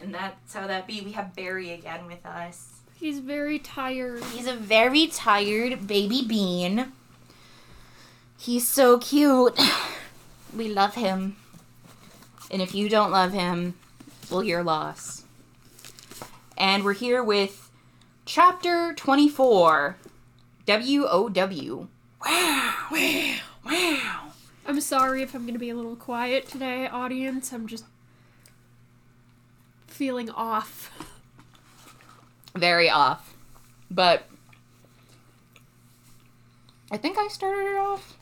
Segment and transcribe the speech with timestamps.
[0.00, 1.00] And that's how that be.
[1.00, 2.80] We have Barry again with us.
[2.94, 4.22] He's very tired.
[4.24, 6.92] He's a very tired baby bean.
[8.38, 9.58] He's so cute.
[10.54, 11.36] We love him.
[12.50, 13.74] And if you don't love him,
[14.30, 15.24] well, you're lost.
[16.56, 17.70] And we're here with
[18.24, 19.96] chapter 24
[20.66, 21.88] W O W.
[22.24, 23.34] Wow, wow,
[23.64, 24.22] wow.
[24.66, 27.52] I'm sorry if I'm going to be a little quiet today, audience.
[27.52, 27.84] I'm just
[29.96, 30.90] feeling off.
[32.54, 33.34] Very off.
[33.90, 34.26] But
[36.90, 38.16] I think I started it off.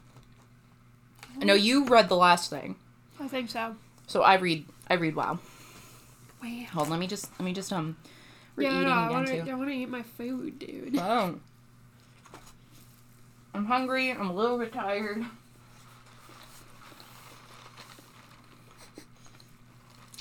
[1.42, 2.76] No, you read the last thing.
[3.20, 3.76] I think so.
[4.06, 5.38] So I read I read wow.
[6.42, 6.64] Wow.
[6.72, 7.96] Hold on, let me just let me just um
[8.56, 9.42] we're Yeah, eating no, I want too.
[9.44, 9.50] to.
[9.50, 10.96] I want to eat my food, dude.
[10.98, 11.38] Oh.
[13.52, 15.24] I'm hungry, I'm a little bit tired.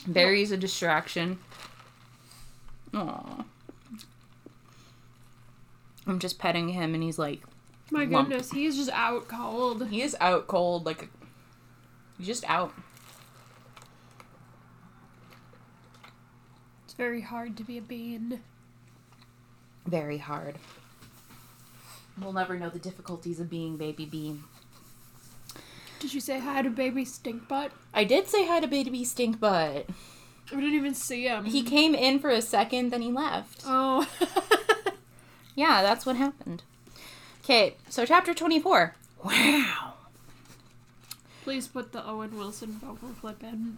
[0.07, 1.39] Barry's a distraction.
[2.94, 3.45] Aww.
[6.05, 7.41] I'm just petting him and he's like
[7.89, 8.30] My Lump.
[8.30, 9.88] goodness, he's just out cold.
[9.88, 11.08] he is out cold, like
[12.17, 12.73] he's just out.
[16.83, 18.42] It's very hard to be a bean.
[19.86, 20.55] Very hard.
[22.22, 24.44] We'll never know the difficulties of being baby bean.
[26.03, 27.71] Did you say hi to baby stink butt?
[27.93, 29.87] I did say hi to baby stink butt.
[30.51, 31.45] I didn't even see him.
[31.45, 33.63] He came in for a second, then he left.
[33.65, 34.05] Oh.
[35.55, 36.63] Yeah, that's what happened.
[37.43, 38.95] Okay, so chapter 24.
[39.23, 39.93] Wow.
[41.43, 43.77] Please put the Owen Wilson vocal clip in.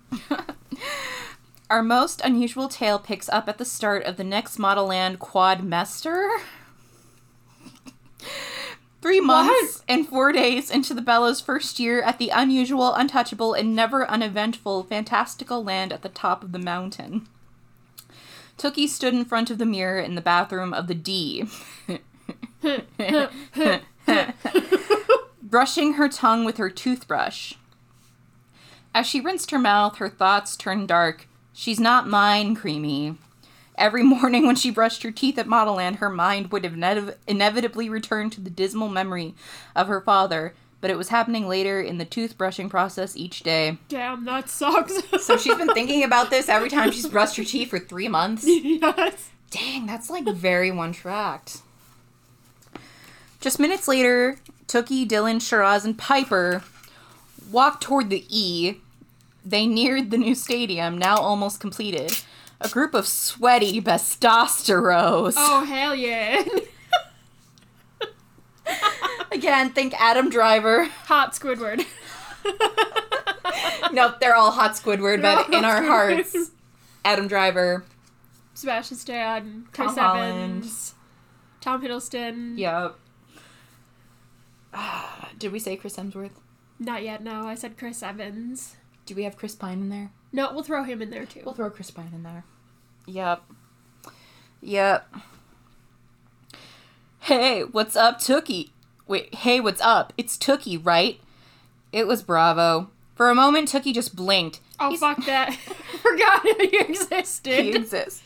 [1.70, 6.28] Our most unusual tale picks up at the start of the next Modelland Quadmester.
[9.06, 13.76] Three months and four days into the Bella's first year at the unusual, untouchable, and
[13.76, 17.28] never uneventful fantastical land at the top of the mountain.
[18.58, 21.46] Tookie stood in front of the mirror in the bathroom of the D.
[25.44, 27.54] brushing her tongue with her toothbrush.
[28.96, 31.28] As she rinsed her mouth, her thoughts turned dark.
[31.54, 33.20] She's not mine, Creamy.
[33.78, 38.30] Every morning when she brushed her teeth at Modelland, her mind would inev- inevitably return
[38.32, 39.36] to the dismal memory
[39.76, 43.78] of her father, but it was happening later in the toothbrushing process each day.
[43.90, 44.94] Damn, that sucks.
[45.24, 48.44] So she's been thinking about this every time she's brushed her teeth for three months.
[48.48, 49.30] yes.
[49.52, 51.58] Dang, that's like very one tracked.
[53.42, 54.38] Just minutes later,
[54.68, 56.64] Tookie, Dylan, Shiraz, and Piper
[57.52, 58.76] walked toward the E.
[59.46, 62.12] They neared the new stadium, now almost completed.
[62.62, 65.34] A group of sweaty bestosteros.
[65.38, 66.44] Oh hell yeah.
[69.32, 70.86] Again, think Adam Driver.
[71.06, 71.86] Hot Squidward.
[73.92, 75.88] nope, they're all hot Squidward, They're but all in our Squidward.
[75.88, 76.52] hearts,
[77.04, 77.84] Adam Driver.
[78.54, 80.40] Sebastian Stan, Chris Tom Holland.
[80.64, 80.96] Evans,
[81.60, 82.58] Tom Hiddleston.
[82.58, 82.96] Yep.
[85.38, 86.32] Did we say Chris Hemsworth?
[86.80, 87.22] Not yet.
[87.22, 88.78] No, I said Chris Evans.
[89.06, 90.12] Do we have Chris Pine in there?
[90.36, 91.40] No, we'll throw him in there too.
[91.46, 92.44] We'll throw Chris Pine in there.
[93.06, 93.42] Yep.
[94.62, 95.16] Yep.
[97.22, 98.72] Hey, what's up, Tookie?
[99.08, 100.12] Wait, hey, what's up?
[100.18, 101.22] It's Tookie, right?
[101.94, 102.90] It was Bravo.
[103.16, 104.60] For a moment, Tookie just blinked.
[104.78, 105.54] oh He's- fuck that!
[106.02, 107.64] Forgot he existed.
[107.64, 108.22] He exists.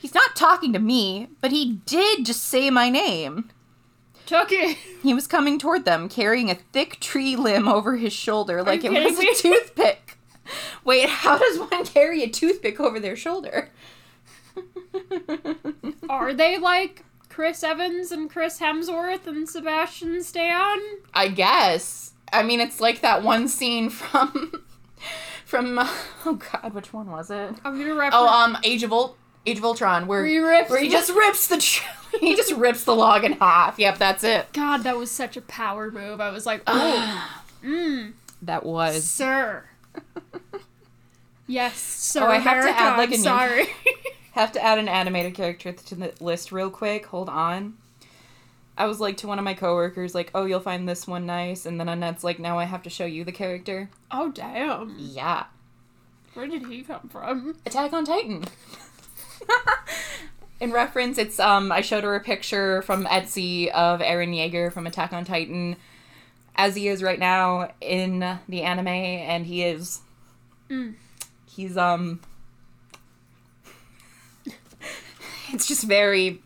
[0.00, 3.50] He's not talking to me, but he did just say my name.
[4.24, 4.76] Tookie.
[5.02, 8.92] He was coming toward them, carrying a thick tree limb over his shoulder like it
[8.92, 9.99] was kidding a toothpick.
[10.84, 13.70] Wait, how does one carry a toothpick over their shoulder?
[16.08, 20.78] Are they like Chris Evans and Chris Hemsworth and Sebastian Stan?
[21.14, 22.12] I guess.
[22.32, 24.64] I mean, it's like that one scene from
[25.44, 25.88] from uh,
[26.26, 27.54] oh god, which one was it?
[27.64, 28.14] I'm gonna reference.
[28.16, 31.10] Oh, um, Age of Ult- Age of Ultron, where Where he rips where he just
[31.10, 31.88] rips the tr-
[32.20, 33.78] he just rips the log in half.
[33.78, 34.52] Yep, that's it.
[34.52, 36.20] God, that was such a power move.
[36.20, 37.30] I was like, oh,
[37.64, 38.12] mm,
[38.42, 39.04] That was.
[39.04, 39.64] sir.
[41.46, 42.22] Yes, sir.
[42.22, 43.66] Oh, I have to add, like, a new- sorry.
[44.32, 47.06] Have to add an animated character to the list real quick.
[47.06, 47.74] Hold on.
[48.78, 51.66] I was like to one of my coworkers, like, "Oh, you'll find this one nice,"
[51.66, 54.94] and then Annette's like, "Now I have to show you the character." oh damn!
[54.96, 55.46] Yeah,
[56.34, 57.56] Where did he come from?
[57.66, 58.44] Attack on Titan.
[60.60, 64.86] In reference, it's um I showed her a picture from Etsy of Eren Yeager from
[64.86, 65.76] Attack on Titan
[66.60, 70.00] as he is right now in the anime and he is
[70.68, 70.94] Mm.
[71.46, 72.20] he's um
[75.52, 76.42] it's just very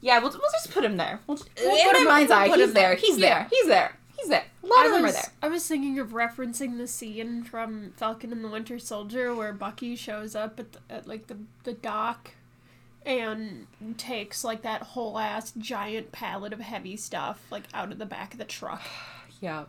[0.00, 1.18] yeah, we'll, we'll just put him there.
[1.26, 2.88] We'll just, We'll in put my him- mind's eye, put he's him there.
[2.90, 2.96] there.
[2.96, 3.38] He's Yeah.
[3.40, 3.48] there.
[3.50, 3.96] He's there.
[4.16, 4.44] He's there.
[4.62, 5.32] A lot I of them was, are there.
[5.42, 9.96] I was thinking of referencing the scene from Falcon and the Winter Soldier where Bucky
[9.96, 12.30] shows up at, the, at like the the dock
[13.08, 13.66] and
[13.96, 18.32] takes like that whole ass giant pallet of heavy stuff like out of the back
[18.34, 18.82] of the truck.
[19.40, 19.66] Yeah.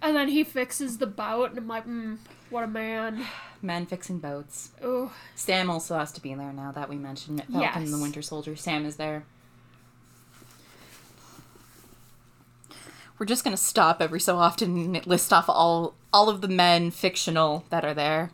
[0.00, 2.18] And then he fixes the boat, and I'm like, mm,
[2.48, 3.26] what a man.
[3.62, 4.70] Men fixing boats.
[4.80, 8.22] Oh, Sam also has to be there now that we mentioned Falcon and the Winter
[8.22, 8.54] Soldier.
[8.54, 9.24] Sam is there.
[13.18, 16.92] We're just gonna stop every so often and list off all all of the men
[16.92, 18.30] fictional that are there.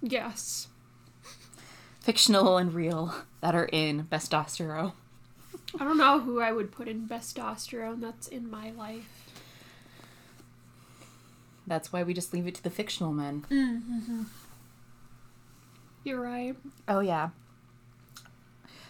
[0.00, 0.68] yes.
[1.98, 4.92] Fictional and real that are in Bestostero.
[5.78, 9.30] I don't know who I would put in testosterone that's in my life.
[11.66, 13.44] That's why we just leave it to the fictional men.
[13.50, 14.22] Mm-hmm.
[16.02, 16.56] You're right.
[16.88, 17.30] Oh yeah.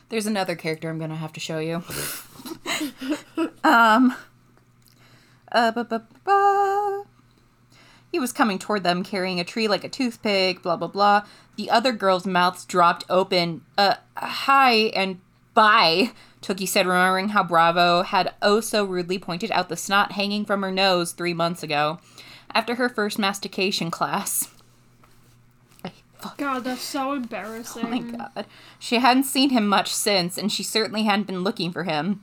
[0.08, 1.82] There's another character I'm gonna have to show you.
[3.64, 4.14] um.
[5.52, 7.04] Uh, ba, ba, ba.
[8.10, 11.24] He was coming toward them carrying a tree like a toothpick, blah blah blah.
[11.56, 13.62] The other girl's mouths dropped open.
[13.78, 15.20] Uh, hi and
[15.54, 16.12] bye,
[16.42, 20.62] Tookie said, remembering how Bravo had oh so rudely pointed out the snot hanging from
[20.62, 22.00] her nose three months ago,
[22.54, 24.48] after her first mastication class.
[26.36, 27.84] God, that's so embarrassing.
[27.84, 28.46] Oh my god.
[28.78, 32.22] She hadn't seen him much since, and she certainly hadn't been looking for him.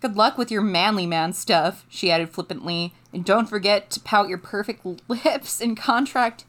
[0.00, 2.94] Good luck with your manly man stuff, she added flippantly,
[3.24, 6.44] don't forget to pout your perfect lips and contract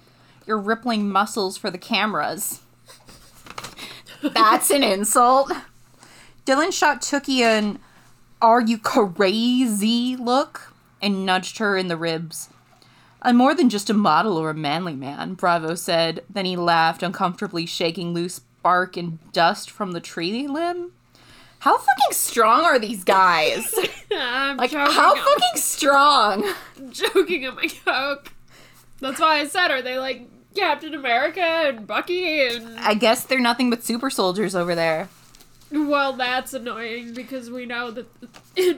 [0.45, 2.61] your rippling muscles for the cameras.
[4.21, 5.51] That's an insult.
[6.45, 7.79] Dylan shot Tookie an
[8.41, 12.49] are you crazy look and nudged her in the ribs.
[13.21, 16.23] I'm more than just a model or a manly man, Bravo said.
[16.29, 20.93] Then he laughed, uncomfortably shaking loose bark and dust from the tree limb.
[21.59, 23.73] How fucking strong are these guys?
[24.11, 26.53] I'm Like, how I'm fucking strong?
[26.91, 28.31] joking at my coke.
[29.01, 33.39] That's why I said, are they like Captain America and Bucky and I guess they're
[33.39, 35.09] nothing but super soldiers over there.
[35.71, 38.07] well, that's annoying because we know that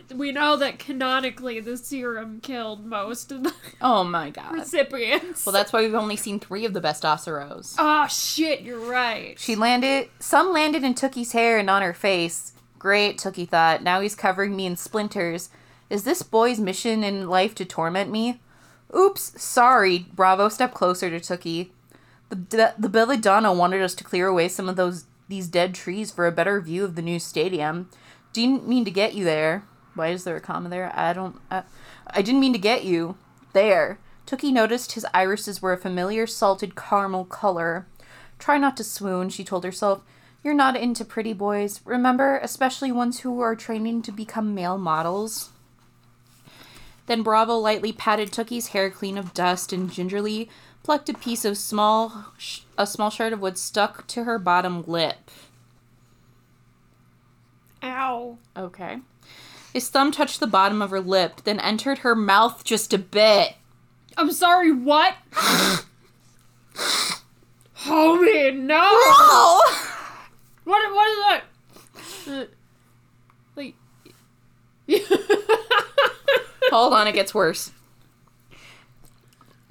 [0.15, 4.53] we know that canonically the serum killed most of the Oh my god.
[4.53, 5.45] recipients.
[5.45, 7.75] Well, that's why we've only seen three of the best Oceros.
[7.79, 9.39] oh shit, you're right.
[9.39, 12.51] She landed, some landed in Tookie's hair and on her face.
[12.81, 13.83] Great, Tookie thought.
[13.83, 15.51] Now he's covering me in splinters.
[15.91, 18.41] Is this boy's mission in life to torment me?
[18.97, 20.07] Oops, sorry.
[20.15, 21.69] Bravo stepped closer to Tookie.
[22.29, 26.25] The, the Belladonna wanted us to clear away some of those these dead trees for
[26.25, 27.87] a better view of the new stadium.
[28.33, 29.63] Didn't mean to get you there.
[29.93, 30.91] Why is there a comma there?
[30.95, 31.39] I don't.
[31.51, 31.61] Uh,
[32.07, 33.15] I didn't mean to get you
[33.53, 33.99] there.
[34.25, 37.85] Tookie noticed his irises were a familiar salted caramel color.
[38.39, 40.01] Try not to swoon, she told herself.
[40.43, 45.49] You're not into pretty boys, remember, especially ones who are training to become male models.
[47.05, 50.49] Then Bravo lightly patted Tookie's hair clean of dust and gingerly
[50.83, 54.83] plucked a piece of small sh- a small shard of wood stuck to her bottom
[54.87, 55.29] lip.
[57.83, 58.37] Ow.
[58.57, 58.99] Okay.
[59.73, 63.55] His thumb touched the bottom of her lip, then entered her mouth just a bit.
[64.17, 65.15] I'm sorry, what?
[67.75, 68.81] Homie, no!
[68.83, 70.00] Oh!
[70.71, 71.43] What, what is that?
[72.31, 72.45] Uh,
[73.57, 73.75] like.
[76.71, 77.73] Hold on, it gets worse.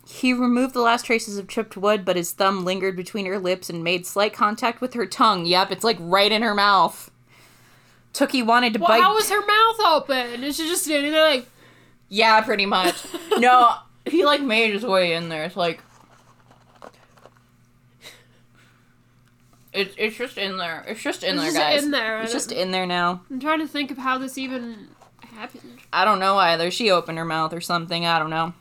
[0.06, 3.70] He removed the last traces of chipped wood, but his thumb lingered between her lips
[3.70, 5.46] and made slight contact with her tongue.
[5.46, 7.10] Yep, it's like right in her mouth.
[8.12, 9.00] Tookie wanted to well, bite.
[9.00, 10.44] how was her mouth open?
[10.44, 11.46] Is she just standing there like.
[12.10, 13.06] Yeah, pretty much.
[13.38, 13.72] no,
[14.04, 15.44] he like made his way in there.
[15.44, 15.82] It's like
[19.72, 20.84] it's it's just in there.
[20.86, 21.84] It's just in It's there, just guys.
[21.84, 22.20] in there.
[22.22, 23.22] It's just in there now.
[23.30, 24.88] I'm trying to think of how this even
[25.20, 25.78] happened.
[25.92, 26.70] I don't know either.
[26.70, 28.04] She opened her mouth or something.
[28.06, 28.54] I don't know.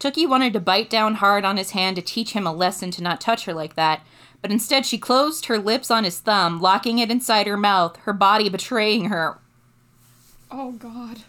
[0.00, 3.02] Tookie wanted to bite down hard on his hand to teach him a lesson to
[3.02, 4.04] not touch her like that,
[4.42, 8.12] but instead she closed her lips on his thumb, locking it inside her mouth, her
[8.12, 9.38] body betraying her.
[10.50, 11.22] Oh, God.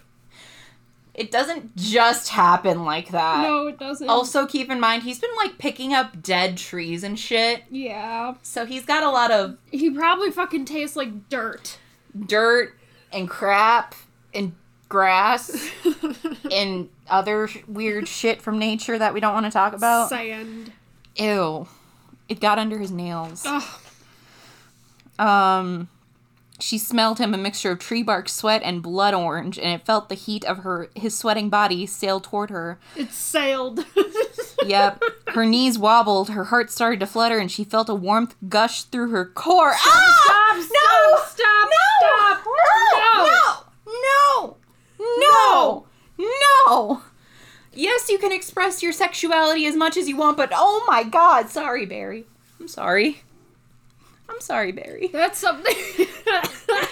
[1.16, 3.42] It doesn't just happen like that.
[3.44, 4.10] no, it doesn't.
[4.10, 7.64] Also, keep in mind, he's been like picking up dead trees and shit.
[7.72, 8.34] yeah.
[8.44, 11.78] So he's got a lot of He probably fucking tastes like dirt.
[12.28, 12.78] dirt
[13.14, 13.96] and crap
[14.34, 14.54] and
[14.90, 15.72] grass
[16.52, 20.10] and other weird shit from nature that we don't want to talk about.
[20.10, 20.74] Sand.
[21.16, 21.66] Ew.
[22.28, 23.44] It got under his nails.
[23.46, 23.64] Ugh.
[25.18, 25.88] Um
[26.60, 30.10] she smelled him a mixture of tree bark, sweat, and blood orange, and it felt
[30.10, 32.80] the heat of her his sweating body sail toward her.
[32.96, 33.86] It sailed.
[34.66, 35.04] Yep.
[35.28, 39.12] her knees wobbled, her heart started to flutter, and she felt a warmth gush through
[39.12, 39.74] her core.
[39.76, 40.22] ah!
[40.26, 41.18] Stop, No!
[41.24, 42.44] stop, stop, No!
[42.90, 43.74] stop.
[43.86, 44.56] No!
[45.08, 45.86] No!
[46.18, 46.28] No!
[46.68, 47.02] No!
[47.74, 51.50] Yes, you can express your sexuality as much as you want, but oh my god,
[51.50, 52.26] sorry, Barry.
[52.60, 53.22] I'm sorry.
[54.30, 55.08] I'm sorry, Barry.
[55.08, 55.74] That's something.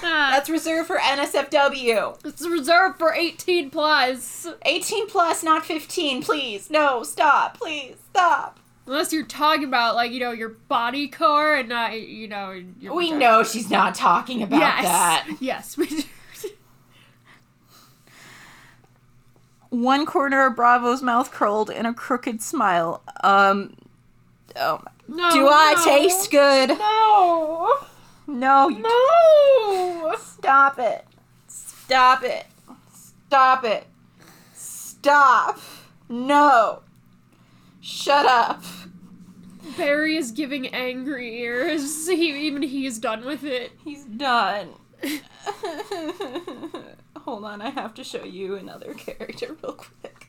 [0.00, 2.24] That's reserved for NSFW.
[2.24, 4.46] it's reserved for 18 plus.
[4.64, 6.70] 18 plus, not 15, please.
[6.70, 8.58] No, stop, please, stop.
[8.86, 12.50] Unless you're talking about, like, you know, your body core and not, you know,
[12.80, 13.18] your We vagina.
[13.24, 14.82] know she's not talking about yes.
[14.84, 15.36] that.
[15.40, 16.02] Yes, we do.
[19.70, 23.02] One corner of Bravo's mouth curled in a crooked smile.
[23.24, 23.74] Um,
[24.56, 25.30] oh, No.
[25.32, 25.84] do I no.
[25.84, 26.70] taste good?
[26.70, 27.78] No.
[28.26, 30.16] No, you No.
[30.18, 31.06] Stop it.
[31.48, 32.46] Stop it.
[32.92, 33.86] Stop it.
[34.54, 35.58] Stop.
[36.08, 36.82] No.
[37.80, 38.62] Shut up.
[39.76, 42.08] Barry is giving angry ears.
[42.08, 43.72] He, even he's done with it.
[43.84, 44.70] He's done.
[47.18, 50.28] Hold on, I have to show you another character real quick.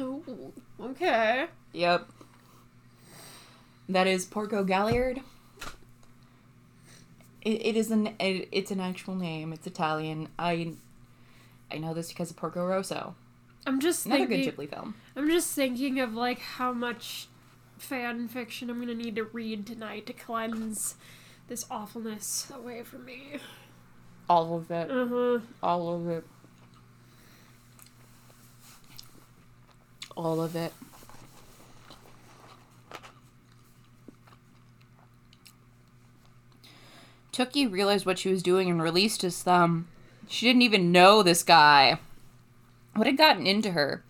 [0.00, 0.22] Oh,
[0.80, 1.46] okay.
[1.72, 2.08] Yep.
[3.88, 5.20] That is Porco Galliard.
[7.42, 9.52] It, it is an it, it's an actual name.
[9.52, 10.28] It's Italian.
[10.38, 10.72] I
[11.72, 13.14] I know this because of Porco Rosso.
[13.66, 14.44] I'm just Another thinking.
[14.44, 14.94] good Ghibli film.
[15.16, 17.28] I'm just thinking of like how much
[17.78, 20.96] fan fiction I'm gonna need to read tonight to cleanse
[21.48, 23.38] this awfulness away from me.
[24.28, 24.90] All of it.
[24.90, 25.38] Uh huh.
[25.62, 26.24] All of it.
[30.16, 30.72] All of it.
[37.38, 39.86] Tookie realized what she was doing and released his thumb.
[40.26, 42.00] She didn't even know this guy.
[42.96, 44.02] What had gotten into her?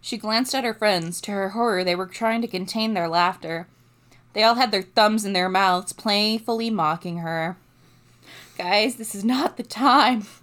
[0.00, 1.20] She glanced at her friends.
[1.22, 3.66] To her horror, they were trying to contain their laughter.
[4.32, 7.56] They all had their thumbs in their mouths, playfully mocking her.
[8.56, 10.26] Guys, this is not the time.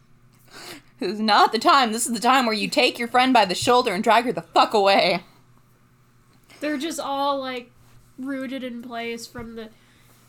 [0.99, 1.93] This is not the time.
[1.93, 4.33] This is the time where you take your friend by the shoulder and drag her
[4.33, 5.23] the fuck away.
[6.59, 7.71] They're just all like
[8.17, 9.69] rooted in place from the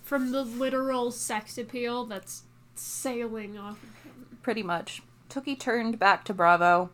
[0.02, 2.42] from the literal sex appeal that's
[2.74, 4.38] sailing off of him.
[4.42, 5.02] Pretty much.
[5.28, 6.90] Tookie turned back to Bravo.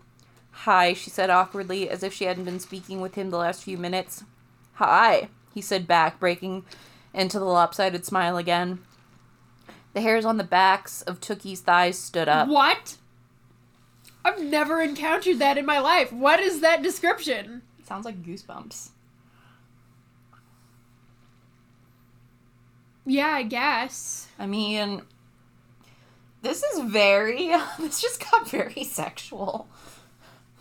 [0.51, 3.79] Hi, she said awkwardly, as if she hadn't been speaking with him the last few
[3.79, 4.25] minutes.
[4.75, 6.65] Hi, he said back, breaking
[7.15, 8.81] into the lopsided smile again.
[9.95, 12.49] The hairs on the backs of Tookie's thighs stood up.
[12.49, 12.97] What?
[14.25, 16.13] I've never encountered that in my life.
[16.13, 17.63] What is that description?
[17.85, 18.91] Sounds like goosebumps.
[23.07, 24.27] Yeah, I guess.
[24.39, 25.03] I mean,
[26.43, 27.55] this is very.
[27.79, 29.69] This just got very sexual.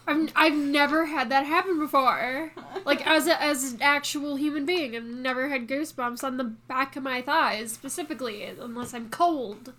[0.07, 2.51] I've, I've never had that happen before.
[2.85, 6.95] Like as a, as an actual human being, I've never had goosebumps on the back
[6.95, 9.73] of my thighs specifically, unless I'm cold.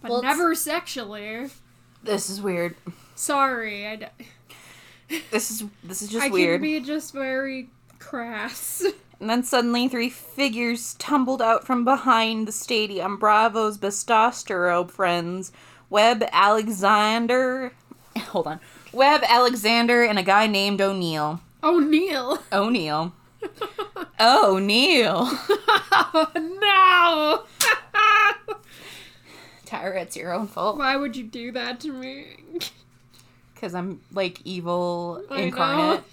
[0.00, 1.48] But Well, never sexually.
[2.04, 2.76] This is weird.
[3.16, 3.96] Sorry, I.
[3.96, 4.06] d-
[5.32, 6.60] This is this is just I weird.
[6.60, 8.84] can be just very crass.
[9.20, 13.16] And then suddenly three figures tumbled out from behind the stadium.
[13.18, 15.50] Bravo's Bestostero friends,
[15.90, 17.72] Webb Alexander.
[18.18, 18.60] Hold on.
[18.92, 21.40] Webb Alexander and a guy named O'Neill.
[21.62, 21.90] O'Neill.
[21.90, 22.42] Neil.
[22.52, 23.12] O'Neill.
[24.20, 25.28] O'Neill.
[26.60, 27.44] no.
[29.66, 30.78] Tyra, it's your own fault.
[30.78, 32.36] Why would you do that to me?
[33.54, 36.00] Because I'm like evil I incarnate.
[36.00, 36.04] know.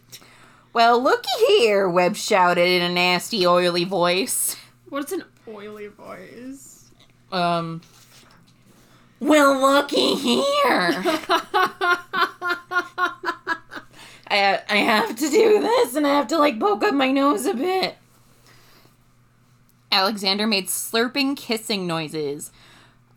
[0.75, 4.57] Well, looky here, Webb shouted in a nasty, oily voice.
[4.89, 6.91] What's an oily voice?
[7.31, 7.79] Um.
[9.21, 10.43] Well, looky here.
[14.27, 17.45] I I have to do this, and I have to like poke up my nose
[17.45, 17.95] a bit.
[19.93, 22.51] Alexander made slurping, kissing noises.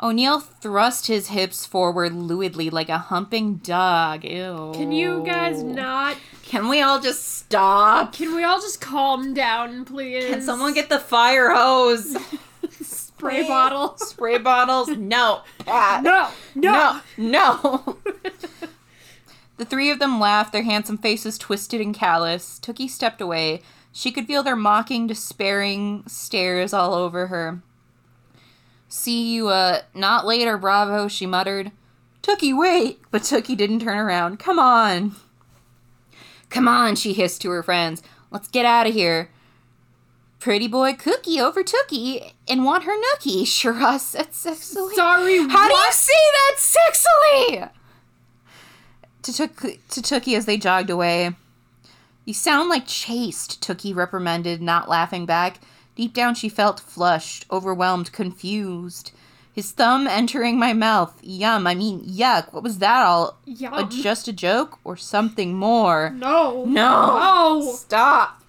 [0.00, 4.24] O'Neill thrust his hips forward lewdly like a humping dog.
[4.24, 4.72] Ew.
[4.74, 6.16] Can you guys not?
[6.44, 8.12] Can we all just stop?
[8.12, 10.26] Can we all just calm down, please?
[10.26, 12.16] Can someone get the fire hose?
[12.80, 13.96] spray bottle?
[13.98, 14.88] Spray bottles?
[14.88, 15.42] No.
[15.66, 16.02] Pat.
[16.04, 17.42] No, no, No.
[17.96, 17.98] No.
[19.56, 22.60] The three of them laughed, their handsome faces twisted and callous.
[22.62, 23.60] Tookie stepped away.
[23.90, 27.60] She could feel their mocking, despairing stares all over her.
[28.88, 31.72] See you, uh, not later, Bravo, she muttered.
[32.22, 33.00] Tookie, wait!
[33.10, 34.38] But Tookie didn't turn around.
[34.38, 35.14] Come on.
[36.50, 38.02] Come on, she hissed to her friends.
[38.30, 39.30] Let's get out of here.
[40.40, 44.94] Pretty boy Cookie over Tookie and want her nookie, Shiraz said sexily.
[44.94, 45.92] Sorry, How do you what?
[45.94, 47.70] say that sexily?
[49.22, 51.32] To, Took- to Tookie as they jogged away.
[52.24, 55.60] You sound like chased, Tookie reprimanded, not laughing back.
[55.98, 59.10] Deep down, she felt flushed, overwhelmed, confused.
[59.52, 61.18] His thumb entering my mouth.
[61.24, 61.66] Yum.
[61.66, 62.52] I mean, yuck.
[62.52, 63.36] What was that all?
[63.48, 63.90] A, Yum.
[63.90, 66.10] just a joke or something more?
[66.10, 66.64] no.
[66.66, 67.18] No.
[67.58, 67.72] No.
[67.74, 68.40] Stop.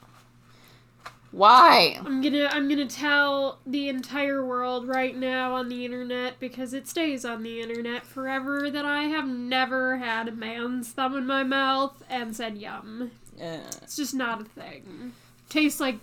[1.32, 2.00] Why?
[2.06, 6.88] I'm gonna I'm gonna tell the entire world right now on the internet because it
[6.88, 11.44] stays on the internet forever that I have never had a man's thumb in my
[11.44, 13.10] mouth and said yum.
[13.40, 15.14] Uh, It's just not a thing.
[15.50, 15.98] Tastes like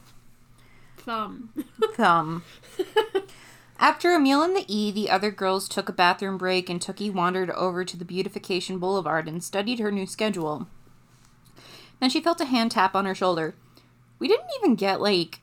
[1.07, 1.65] thumb.
[1.95, 2.43] thumb.
[3.79, 7.13] After a meal in the E, the other girls took a bathroom break and Tookie
[7.13, 10.67] wandered over to the Beautification Boulevard and studied her new schedule.
[12.01, 13.55] Then she felt a hand tap on her shoulder.
[14.19, 15.41] We didn't even get like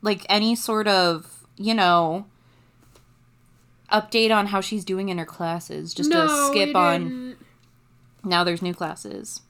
[0.00, 2.26] like any sort of, you know,
[3.92, 5.94] update on how she's doing in her classes.
[5.94, 7.36] Just no, a skip on
[8.24, 9.42] now there's new classes.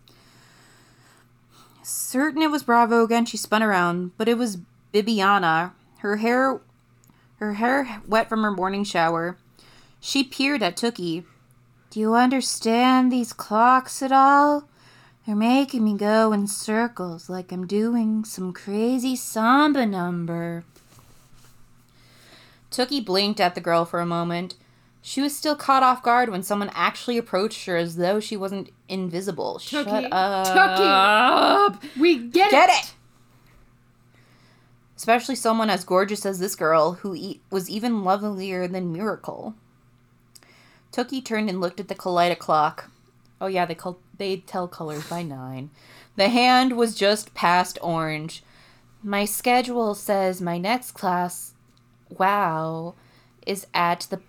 [1.82, 4.58] Certain it was Bravo again, she spun around, but it was
[4.92, 5.72] Bibiana.
[5.99, 6.61] Her hair
[7.38, 9.37] her hair wet from her morning shower.
[10.00, 11.25] She peered at Tookie.
[11.90, 14.68] Do you understand these clocks at all?
[15.26, 20.64] They're making me go in circles like I'm doing some crazy samba number.
[22.70, 24.54] Tookie blinked at the girl for a moment.
[25.02, 28.70] She was still caught off guard when someone actually approached her as though she wasn't
[28.88, 29.58] invisible.
[29.58, 30.04] Shut up.
[30.46, 31.75] Tookie.
[31.76, 31.82] up.
[31.99, 32.84] We get, Get it.
[32.84, 32.94] it!
[35.02, 39.56] Especially someone as gorgeous as this girl, who e- was even lovelier than Miracle.
[40.92, 42.88] Tookie turned and looked at the Kaleida clock.
[43.40, 45.71] Oh yeah, they call they tell colors by nine.
[46.14, 48.44] The hand was just past orange.
[49.02, 51.54] My schedule says my next class,
[52.09, 52.94] wow,
[53.44, 54.21] is at the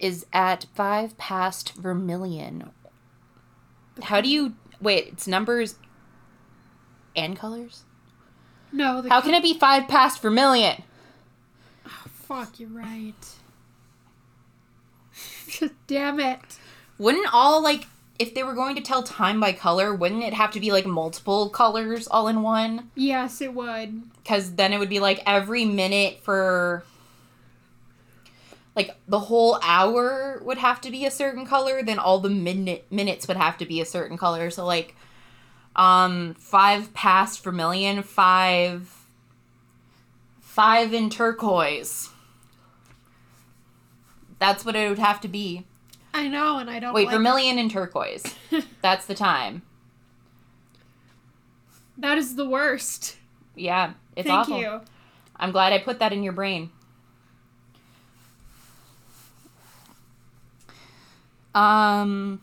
[0.00, 2.70] is at five past vermilion.
[4.02, 5.06] How do you wait?
[5.06, 5.76] It's numbers
[7.14, 7.84] and colors.
[8.72, 10.82] No, the How can it be five past vermilion?
[11.86, 13.14] Oh, fuck, you're right.
[15.86, 16.40] Damn it.
[16.98, 17.86] Wouldn't all like
[18.18, 20.86] if they were going to tell time by color, wouldn't it have to be like
[20.86, 22.90] multiple colors all in one?
[22.94, 24.02] Yes, it would.
[24.22, 26.82] Because then it would be like every minute for
[28.74, 31.82] like the whole hour would have to be a certain color.
[31.82, 34.50] Then all the minute minutes would have to be a certain color.
[34.50, 34.95] So like,
[35.76, 39.06] um, five past vermilion, five,
[40.40, 42.10] five in turquoise.
[44.38, 45.64] That's what it would have to be.
[46.12, 47.16] I know, and I don't Wait, like it.
[47.18, 48.24] vermilion and turquoise.
[48.82, 49.62] That's the time.
[51.98, 53.16] That is the worst.
[53.54, 54.58] Yeah, it's Thank awful.
[54.58, 54.80] you.
[55.36, 56.70] I'm glad I put that in your brain.
[61.54, 62.40] Um,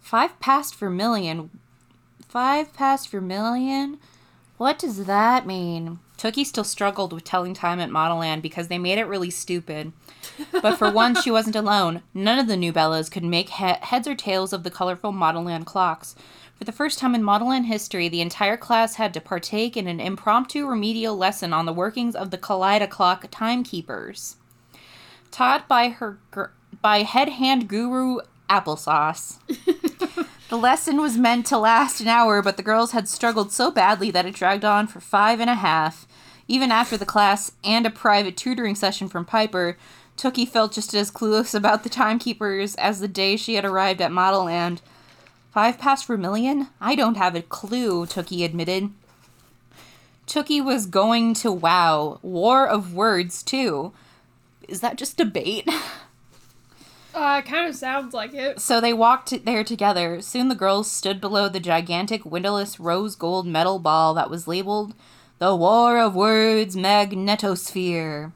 [0.00, 1.50] five past vermilion.
[2.32, 3.98] Five past vermilion?
[4.56, 5.98] What does that mean?
[6.16, 9.92] Tookie still struggled with telling time at Modelland because they made it really stupid.
[10.50, 12.00] But for once, she wasn't alone.
[12.14, 15.66] None of the new Bellas could make he- heads or tails of the colorful Modelland
[15.66, 16.14] clocks.
[16.54, 20.00] For the first time in Modelland history, the entire class had to partake in an
[20.00, 24.36] impromptu remedial lesson on the workings of the Kaleida clock timekeepers.
[25.30, 26.44] Taught by her gr-
[26.80, 29.36] by head hand guru Applesauce.
[30.52, 34.10] The lesson was meant to last an hour, but the girls had struggled so badly
[34.10, 36.06] that it dragged on for five and a half.
[36.46, 39.78] Even after the class and a private tutoring session from Piper,
[40.18, 44.10] Tookie felt just as clueless about the timekeepers as the day she had arrived at
[44.10, 44.80] Modelland.
[45.52, 46.68] Five past vermilion?
[46.82, 48.90] I don't have a clue, Tookie admitted.
[50.26, 52.18] Tookie was going to wow.
[52.20, 53.94] War of words, too.
[54.68, 55.66] Is that just bait?
[57.14, 58.60] Uh, it kind of sounds like it.
[58.60, 60.20] So they walked there together.
[60.22, 64.94] Soon the girls stood below the gigantic windowless rose gold metal ball that was labeled
[65.38, 68.32] the War of Words Magnetosphere.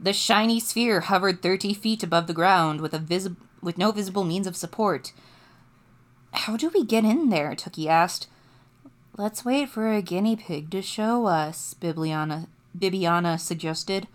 [0.00, 4.24] The shiny sphere hovered 30 feet above the ground with a visi- with no visible
[4.24, 5.12] means of support.
[6.32, 7.54] How do we get in there?
[7.54, 8.28] Tookie asked.
[9.16, 14.08] Let's wait for a guinea pig to show us, Bibiana, Bibiana suggested.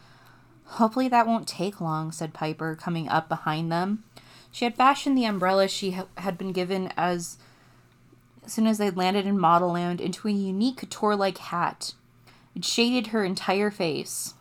[0.74, 4.04] Hopefully that won't take long, said Piper, coming up behind them.
[4.52, 7.38] She had fashioned the umbrella she ha- had been given as,
[8.46, 11.94] soon as they landed in Modelland into a unique couture-like hat.
[12.56, 14.36] It shaded her entire face.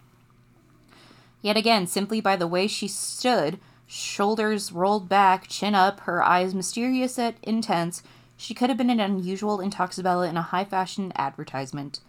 [1.41, 6.55] Yet again, simply by the way she stood, shoulders rolled back, chin up, her eyes
[6.55, 8.03] mysterious yet intense,
[8.37, 12.01] she could have been an unusual Intoxibella in a high-fashion advertisement.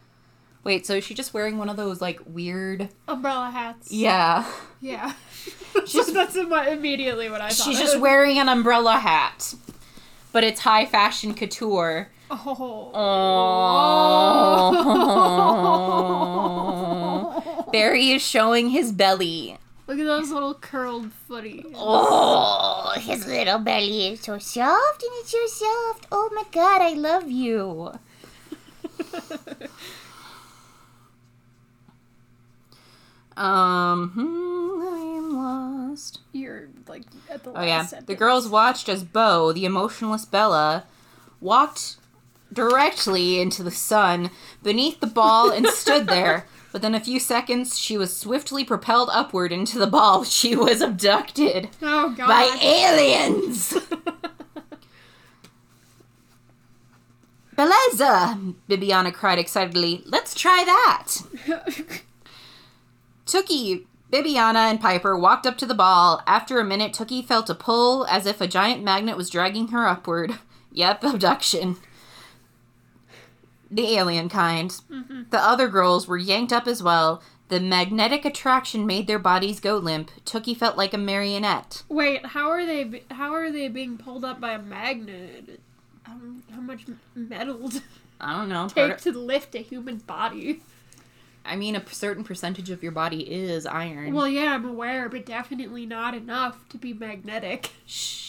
[0.63, 2.89] Wait, so is she just wearing one of those like weird?
[3.07, 3.91] Umbrella hats.
[3.91, 4.45] Yeah.
[4.81, 5.13] Yeah.
[5.85, 7.65] so that's immediately what I thought.
[7.65, 9.53] She's just wearing an umbrella hat.
[10.31, 12.09] But it's high fashion couture.
[12.31, 12.91] Oh.
[12.93, 14.75] Oh.
[17.71, 19.57] Barry is showing his belly.
[19.87, 21.71] Look at those little curled footies.
[21.73, 26.05] Oh, his little belly is so soft and it's so soft.
[26.11, 27.93] Oh my god, I love you.
[33.39, 36.19] um, hmm, I am lost.
[36.31, 38.07] You're like at the Oh yeah, sentence.
[38.07, 40.85] the girls watched as Bo, the emotionless Bella,
[41.41, 41.97] walked
[42.51, 44.29] directly into the sun
[44.63, 46.45] beneath the ball and stood there.
[46.73, 50.23] Within a few seconds, she was swiftly propelled upward into the ball.
[50.39, 52.27] She was abducted Oh god.
[52.27, 53.73] by aliens.
[57.57, 58.53] Beleza!
[58.69, 60.01] Bibiana cried excitedly.
[60.05, 61.17] Let's try that!
[63.29, 66.23] Tookie, Bibiana, and Piper walked up to the ball.
[66.25, 69.87] After a minute, Tookie felt a pull as if a giant magnet was dragging her
[69.87, 70.33] upward.
[70.71, 71.77] Yep, abduction.
[73.71, 74.69] The alien kind.
[74.69, 75.23] Mm-hmm.
[75.31, 77.23] The other girls were yanked up as well.
[77.47, 80.11] The magnetic attraction made their bodies go limp.
[80.25, 81.81] Tookie felt like a marionette.
[81.89, 83.01] Wait, how are they?
[83.09, 85.59] How are they being pulled up by a magnet?
[86.03, 86.17] How,
[86.53, 87.71] how much metal
[88.21, 88.67] I don't know.
[88.69, 90.61] take to lift a human body?
[91.49, 94.13] I mean, a certain percentage of your body is iron.
[94.13, 97.71] Well, yeah, I'm aware, but definitely not enough to be magnetic.
[97.85, 98.27] Shh.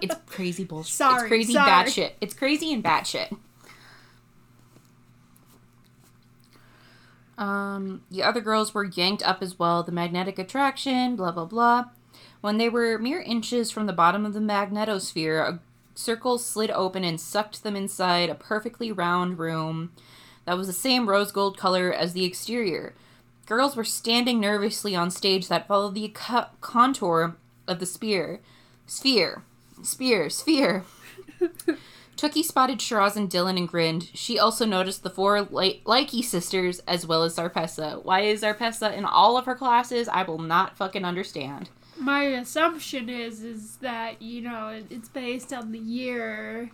[0.00, 0.92] It's crazy bullshit.
[0.92, 1.70] Sorry, it's crazy sorry.
[1.70, 2.12] batshit.
[2.20, 3.36] It's crazy and batshit.
[7.38, 9.82] Um, the other girls were yanked up as well.
[9.82, 11.86] The magnetic attraction, blah blah blah.
[12.40, 15.60] When they were mere inches from the bottom of the magnetosphere, a
[15.94, 19.92] circle slid open and sucked them inside a perfectly round room
[20.44, 22.94] that was the same rose gold color as the exterior.
[23.46, 28.40] Girls were standing nervously on stage that followed the co- contour of the spear.
[28.86, 29.42] Sphere.
[29.82, 30.30] Spear.
[30.30, 30.84] Sphere.
[32.16, 34.10] Tookie spotted Shiraz and Dylan and grinned.
[34.14, 38.04] She also noticed the four Li- Likey sisters as well as Zarpessa.
[38.04, 40.08] Why is Zarpessa in all of her classes?
[40.08, 41.68] I will not fucking understand.
[41.98, 46.70] My assumption is is that you know it's based on the year,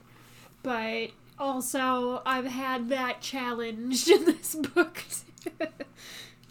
[0.62, 5.02] but also I've had that challenged in this book.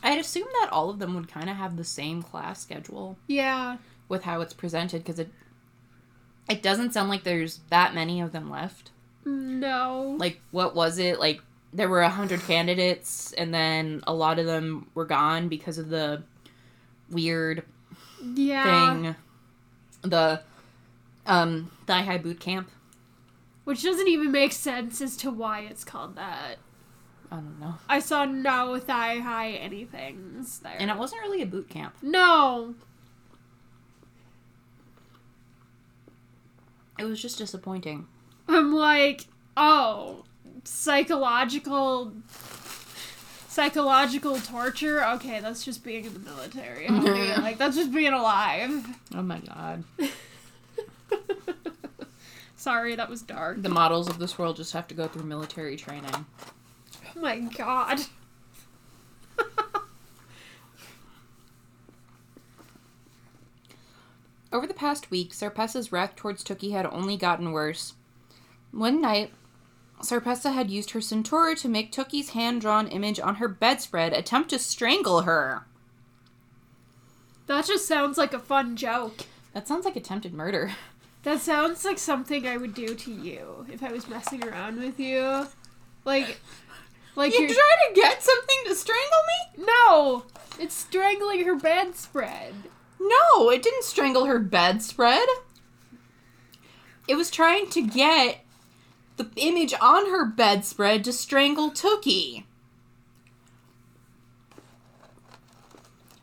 [0.04, 3.18] I'd assume that all of them would kind of have the same class schedule.
[3.28, 3.78] Yeah,
[4.10, 5.30] with how it's presented because it
[6.50, 8.92] it doesn't sound like there's that many of them left.
[9.26, 11.20] no, like what was it?
[11.20, 11.42] Like
[11.74, 15.90] there were a hundred candidates and then a lot of them were gone because of
[15.90, 16.24] the
[17.10, 17.64] weird
[18.24, 19.16] yeah, thing.
[20.02, 20.42] The
[21.26, 22.70] um thigh high boot camp
[23.68, 26.56] which doesn't even make sense as to why it's called that.
[27.30, 30.78] i don't know I saw no thigh high anythings there.
[30.80, 32.76] and it wasn't really a boot camp no,
[36.98, 38.08] it was just disappointing
[38.48, 39.26] I'm like,
[39.58, 40.24] oh,
[40.64, 42.14] psychological
[43.50, 45.04] psychological torture.
[45.04, 46.88] Okay, that's just being in the military.
[47.42, 48.86] like that's just being alive.
[49.14, 49.84] oh my god
[52.68, 53.62] Sorry, that was dark.
[53.62, 56.26] the models of this world just have to go through military training
[57.16, 58.02] Oh my god.
[64.52, 67.94] Over the past week, Zarpessa's wrath towards Tookie had only gotten worse.
[68.74, 69.32] One night,
[70.02, 74.50] Zarpessa had used her centaur to make Tookie's hand drawn image on her bedspread attempt
[74.50, 75.64] to strangle her.
[77.46, 79.22] That just sounds like a fun joke.
[79.54, 80.72] That sounds like attempted murder.
[81.28, 84.98] That sounds like something I would do to you if I was messing around with
[84.98, 85.46] you.
[86.06, 86.40] Like
[87.18, 89.24] like you you're trying to get something to strangle
[89.58, 89.66] me?
[89.66, 90.24] No!
[90.58, 92.54] It's strangling her bedspread.
[92.98, 95.28] No, it didn't strangle her bedspread.
[97.10, 98.46] It was trying to get
[99.18, 102.46] the image on her bedspread to strangle Tookie.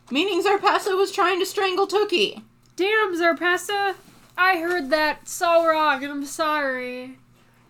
[0.09, 2.41] Meaning Zarpessa was trying to strangle Tookie.
[2.75, 3.93] Damn, Zarpessa!
[4.37, 7.17] I heard that so wrong, and I'm sorry.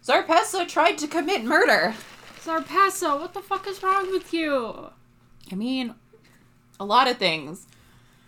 [0.03, 1.95] Zarpessa tried to commit murder.
[2.43, 4.89] Zarpessa, what the fuck is wrong with you?
[5.51, 5.95] I mean,
[6.79, 7.67] a lot of things.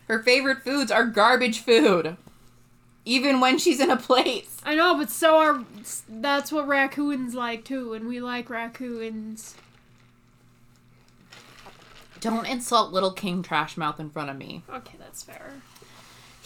[0.08, 2.18] Her favorite foods are garbage food.
[3.06, 4.58] Even when she's in a place.
[4.64, 5.66] I know, but so are.
[6.10, 9.56] That's what raccoons like too, and we like raccoons.
[12.20, 14.64] Don't insult little King Trashmouth in front of me.
[14.70, 15.54] Okay, that's fair.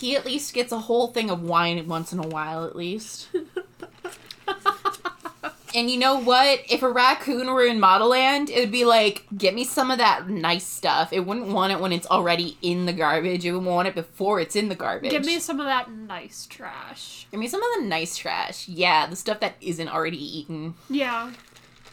[0.02, 3.28] He at least gets a whole thing of wine once in a while, at least.
[5.76, 6.62] and you know what?
[6.68, 10.28] If a raccoon were in Modelland, it would be like, get me some of that
[10.28, 11.14] nice stuff.
[11.14, 13.46] It wouldn't want it when it's already in the garbage.
[13.46, 15.12] It would want it before it's in the garbage.
[15.12, 17.28] Give me some of that nice trash.
[17.30, 18.68] Give me some of the nice trash.
[18.68, 20.74] Yeah, the stuff that isn't already eaten.
[20.90, 21.32] Yeah.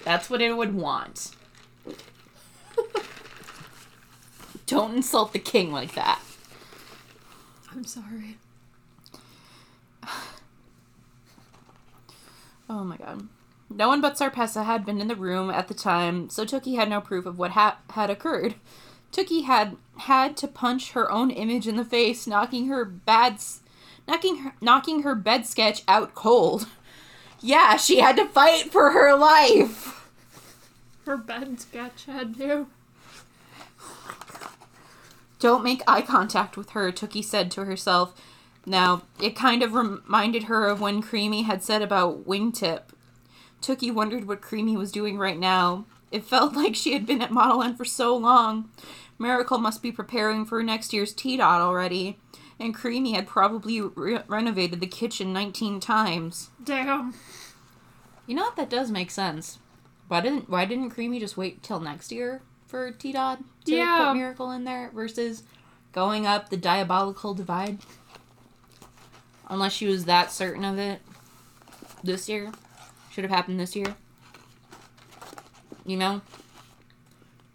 [0.03, 1.33] That's what it would want.
[4.66, 6.23] Don't insult the king like that.
[7.79, 8.38] I'm sorry.
[12.71, 13.29] Oh my god.
[13.71, 16.91] No one but Zarpessa had been in the room at the time, so Tookie had
[16.91, 18.57] no proof of what ha- had occurred.
[19.11, 23.38] Tookie had had to punch her own image in the face, knocking her bad,
[24.07, 26.69] knocking her, knocking her bed sketch out cold.
[27.41, 30.11] Yeah, she had to fight for her life.
[31.07, 32.67] Her bed sketch had to.
[35.38, 38.14] Don't make eye contact with her, Tookie said to herself.
[38.66, 42.83] Now, it kind of reminded her of when Creamy had said about Wingtip.
[43.62, 45.87] Tookie wondered what Creamy was doing right now.
[46.11, 48.70] It felt like she had been at Modelland for so long.
[49.18, 52.18] Miracle must be preparing for next year's T Dot already.
[52.61, 56.51] And Creamy had probably re- renovated the kitchen 19 times.
[56.62, 57.14] Damn.
[58.27, 58.57] You know what?
[58.57, 59.59] That does make sense.
[60.09, 64.07] Why didn't Why didn't Creamy just wait till next year for T Dot to Yeah.
[64.09, 65.43] put Miracle in there versus
[65.93, 67.79] going up the diabolical divide?
[69.49, 71.01] Unless she was that certain of it
[72.05, 72.53] this year,
[73.11, 73.97] should have happened this year.
[75.87, 76.21] You know,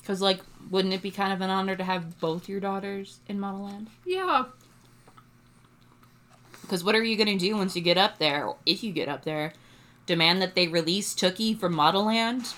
[0.01, 3.37] because like, wouldn't it be kind of an honor to have both your daughters in
[3.37, 3.87] Modelland?
[4.05, 4.45] Yeah.
[6.61, 9.23] Because what are you gonna do once you get up there, if you get up
[9.23, 9.53] there?
[10.07, 12.55] Demand that they release Tookie from Modelland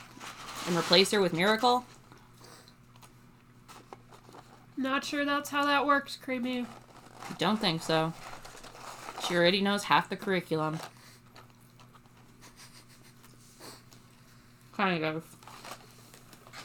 [0.67, 1.85] and replace her with Miracle?
[4.77, 6.65] Not sure that's how that works, Creamy.
[7.37, 8.13] Don't think so.
[9.25, 10.79] She already knows half the curriculum.
[14.75, 15.23] Kind of.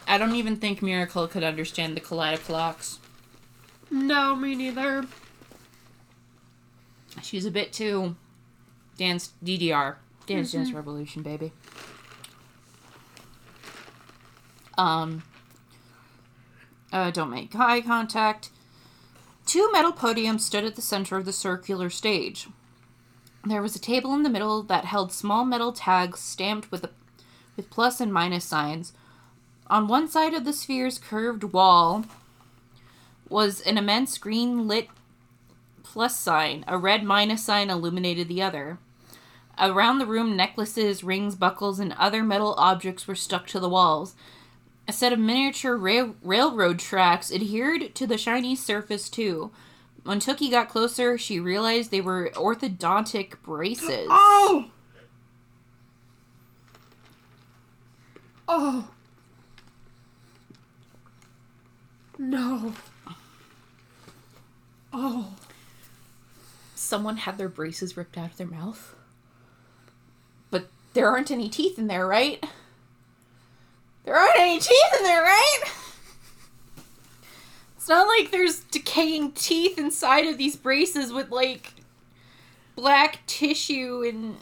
[0.07, 2.99] I don't even think Miracle could understand the Kaleidoclocks.
[3.91, 5.05] No, me neither.
[7.23, 8.17] She's a bit too
[8.97, 9.97] dance DDR.
[10.27, 11.53] Dance Dance Revolution, baby.
[14.77, 15.23] Um
[16.93, 18.51] uh, don't make eye contact.
[19.47, 22.49] Two metal podiums stood at the center of the circular stage.
[23.45, 26.91] There was a table in the middle that held small metal tags stamped with a,
[27.57, 28.93] with plus and minus signs.
[29.69, 32.05] On one side of the sphere's curved wall
[33.29, 34.89] was an immense green lit
[35.83, 36.65] plus sign.
[36.69, 38.79] A red minus sign illuminated the other.
[39.59, 44.15] Around the room, necklaces, rings, buckles, and other metal objects were stuck to the walls.
[44.91, 49.53] A set of miniature rail- railroad tracks adhered to the shiny surface, too.
[50.03, 54.09] When Tookie got closer, she realized they were orthodontic braces.
[54.11, 54.65] Oh!
[58.49, 58.89] Oh.
[62.19, 62.75] No.
[64.93, 65.35] Oh.
[66.75, 68.97] Someone had their braces ripped out of their mouth.
[70.51, 72.45] But there aren't any teeth in there, right?
[74.11, 75.61] There aren't any teeth in there, right?
[77.77, 81.75] It's not like there's decaying teeth inside of these braces with like
[82.75, 84.37] black tissue and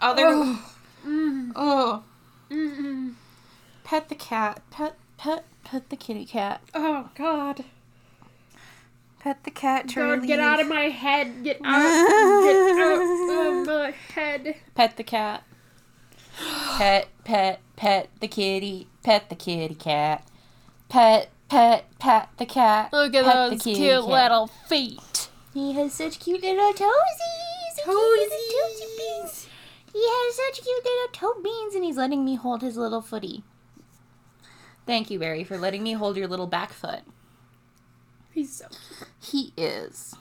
[0.00, 0.24] other.
[0.26, 0.72] Oh.
[1.06, 1.52] Mm.
[1.54, 2.02] Oh,
[2.50, 3.14] Mm-mm.
[3.84, 4.60] pet the cat.
[4.72, 6.62] Pet, pet, pet the kitty cat.
[6.74, 7.64] Oh, God.
[9.20, 9.86] Pet the cat.
[9.94, 11.44] God, get out of my head.
[11.44, 12.42] Get out.
[12.44, 14.56] get out of my head.
[14.74, 15.44] Pet the cat.
[16.76, 18.88] Pet, pet, pet the kitty.
[19.06, 20.26] Pet the kitty cat.
[20.88, 22.92] Pet, pet, pet the cat.
[22.92, 24.04] Look at Pet those cute cat.
[24.04, 25.28] little feet.
[25.54, 27.84] He has such cute little toesies.
[27.84, 29.46] Toesies.
[29.92, 33.44] He has such cute little toe beans, and he's letting me hold his little footy.
[34.86, 37.02] Thank you, Barry, for letting me hold your little back foot.
[38.32, 39.08] He's so cute.
[39.22, 40.16] He is.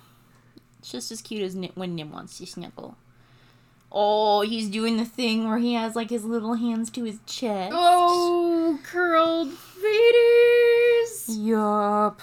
[0.77, 2.97] It's Just as cute as when Nim wants to snuggle.
[3.97, 7.71] Oh, he's doing the thing where he has like his little hands to his chest.
[7.73, 11.27] Oh, curled feeties.
[11.29, 12.19] Yup.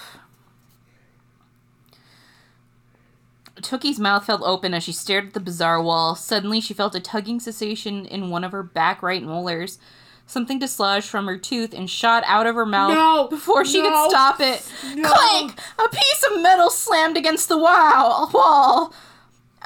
[3.56, 6.14] Tookie's mouth fell open as she stared at the bizarre wall.
[6.14, 9.78] Suddenly, she felt a tugging sensation in one of her back right molars.
[10.26, 13.88] Something dislodged from her tooth and shot out of her mouth No, before she no,
[13.88, 14.70] could stop it.
[14.94, 15.10] no.
[15.10, 15.58] Clank!
[15.78, 18.92] A piece of metal slammed against the wall.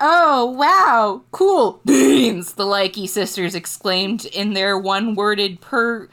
[0.00, 1.22] Oh, wow.
[1.30, 1.80] Cool.
[1.84, 6.08] Beans, the Likey sisters exclaimed in their one-worded per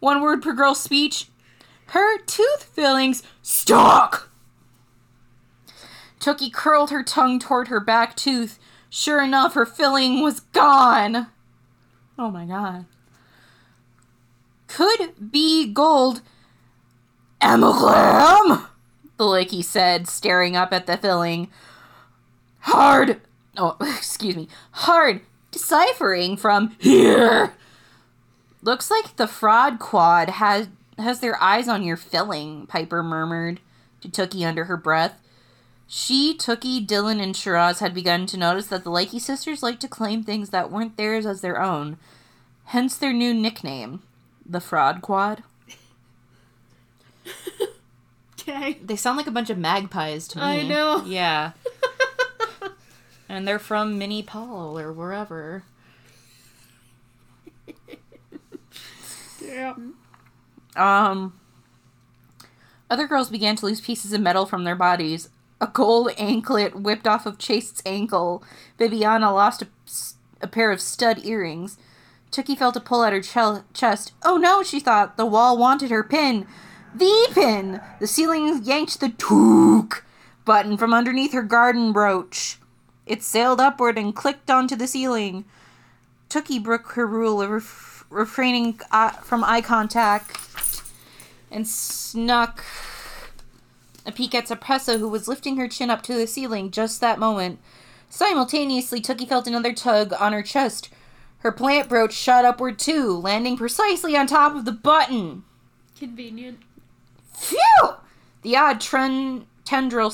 [0.00, 1.28] one word per girl speech.
[1.86, 4.30] Her tooth fillings stuck.
[6.20, 8.58] Tookie curled her tongue toward her back tooth.
[8.90, 11.28] Sure enough, her filling was gone.
[12.18, 12.84] Oh my god.
[14.68, 16.20] Could be gold.
[17.40, 18.66] Amalgam?
[19.16, 21.48] The Licky said, staring up at the filling.
[22.62, 23.20] Hard.
[23.56, 24.48] Oh, excuse me.
[24.72, 25.20] Hard
[25.50, 27.54] deciphering from here.
[28.62, 33.60] Looks like the fraud quad has has their eyes on your filling, Piper murmured.
[34.00, 35.18] to Tookie under her breath.
[35.86, 39.88] She, Tookie, Dylan, and Shiraz had begun to notice that the Lakey sisters liked to
[39.88, 41.98] claim things that weren't theirs as their own,
[42.66, 44.02] hence their new nickname,
[44.46, 45.42] the Fraud Quad.
[48.48, 48.78] Okay.
[48.82, 50.44] They sound like a bunch of magpies to me.
[50.44, 51.04] I know.
[51.06, 51.52] Yeah.
[53.32, 55.64] And they're from Mini Paul or wherever.
[59.44, 59.74] Yeah.
[60.76, 61.38] Um,
[62.88, 65.30] other girls began to lose pieces of metal from their bodies.
[65.60, 68.44] A gold anklet whipped off of Chase's ankle.
[68.78, 69.66] Bibiana lost a,
[70.40, 71.76] a pair of stud earrings.
[72.30, 74.12] Tookie felt a pull at her chel- chest.
[74.22, 75.16] Oh no, she thought.
[75.16, 76.46] The wall wanted her pin.
[76.94, 77.80] The pin!
[77.98, 80.04] The ceiling yanked the took
[80.44, 82.58] button from underneath her garden brooch.
[83.12, 85.44] It sailed upward and clicked onto the ceiling.
[86.30, 90.34] Tookie broke her rule of ref- refraining uh, from eye contact
[91.50, 92.64] and snuck
[94.06, 97.18] a peek at Zarpessa, who was lifting her chin up to the ceiling just that
[97.18, 97.58] moment.
[98.08, 100.88] Simultaneously, Tookie felt another tug on her chest.
[101.40, 105.44] Her plant brooch shot upward too, landing precisely on top of the button.
[105.98, 106.60] Convenient.
[107.34, 107.90] Phew!
[108.40, 110.08] The odd tren- tendril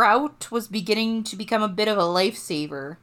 [0.00, 2.96] sprout was beginning to become a bit of a lifesaver.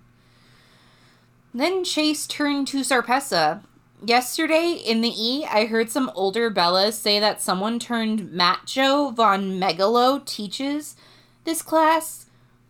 [1.54, 3.62] Then Chase turned to Zarpessa.
[4.04, 9.60] Yesterday in the E, I heard some older Bellas say that someone turned Macho von
[9.60, 10.96] Megalo teaches
[11.44, 12.26] this class.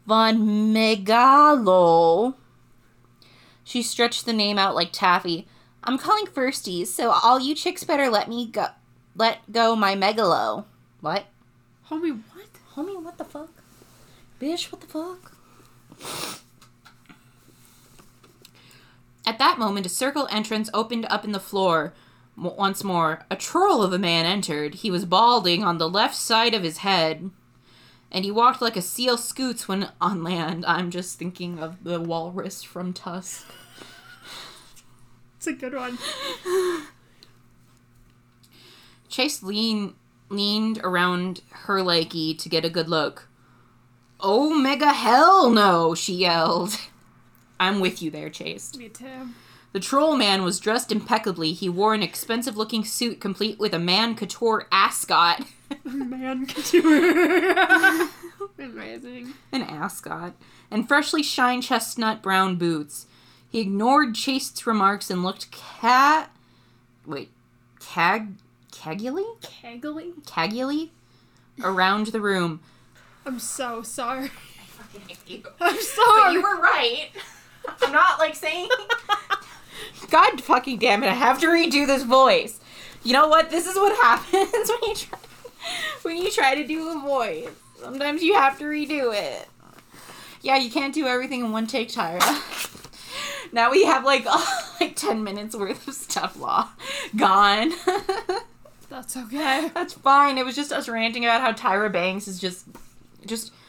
[0.06, 2.36] Von Megalo.
[3.64, 5.48] She stretched the name out like taffy.
[5.86, 8.68] I'm calling firsties, so all you chicks better let me go.
[9.16, 10.66] Let go my megalo.
[11.00, 11.28] What?
[11.90, 12.50] Homie, what?
[12.76, 13.57] Homie, what the fuck?
[14.40, 15.34] Bish, what the fuck?
[19.26, 21.94] At that moment, a circle entrance opened up in the floor.
[22.38, 24.76] Once more, a troll of a man entered.
[24.76, 27.32] He was balding on the left side of his head,
[28.12, 30.66] and he walked like a seal scoots when on land.
[30.66, 33.48] I'm just thinking of the walrus from Tusk.
[35.38, 35.98] It's a good one.
[39.10, 39.96] Chase lean,
[40.30, 43.28] leaned around her likey to get a good look.
[44.20, 46.78] Oh, mega hell no, she yelled.
[47.60, 48.76] I'm with you there, Chase.
[48.76, 49.30] Me too.
[49.74, 51.54] The troll man was dressed impeccably.
[51.54, 55.46] He wore an expensive looking suit complete with a man couture ascot.
[55.84, 58.08] Man couture.
[58.60, 59.34] Amazing.
[59.52, 60.34] an ascot.
[60.72, 63.06] And freshly shined chestnut brown boots.
[63.50, 66.32] He ignored Chase's remarks and looked cat.
[67.06, 67.30] Wait.
[67.80, 68.30] Cag.
[68.72, 69.26] Cagily?
[69.42, 70.14] Kegely?
[70.26, 70.92] Cagily?
[71.64, 72.62] Around the room.
[73.28, 74.26] I'm so sorry.
[74.26, 75.44] I fucking hate you.
[75.60, 76.34] I'm But sorry.
[76.34, 77.10] you were right.
[77.82, 78.70] I'm not like saying.
[80.10, 81.08] God fucking damn it!
[81.10, 82.60] I have to redo this voice.
[83.04, 83.50] You know what?
[83.50, 85.20] This is what happens when you try
[86.04, 87.50] when you try to do a voice.
[87.82, 89.48] Sometimes you have to redo it.
[90.42, 92.22] Yeah, you can't do everything in one take, Tyra.
[93.54, 94.26] Now we have like
[94.80, 96.70] like ten minutes worth of stuff law
[97.16, 97.72] gone.
[98.90, 99.70] That's okay.
[99.74, 100.38] That's fine.
[100.38, 102.66] It was just us ranting about how Tyra Banks is just
[103.26, 103.52] just.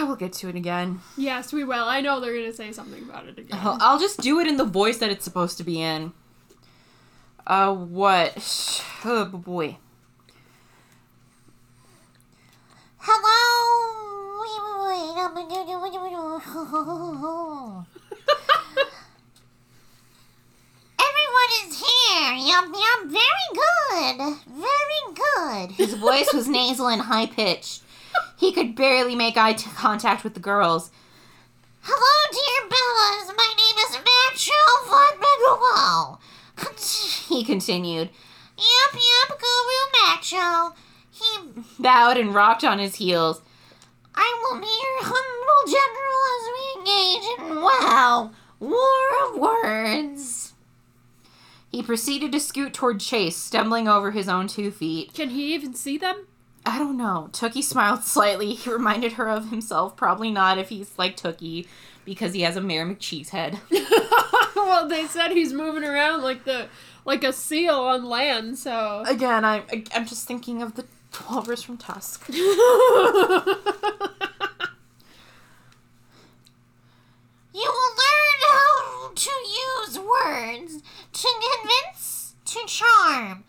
[0.00, 1.00] We'll get to it again.
[1.16, 1.84] Yes, we will.
[1.84, 3.58] I know they're gonna say something about it again.
[3.62, 6.12] I'll I'll just do it in the voice that it's supposed to be in.
[7.46, 8.82] Uh, what?
[9.04, 9.76] Oh boy.
[12.98, 13.46] Hello.
[20.98, 22.32] Everyone is here.
[22.34, 23.00] Yup, yup.
[23.06, 24.36] Very good.
[24.48, 25.70] Very good.
[25.76, 27.82] His voice was nasal and high pitched.
[28.36, 30.90] He could barely make eye t- contact with the girls.
[31.82, 33.34] Hello, dear Bellas.
[33.36, 34.52] My name is Macho
[34.88, 36.18] von Megawo.
[37.28, 38.10] He continued,
[38.56, 40.74] Yup, yup, Guru Macho.
[41.10, 43.42] He, bowed and rocked on his heels.
[44.14, 50.54] I will be your humble general as we engage in wow, war of words.
[51.70, 55.12] He proceeded to scoot toward Chase, stumbling over his own two feet.
[55.12, 56.26] Can he even see them?
[56.66, 57.30] I don't know.
[57.32, 58.54] Tookie smiled slightly.
[58.54, 59.96] He reminded her of himself.
[59.96, 61.66] Probably not if he's like Tookie,
[62.04, 63.60] because he has a Mayor McCheese head.
[64.56, 66.68] well, they said he's moving around like the
[67.04, 68.58] like a seal on land.
[68.58, 69.62] So Again, I'm
[69.94, 70.84] I'm just thinking of the
[71.30, 72.28] walrus from Tusk.
[77.54, 80.82] You will learn how to use words
[81.14, 81.28] to
[81.62, 83.44] convince, to charm,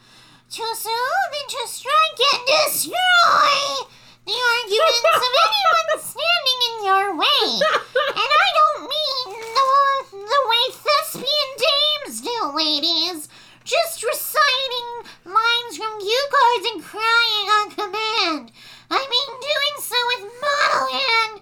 [0.50, 3.84] to soothe and to strike and destroy
[4.26, 7.44] the arguments of anyone standing in your way.
[8.16, 9.68] And I don't mean the,
[10.24, 13.30] the way thespian dames do, ladies.
[13.66, 18.52] Just reciting lines from cue cards and crying on command.
[18.90, 20.88] I mean doing so with model
[21.20, 21.42] and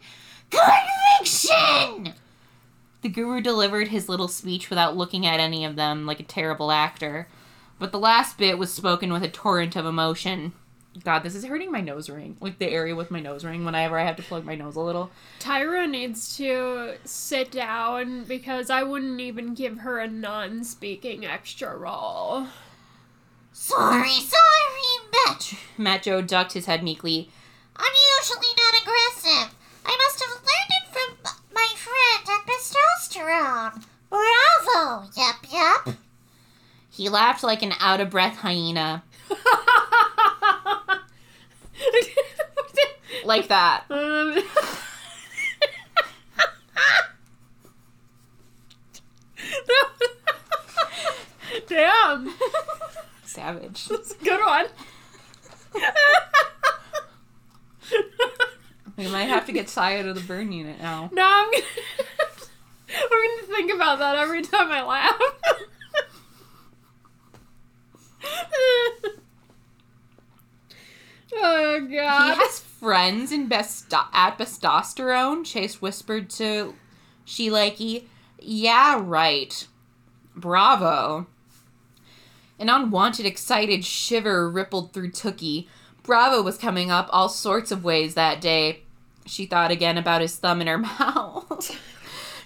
[0.49, 2.13] conviction.
[3.03, 6.71] The guru delivered his little speech without looking at any of them like a terrible
[6.71, 7.27] actor.
[7.77, 10.53] But the last bit was spoken with a torrent of emotion.
[11.03, 12.37] God, this is hurting my nose ring.
[12.39, 14.81] Like the area with my nose ring whenever I have to plug my nose a
[14.81, 15.11] little.
[15.39, 21.75] Tyra needs to sit down because I wouldn't even give her a non speaking extra
[21.75, 22.47] role.
[23.51, 25.53] Sorry, sorry, Matt.
[25.77, 27.29] Matt Joe ducked his head meekly.
[27.75, 29.55] I'm usually not aggressive.
[29.85, 33.85] I must have learned it from my friend at Testosterone.
[34.09, 35.09] Bravo!
[35.17, 35.95] Yup, yup.
[36.95, 39.03] He laughed like an out of breath hyena.
[43.23, 43.83] Like that.
[43.91, 44.43] Um,
[51.67, 52.33] Damn,
[53.23, 53.87] Savage.
[53.87, 54.65] that's a good one.
[58.97, 61.09] We might have to get Saya to the burn unit now.
[61.13, 61.63] No, I'm gonna,
[62.89, 65.19] I'm gonna think about that every time I laugh.
[71.33, 72.33] Oh god.
[72.33, 75.45] He has friends in best at Bestosterone.
[75.45, 76.75] Chase whispered to
[77.25, 78.05] Shelikey.
[78.39, 79.67] Yeah, right.
[80.35, 81.27] Bravo.
[82.59, 85.67] An unwanted, excited shiver rippled through Tookie.
[86.03, 88.83] Bravo was coming up all sorts of ways that day.
[89.25, 91.77] She thought again about his thumb in her mouth,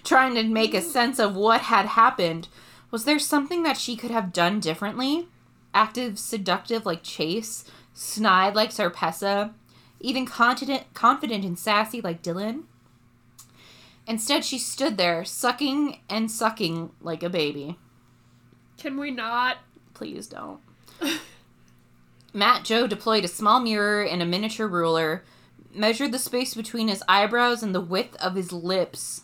[0.02, 2.48] trying to make a sense of what had happened.
[2.90, 5.28] Was there something that she could have done differently?
[5.72, 7.64] Active, seductive like Chase,
[7.94, 9.52] snide like Zarpessa,
[10.00, 12.64] even confident, confident and sassy like Dylan?
[14.06, 17.78] Instead, she stood there, sucking and sucking like a baby.
[18.76, 19.58] Can we not?
[19.94, 20.60] Please don't.
[22.32, 25.24] Matt Joe deployed a small mirror and a miniature ruler,
[25.74, 29.22] measured the space between his eyebrows and the width of his lips,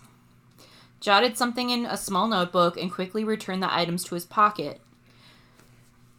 [1.00, 4.80] jotted something in a small notebook, and quickly returned the items to his pocket.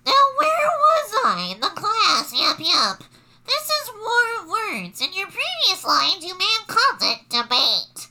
[0.08, 2.32] Now, where was I in the class?
[2.32, 3.04] Yup, yup.
[3.44, 5.04] This is War of Words.
[5.04, 8.08] In your previous lines, you may have called it debate.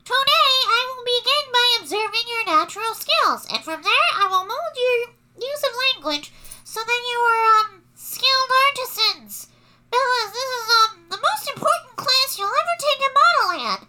[0.00, 4.74] Today, I will begin by observing your natural skills, and from there, I will mold
[4.80, 6.32] your use of language
[6.64, 9.52] so that you are, um, skilled artisans.
[9.92, 13.84] Bellas, this is, um, the most important class you'll ever take in Modelland.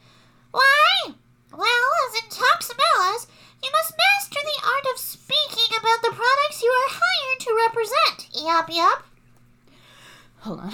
[0.51, 1.15] Why?
[1.55, 3.27] Well, as in Toxabellas,
[3.63, 8.19] you must master the art of speaking about the products you are hired to represent.
[8.33, 9.05] Yup, yup.
[10.41, 10.73] Hold on.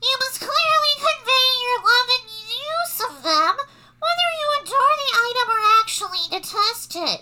[0.00, 3.54] You must clearly convey your love and use of them,
[3.98, 7.20] whether you adore the item or actually detest it.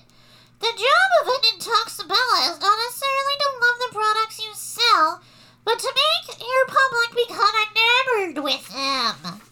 [0.60, 5.20] The job of an Intoxabella is not necessarily to love the products you sell,
[5.64, 9.42] but to make your public become enamored with them.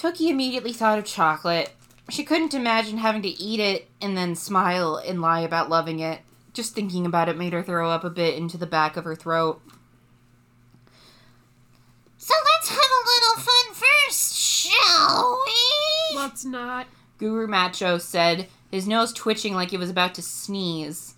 [0.00, 1.72] Tookie immediately thought of chocolate.
[2.08, 6.20] She couldn't imagine having to eat it and then smile and lie about loving it.
[6.54, 9.14] Just thinking about it made her throw up a bit into the back of her
[9.14, 9.60] throat.
[12.16, 16.16] So let's have a little fun first, shall we?
[16.16, 16.86] Let's not.
[17.18, 21.14] Guru Macho said, his nose twitching like he was about to sneeze.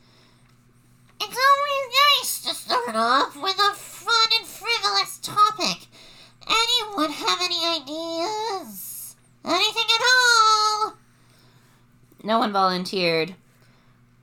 [1.20, 5.86] It's always nice to start off with a fun and frivolous topic.
[6.48, 9.16] Anyone have any ideas?
[9.44, 10.94] Anything at all?
[12.22, 13.34] No one volunteered.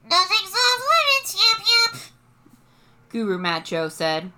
[0.09, 2.01] Nothing's off limits, yep, yep.
[3.09, 4.32] Guru Macho said,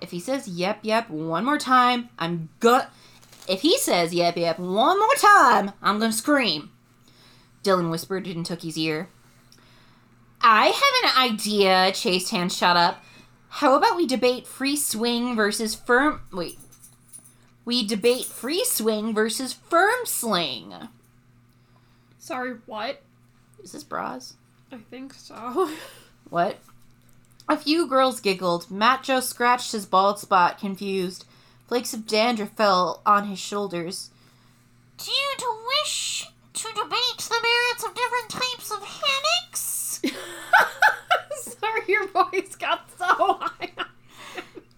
[0.00, 2.90] If he says yep, yep one more time, I'm gonna.
[3.48, 6.70] If he says yep, yep one more time, I'm gonna scream.
[7.62, 9.08] Dylan whispered in Tookie's ear.
[10.40, 13.02] I have an idea, Chase Tan shot up.
[13.48, 16.20] How about we debate free swing versus firm.
[16.32, 16.58] Wait.
[17.66, 20.72] We debate free swing versus firm sling.
[22.18, 23.02] Sorry, what?
[23.62, 24.34] Is this bras?
[24.72, 25.70] I think so.
[26.28, 26.58] What?
[27.48, 28.68] A few girls giggled.
[28.68, 31.24] Matt Joe scratched his bald spot, confused.
[31.68, 34.10] Flakes of dandruff fell on his shoulders.
[34.98, 40.02] Do you to wish to debate the merits of different types of hammocks?
[41.60, 43.70] Sorry, your voice got so high.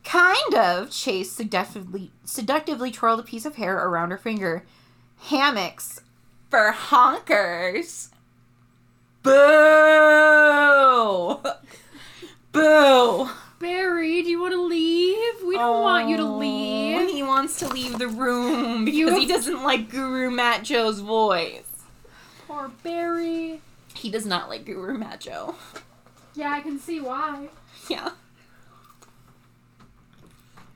[0.09, 0.91] Kind of.
[0.91, 4.65] Chase seductively, seductively twirled a piece of hair around her finger.
[5.25, 6.01] Hammocks
[6.51, 8.09] for honkers.
[9.23, 11.41] Boo!
[12.53, 13.29] Boo!
[13.59, 15.35] Barry, do you want to leave?
[15.45, 17.11] We don't want you to Oh, leave.
[17.11, 21.65] He wants to leave the room because You- he doesn't like Guru Macho's voice.
[22.47, 23.61] Poor Barry.
[23.95, 25.57] He does not like Guru Macho.
[26.35, 27.49] Yeah, I can see why.
[27.89, 28.11] Yeah.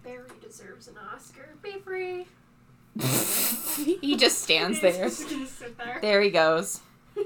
[0.02, 1.48] Barry does deserves an Oscar.
[1.62, 2.26] Be free.
[4.00, 5.04] he just stands He's there.
[5.08, 5.98] just gonna sit there.
[6.02, 6.80] There he goes.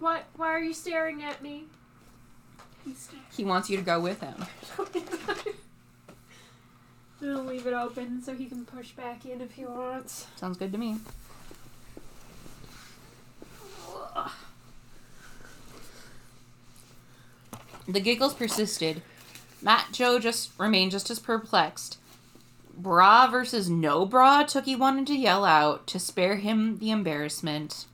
[0.00, 0.26] What?
[0.36, 1.64] Why are you staring at me?
[3.36, 4.36] He wants you to go with him.
[4.78, 4.86] I'm
[7.20, 10.28] gonna leave it open so he can push back in if he wants.
[10.36, 10.98] Sounds good to me.
[17.88, 19.02] The giggles persisted.
[19.60, 21.98] Matt Joe just remained just as perplexed.
[22.76, 27.86] Bra versus no bra took he wanted to yell out to spare him the embarrassment.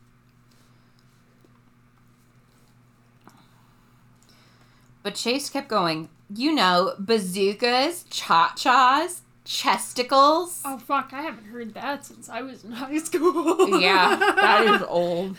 [5.03, 6.09] But Chase kept going.
[6.35, 10.61] You know, bazookas, cha chas, chesticles.
[10.65, 11.11] Oh fuck!
[11.13, 13.81] I haven't heard that since I was in high school.
[13.81, 15.37] Yeah, that is old.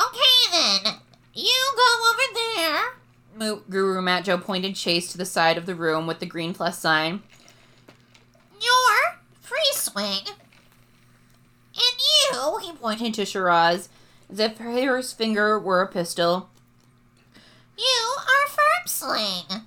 [0.01, 0.95] Okay then,
[1.39, 3.61] you go over there.
[3.71, 6.79] Guru Matt Joe pointed Chase to the side of the room with the green plus
[6.79, 7.23] sign.
[8.61, 10.23] You're free swing.
[11.75, 13.89] And you, he pointed to Shiraz,
[14.29, 16.51] as if her finger were a pistol.
[17.77, 19.63] you are firm sling.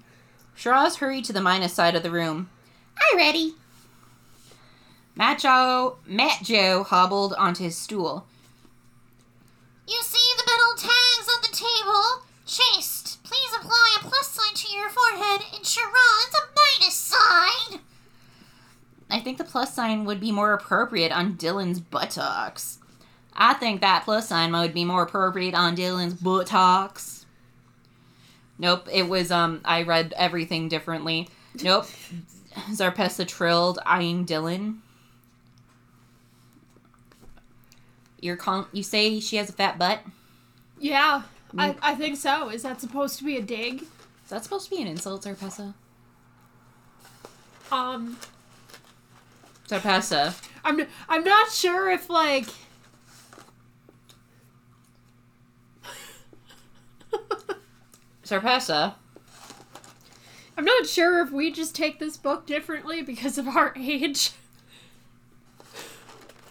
[0.53, 2.49] Shiraz hurried to the minus side of the room.
[2.97, 3.55] I ready.
[5.15, 8.25] Matt Joe hobbled onto his stool.
[9.87, 10.50] You see the
[11.61, 12.25] table?
[12.45, 17.79] Chased, please apply a plus sign to your forehead and Shiraz a minus sign.
[19.09, 22.79] I think the plus sign would be more appropriate on Dylan's buttocks.
[23.33, 27.25] I think that plus sign would be more appropriate on Dylan's buttocks.
[28.57, 31.29] Nope, it was um I read everything differently.
[31.63, 31.85] Nope.
[32.71, 34.79] Zarpessa trilled, eyeing Dylan.
[38.19, 39.99] You're call- you say she has a fat butt?
[40.79, 41.23] yeah,
[41.57, 42.49] I, I think so.
[42.49, 43.81] Is that supposed to be a dig?
[43.81, 45.73] Is that supposed to be an insult, Zarpessa?
[47.71, 48.17] Um,
[49.67, 50.33] Zarpessa.
[50.63, 52.47] I'm I'm not sure if like.
[58.23, 58.95] Zarpessa.
[60.57, 64.31] I'm not sure if we just take this book differently because of our age.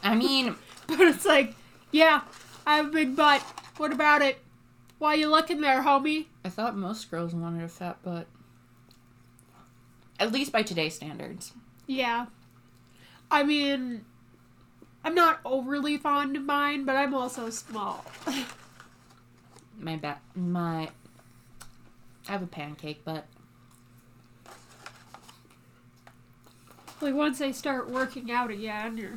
[0.03, 0.57] I mean,
[0.99, 1.55] But it's like,
[1.93, 2.23] yeah,
[2.67, 3.43] I have a big butt.
[3.77, 4.39] What about it?
[5.01, 6.27] Why you looking there, homie?
[6.45, 8.27] I thought most girls wanted a fat butt.
[10.21, 11.55] At least by today's standards.
[11.87, 12.27] Yeah.
[13.31, 14.05] I mean,
[15.03, 18.05] I'm not overly fond of mine, but I'm also small.
[19.79, 20.91] My back, my.
[22.29, 23.25] I have a pancake butt.
[27.03, 29.17] Like once I start working out again or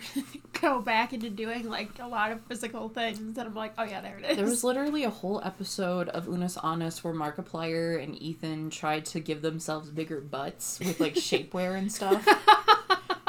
[0.61, 3.99] go back into doing like a lot of physical things, then I'm like, oh yeah,
[3.99, 4.37] there it is.
[4.37, 9.19] There was literally a whole episode of Unus Annus where Markiplier and Ethan tried to
[9.19, 12.25] give themselves bigger butts with like shapewear and stuff.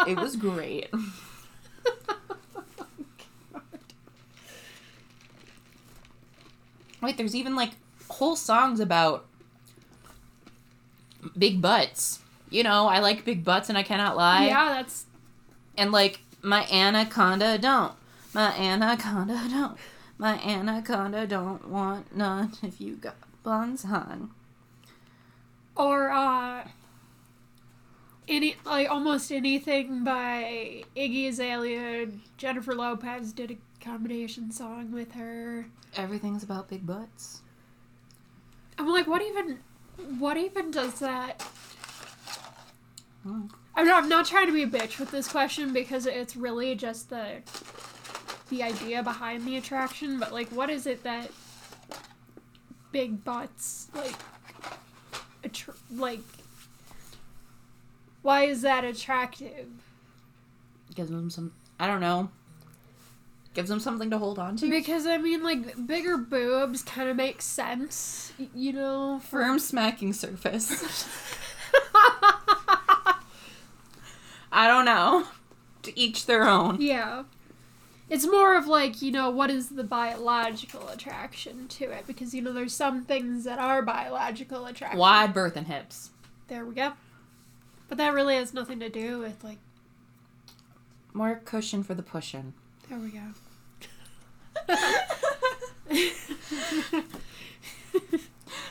[0.07, 0.89] It was great.
[7.03, 7.73] Wait, there's even like
[8.09, 9.27] whole songs about
[11.37, 12.21] big butts.
[12.55, 14.47] You know, I like big butts and I cannot lie.
[14.47, 15.07] yeah, that's
[15.77, 17.95] And like my anaconda don't.
[18.33, 19.77] My anaconda don't.
[20.19, 24.31] My anaconda don't want none if you got buns on.
[25.75, 26.69] or uh
[28.29, 32.07] any like almost anything by Iggy Azalea.
[32.39, 35.67] Jennifer Lopez did a combination song with her.
[35.97, 37.41] Everything's about big butts.
[38.79, 39.59] I'm like, what even,
[40.19, 41.45] what even does that?
[43.25, 46.75] I'm not, I'm not trying to be a bitch with this question because it's really
[46.75, 47.43] just the,
[48.51, 50.19] the idea behind the attraction.
[50.19, 51.31] But like, what is it that
[52.93, 54.15] big butts like,
[55.93, 56.21] like,
[58.23, 59.69] why is that attractive?
[60.95, 61.53] Gives them some.
[61.79, 62.31] I don't know.
[63.53, 64.71] Gives them something to hold on to.
[64.71, 69.21] Because I mean, like, bigger boobs kind of make sense, you know.
[69.21, 71.09] For Firm smacking surface.
[74.55, 75.27] I don't know.
[75.85, 76.81] To each their own.
[76.81, 77.25] Yeah.
[78.09, 82.07] It's more of like, you know, what is the biological attraction to it?
[82.07, 84.99] Because, you know, there's some things that are biological attraction.
[84.99, 86.09] Wide berth and hips.
[86.49, 86.95] There we go.
[87.91, 89.59] But that really has nothing to do with, like,
[91.13, 92.55] More cushion for the pushing.
[92.89, 93.21] there we go.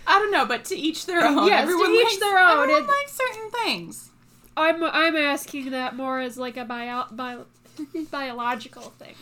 [0.07, 1.45] I don't know, but to each their own.
[1.47, 2.61] Yes, to everyone each likes, their own.
[2.61, 4.09] Everyone It- likes certain things.
[4.55, 7.45] I'm I'm asking that more as like a bio, bio
[8.11, 9.15] biological thing.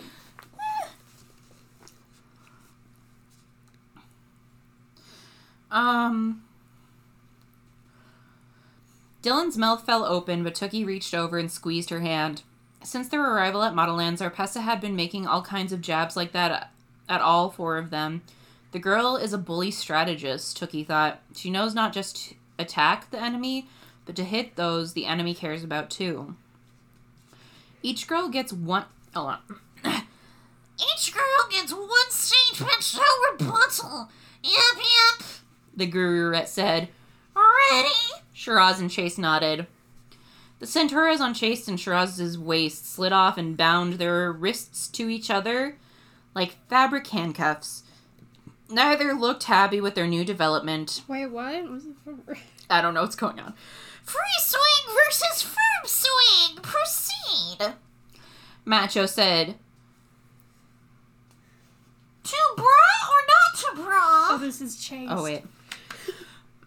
[5.69, 6.43] Um.
[9.23, 12.41] Dylan's mouth fell open, but Tookie reached over and squeezed her hand.
[12.83, 16.71] Since their arrival at Modelland, Zarpessa had been making all kinds of jabs like that
[17.07, 18.23] at all four of them.
[18.71, 21.21] The girl is a bully strategist, Tookie thought.
[21.35, 23.67] She knows not just to attack the enemy,
[24.05, 26.35] but to hit those the enemy cares about too.
[27.83, 28.85] Each girl gets one.
[29.15, 29.39] Hold on.
[30.77, 34.09] Each girl gets one statement, no rebuttal.
[34.43, 35.27] Yep, yep.
[35.75, 36.89] The guru said.
[37.35, 37.89] Ready?
[38.33, 39.67] Shiraz and Chase nodded.
[40.59, 45.29] The centauras on Chase and Shiraz's waist slid off and bound their wrists to each
[45.31, 45.77] other
[46.35, 47.83] like fabric handcuffs.
[48.69, 51.01] Neither looked happy with their new development.
[51.07, 51.69] Wait, what?
[51.69, 52.23] Was it from-
[52.69, 53.53] I don't know what's going on.
[54.03, 56.57] Free swing versus firm swing.
[56.61, 57.75] Proceed.
[58.65, 59.55] Macho said,
[62.23, 64.27] To bra or not to bra?
[64.31, 65.09] Oh, this is Chase.
[65.11, 65.43] Oh, wait.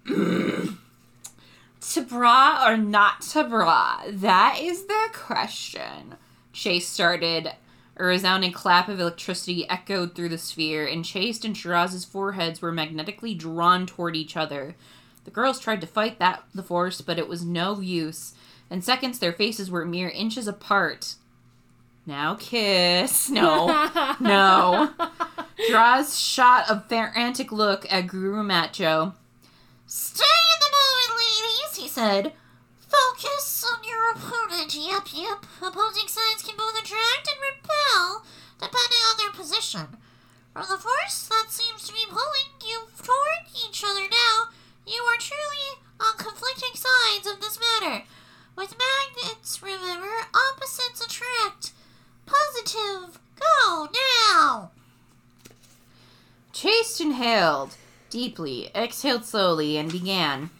[1.80, 4.02] to bra or not to bra?
[4.10, 6.16] That is the question.
[6.52, 7.52] Chase started.
[7.96, 12.72] A resounding clap of electricity echoed through the sphere, and Chase and Shiraz's foreheads were
[12.72, 14.74] magnetically drawn toward each other.
[15.24, 18.34] The girls tried to fight that the force, but it was no use.
[18.70, 21.14] In seconds, their faces were mere inches apart.
[22.06, 23.30] Now kiss.
[23.34, 23.66] No.
[24.20, 24.90] no.
[25.66, 29.14] Shiraz shot a frantic look at Guru Macho.
[29.86, 32.32] Stay in the moment, ladies, he said.
[32.78, 34.74] Focus on your opponent.
[34.74, 35.46] Yep, yep.
[35.62, 38.24] Opposing sides can both attract and repel,
[38.58, 39.86] depending on their position.
[40.52, 44.48] From the force that seems to be pulling you toward each other now,
[44.86, 48.04] you are truly on conflicting sides of this matter.
[48.56, 51.72] With magnets, remember, opposites attract.
[52.26, 53.18] Positive.
[53.38, 53.88] Go
[54.32, 54.70] now.
[56.52, 57.76] Chase inhaled
[58.14, 60.50] deeply, exhaled slowly, and began.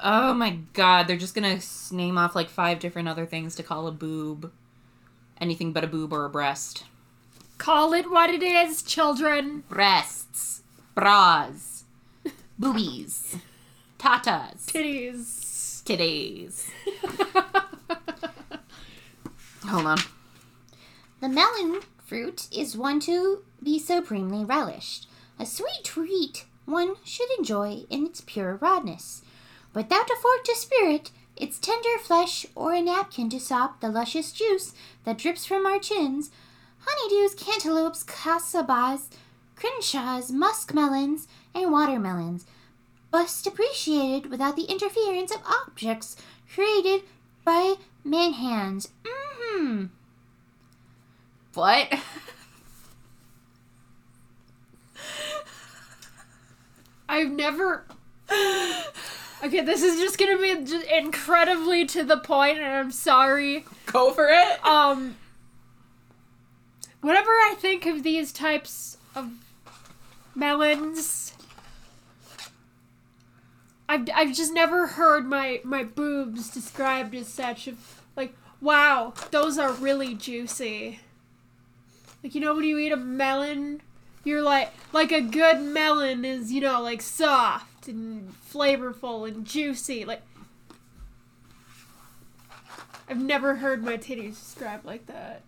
[0.00, 1.58] Oh my god, they're just gonna
[1.90, 4.52] name off like five different other things to call a boob.
[5.40, 6.84] Anything but a boob or a breast.
[7.58, 9.64] Call it what it is, children.
[9.68, 10.62] Breasts,
[10.94, 11.75] bras,
[12.58, 13.36] boobies,
[13.98, 15.82] tatas, Titties.
[15.84, 16.68] titties.
[19.66, 19.98] Hold on.
[21.20, 27.84] The melon fruit is one to be supremely relished, a sweet treat one should enjoy
[27.90, 29.22] in its pure rawness.
[29.74, 33.88] Without a fork to spear it, its tender flesh, or a napkin to sop the
[33.88, 34.72] luscious juice
[35.04, 36.30] that drips from our chins,
[36.86, 39.08] honeydews, cantaloupes, casabas,
[39.54, 41.26] crenshaws, muskmelons,
[41.62, 42.46] and watermelons,
[43.10, 46.16] best appreciated without the interference of objects
[46.52, 47.02] created
[47.44, 48.88] by man hands.
[49.04, 49.86] Mm-hmm.
[51.54, 51.92] What?
[57.08, 57.84] I've never.
[59.44, 63.64] Okay, this is just gonna be just incredibly to the point, and I'm sorry.
[63.86, 64.64] Go for it.
[64.66, 65.16] Um,
[67.00, 69.30] whenever I think of these types of
[70.34, 71.34] melons,
[73.88, 77.68] I've, I've just never heard my, my boobs described as such.
[77.68, 81.00] Of like, wow, those are really juicy.
[82.26, 83.82] Like you know when you eat a melon,
[84.24, 90.04] you're like like a good melon is you know like soft and flavorful and juicy.
[90.04, 90.22] Like
[93.08, 95.42] I've never heard my titties described like that.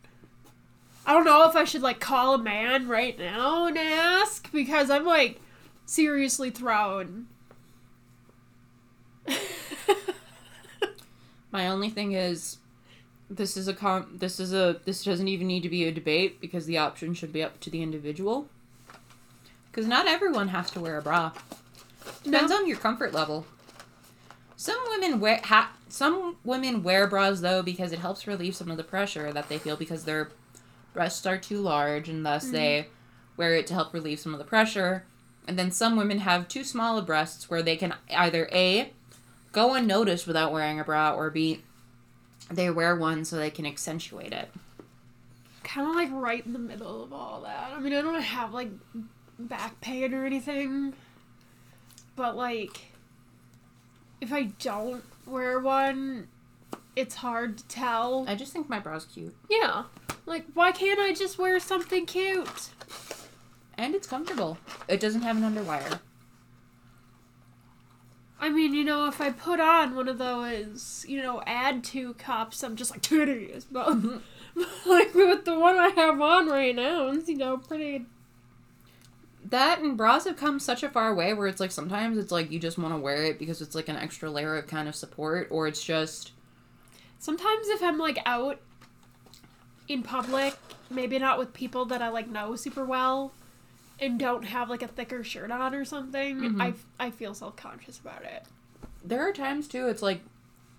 [1.05, 4.89] I don't know if I should like call a man right now and ask because
[4.89, 5.41] I'm like
[5.85, 7.27] seriously thrown.
[11.51, 12.59] My only thing is,
[13.31, 16.41] this is a com- this is a this doesn't even need to be a debate
[16.41, 18.49] because the option should be up to the individual.
[19.71, 21.33] Because not everyone has to wear a bra.
[22.25, 23.47] Depends on your comfort level.
[24.57, 28.77] Some women wear ha- some women wear bras though because it helps relieve some of
[28.77, 30.31] the pressure that they feel because their
[30.93, 32.91] breasts are too large and thus they mm-hmm.
[33.37, 35.05] wear it to help relieve some of the pressure.
[35.47, 38.93] And then some women have too small of breasts where they can either a
[39.53, 41.63] go unnoticed without wearing a bra or b
[42.51, 44.49] they wear one so they can accentuate it.
[45.65, 47.73] kind of like right in the middle of all that.
[47.75, 48.71] I mean, I don't have like
[49.39, 50.95] back pain or anything,
[52.17, 52.81] but like
[54.21, 56.29] if I don't wear one,
[56.97, 58.25] it's hard to tell.
[58.27, 59.85] I just think my bra's cute Yeah.
[60.27, 62.71] Like, why can't I just wear something cute?
[63.79, 64.59] and it's comfortable.
[64.89, 66.01] It doesn't have an underwire.
[68.41, 72.15] I mean, you know, if I put on one of those, you know, add to
[72.15, 73.65] cups, I'm just like titties.
[73.71, 73.89] But
[74.87, 78.07] like with the one I have on right now, it's you know pretty.
[79.45, 82.51] that and bras have come such a far way where it's like sometimes it's like
[82.51, 84.95] you just want to wear it because it's like an extra layer of kind of
[84.95, 86.33] support, or it's just
[87.19, 88.61] Sometimes if I'm like out
[89.89, 90.55] in public,
[90.91, 93.33] maybe not with people that I like know super well,
[94.01, 96.61] and don't have like a thicker shirt on or something, Mhm.
[96.63, 96.75] I
[97.07, 98.45] I feel self conscious about it.
[99.05, 99.87] there are times too.
[99.89, 100.21] It's like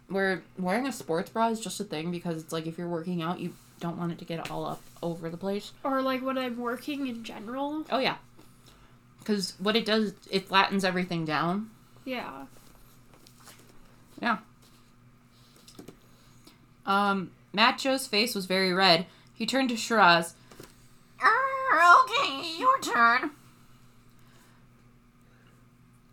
[0.08, 3.22] where wearing a sports bra is just a thing because it's like if you're working
[3.22, 5.72] out, you don't want it to get all up over the place.
[5.84, 7.86] Or like when I'm working in general.
[7.92, 8.16] Oh yeah,
[9.20, 11.70] because what it does, it flattens everything down.
[12.06, 12.46] Yeah.
[14.22, 14.40] Yeah.
[16.86, 19.06] Um, Matt Joe's face was very red.
[19.34, 20.34] He turned to Shiraz.
[21.24, 21.28] Er,
[21.72, 23.32] okay, your turn.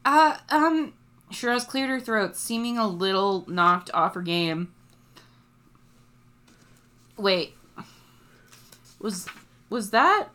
[0.04, 0.94] Uh, um,
[1.30, 4.72] Shiraz cleared her throat, seeming a little knocked off her game.
[7.16, 7.54] Wait.
[9.00, 9.26] Was
[9.68, 10.30] was that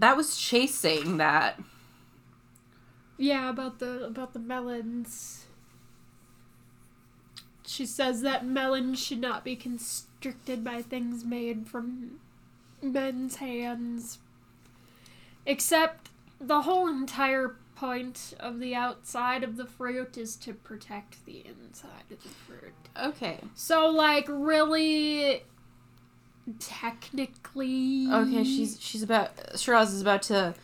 [0.00, 1.60] That was Chase saying that.
[3.18, 5.44] Yeah, about the about the melons.
[7.66, 9.56] She says that melons should not be
[10.20, 12.20] constricted by things made from
[12.82, 14.18] men's hands.
[15.46, 16.10] Except
[16.40, 22.04] the whole entire point of the outside of the fruit is to protect the inside
[22.10, 22.74] of the fruit.
[23.02, 23.40] Okay.
[23.54, 25.42] So like really
[26.58, 30.54] technically Okay, she's she's about Shiraz is about to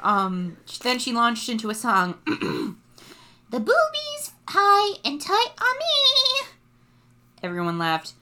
[0.00, 2.18] um then she launched into a song.
[3.50, 6.48] The boobies high and tight on me.
[7.40, 8.14] Everyone laughed.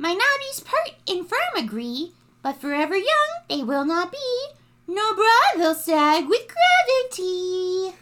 [0.00, 4.46] My knobbies pert and firm agree, but forever young they will not be.
[4.88, 5.26] No bra
[5.56, 7.94] will sag with gravity.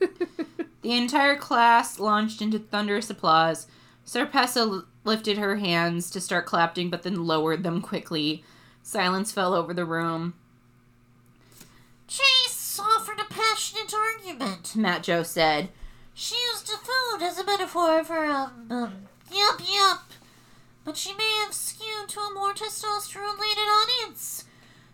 [0.82, 3.66] The entire class launched into thunderous applause.
[4.06, 8.44] Zarpessa l- lifted her hands to start clapping, but then lowered them quickly.
[8.82, 10.34] Silence fell over the room.
[12.06, 14.76] Chase offered a passionate argument.
[14.76, 15.70] Matt Joe said,
[16.14, 18.92] She used the food as a metaphor for um, um
[19.34, 20.07] yup yup.
[20.88, 24.44] But she may have skewed to a more testosterone-laden audience.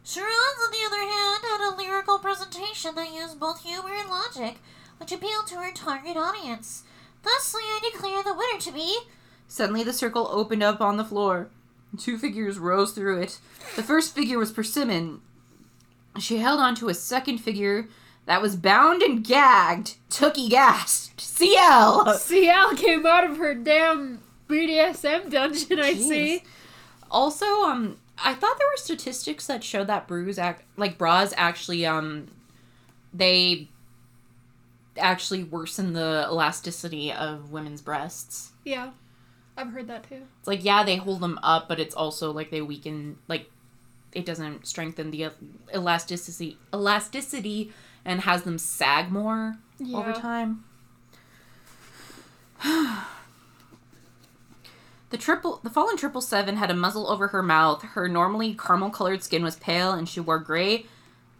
[0.02, 0.26] Shiraz,
[0.64, 4.56] on the other hand, had a lyrical presentation that used both humor and logic,
[4.98, 6.82] which appealed to her target audience.
[7.22, 9.02] Thusly, I declare the winner to be
[9.46, 11.48] Suddenly, the circle opened up on the floor.
[11.96, 13.38] Two figures rose through it.
[13.76, 15.20] The first figure was Persimmon.
[16.18, 17.88] She held on to a second figure
[18.26, 19.94] that was bound and gagged.
[20.10, 21.20] Tookie gasped.
[21.20, 22.18] CL!
[22.18, 24.23] CL came out of her damn
[24.54, 26.42] BDSM dungeon, I see.
[27.10, 31.84] Also, um, I thought there were statistics that showed that brews act like bras actually
[31.84, 32.28] um
[33.12, 33.68] they
[34.96, 38.52] actually worsen the elasticity of women's breasts.
[38.64, 38.90] Yeah.
[39.56, 40.22] I've heard that too.
[40.38, 43.50] It's like yeah, they hold them up, but it's also like they weaken like
[44.12, 45.30] it doesn't strengthen the
[45.74, 47.72] elasticity elasticity
[48.04, 49.96] and has them sag more Yeah.
[49.98, 50.64] over time.
[55.14, 57.82] the triple, the fallen triple seven had a muzzle over her mouth.
[57.82, 60.86] Her normally caramel colored skin was pale, and she wore gray,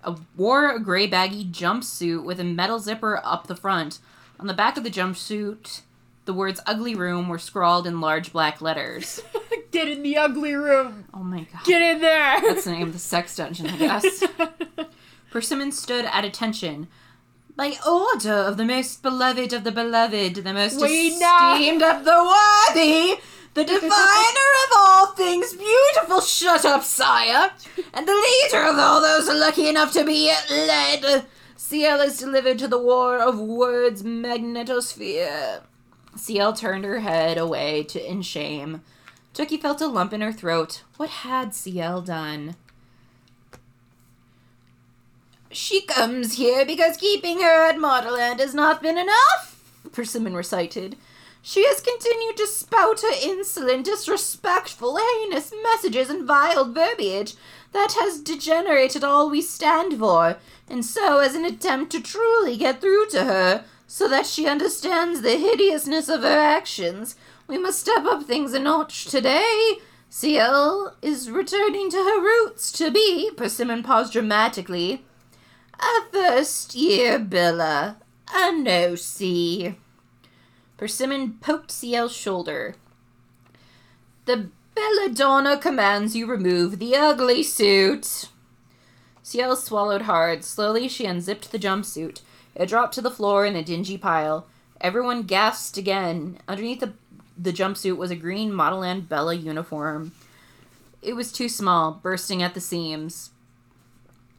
[0.04, 3.98] uh, wore a gray baggy jumpsuit with a metal zipper up the front.
[4.38, 5.80] On the back of the jumpsuit,
[6.24, 9.20] the words "ugly room" were scrawled in large black letters.
[9.72, 11.06] Get in the ugly room.
[11.12, 11.64] Oh my god!
[11.64, 12.40] Get in there.
[12.42, 14.22] That's the name of the sex dungeon, I guess.
[15.32, 16.86] Persimmon stood at attention.
[17.56, 22.04] By order of the most beloved of the beloved, the most We know- esteemed of
[22.04, 22.34] the
[22.72, 23.20] worthy,
[23.54, 27.52] the diviner of all things beautiful, shut up, sire,
[27.92, 31.24] and the leader of all those lucky enough to be led.
[31.56, 35.62] CL is delivered to the war of words magnetosphere.
[36.16, 38.82] CL turned her head away to in shame.
[39.32, 40.82] Tookie felt a lump in her throat.
[40.96, 42.56] What had CL done?
[45.50, 50.96] She comes here because keeping her at Modelland has not been enough, Persimmon recited.
[51.46, 57.34] She has continued to spout her insolent, disrespectful, heinous messages and vile verbiage
[57.72, 60.38] that has degenerated all we stand for,
[60.70, 65.20] and so, as an attempt to truly get through to her, so that she understands
[65.20, 67.14] the hideousness of her actions,
[67.46, 69.74] we must step up things a notch today.
[70.08, 75.04] CL is returning to her roots to be, Persimmon paused dramatically,
[75.78, 77.96] a first year billa,
[78.32, 79.76] a no see.
[80.84, 82.74] Persimmon poked CL's shoulder.
[84.26, 88.28] The belladonna commands you remove the ugly suit.
[89.22, 90.44] CL swallowed hard.
[90.44, 92.20] Slowly, she unzipped the jumpsuit.
[92.54, 94.46] It dropped to the floor in a dingy pile.
[94.78, 96.36] Everyone gasped again.
[96.46, 96.92] Underneath the,
[97.38, 100.12] the jumpsuit was a green Modelland Bella uniform.
[101.00, 103.30] It was too small, bursting at the seams.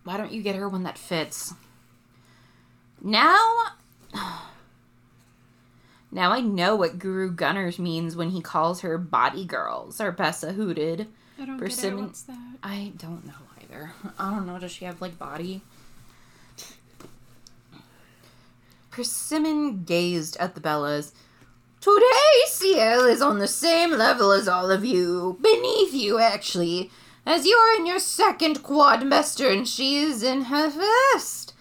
[0.04, 1.56] Why don't you get her one that fits?
[3.02, 3.42] Now.
[6.12, 11.08] Now I know what Guru Gunners means when he calls her body girl, Zarpessa hooted.
[11.38, 11.70] I don't get it.
[11.70, 12.58] Persimmon- What's that?
[12.64, 13.92] I don't know either.
[14.18, 14.58] I don't know.
[14.60, 15.62] Does she have like body?
[18.92, 21.12] Persimmon gazed at the Bellas.
[21.82, 25.38] Today, Ciel is on the same level as all of you.
[25.42, 26.90] Beneath you, actually.
[27.26, 31.54] As you are in your second quadmester and she is in her first.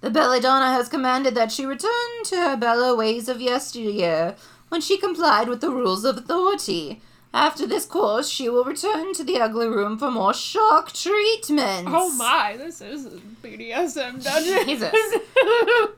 [0.00, 4.36] The Belladonna has commanded that she return to her Bella ways of yesteryear,
[4.68, 7.00] when she complied with the rules of authority.
[7.34, 11.90] After this course, she will return to the ugly room for more shock treatments.
[11.92, 13.10] Oh my, this is a
[13.42, 14.64] BDSM dungeon.
[14.66, 14.92] Jesus.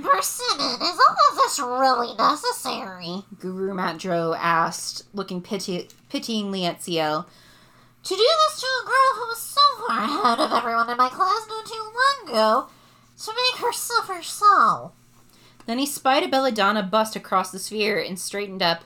[0.00, 3.22] Persimmon, is all of this really necessary?
[3.40, 7.26] Guru Matdro asked, looking pity- pityingly at Ciel.
[8.04, 11.08] To do this to a girl who was so far ahead of everyone in my
[11.08, 12.68] class not too long ago,
[13.24, 14.92] to make her suffer so.
[15.66, 18.84] Then he spied a belladonna bust across the sphere and straightened up.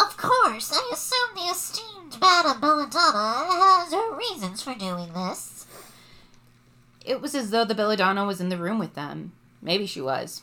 [0.00, 5.66] Of course, I assume the esteemed Madame Belladonna has her reasons for doing this.
[7.04, 9.32] It was as though the belladonna was in the room with them.
[9.60, 10.42] Maybe she was.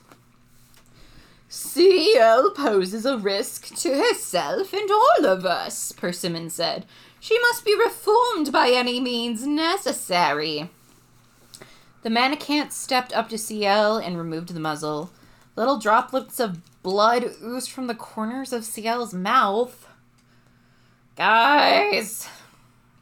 [1.47, 6.86] Ciel poses a risk to herself and all of us, Persimmon said.
[7.19, 10.69] She must be reformed by any means necessary.
[12.06, 15.10] The mannequin stepped up to CL and removed the muzzle.
[15.56, 19.88] Little droplets of blood oozed from the corners of CL's mouth.
[21.16, 22.30] Guys,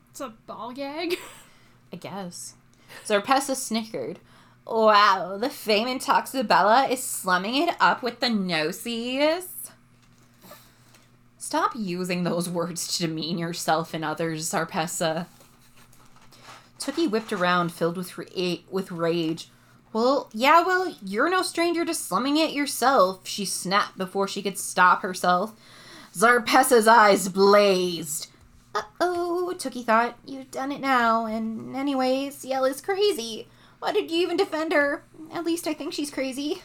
[0.09, 1.17] It's a ball gag.
[1.91, 2.53] I guess.
[3.05, 4.19] Zarpessa snickered.
[4.65, 9.69] Wow, the fame in Toxabella is slumming it up with the noses.
[11.37, 15.25] Stop using those words to demean yourself and others, Zarpessa.
[16.83, 19.49] Tookie whipped around, filled with ra- with rage.
[19.93, 24.57] Well, yeah, well, you're no stranger to slumming it yourself, she snapped before she could
[24.57, 25.53] stop herself.
[26.13, 28.27] Zarpessa's eyes blazed.
[28.75, 30.17] Uh-oh, Tookie thought.
[30.25, 33.47] You've done it now, and anyway, Ciel is crazy.
[33.79, 35.03] Why did you even defend her?
[35.31, 36.61] At least I think she's crazy.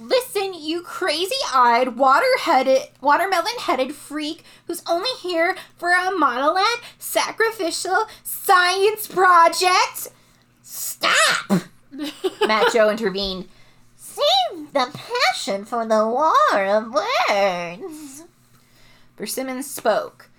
[0.00, 6.56] Listen, you crazy-eyed, water-headed, watermelon-headed freak who's only here for a Model
[6.98, 10.08] sacrificial science project.
[10.62, 11.64] Stop!
[12.46, 13.46] Matt Joe intervened.
[13.94, 18.24] Save the passion for the war of words.
[19.16, 20.30] Persimmon spoke.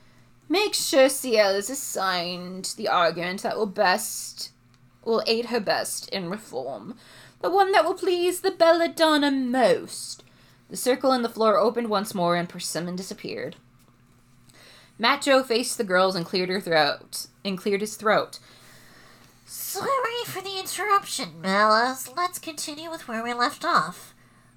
[0.49, 4.49] Make sure Ciel is assigned the argument that will best
[5.05, 6.95] will aid her best in reform.
[7.41, 10.23] The one that will please the belladonna most.
[10.69, 13.55] The circle in the floor opened once more and Persimmon disappeared.
[15.21, 18.39] Joe faced the girls and cleared her throat and cleared his throat.
[19.45, 22.15] Sorry for the interruption, Bellas.
[22.15, 24.13] Let's continue with where we left off.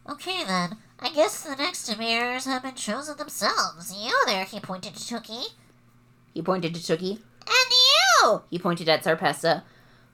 [0.08, 3.92] Okay then, I guess the next emirs have been chosen themselves.
[3.96, 5.54] You there, he pointed to Tookie.
[6.34, 7.20] He pointed to Tookie.
[7.46, 7.70] And
[8.22, 8.42] you!
[8.50, 9.62] He pointed at Zarpessa.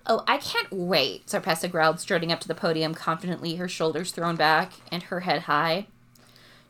[0.06, 4.34] Oh, I can't wait, Zarpessa growled, strutting up to the podium confidently, her shoulders thrown
[4.36, 5.86] back and her head high.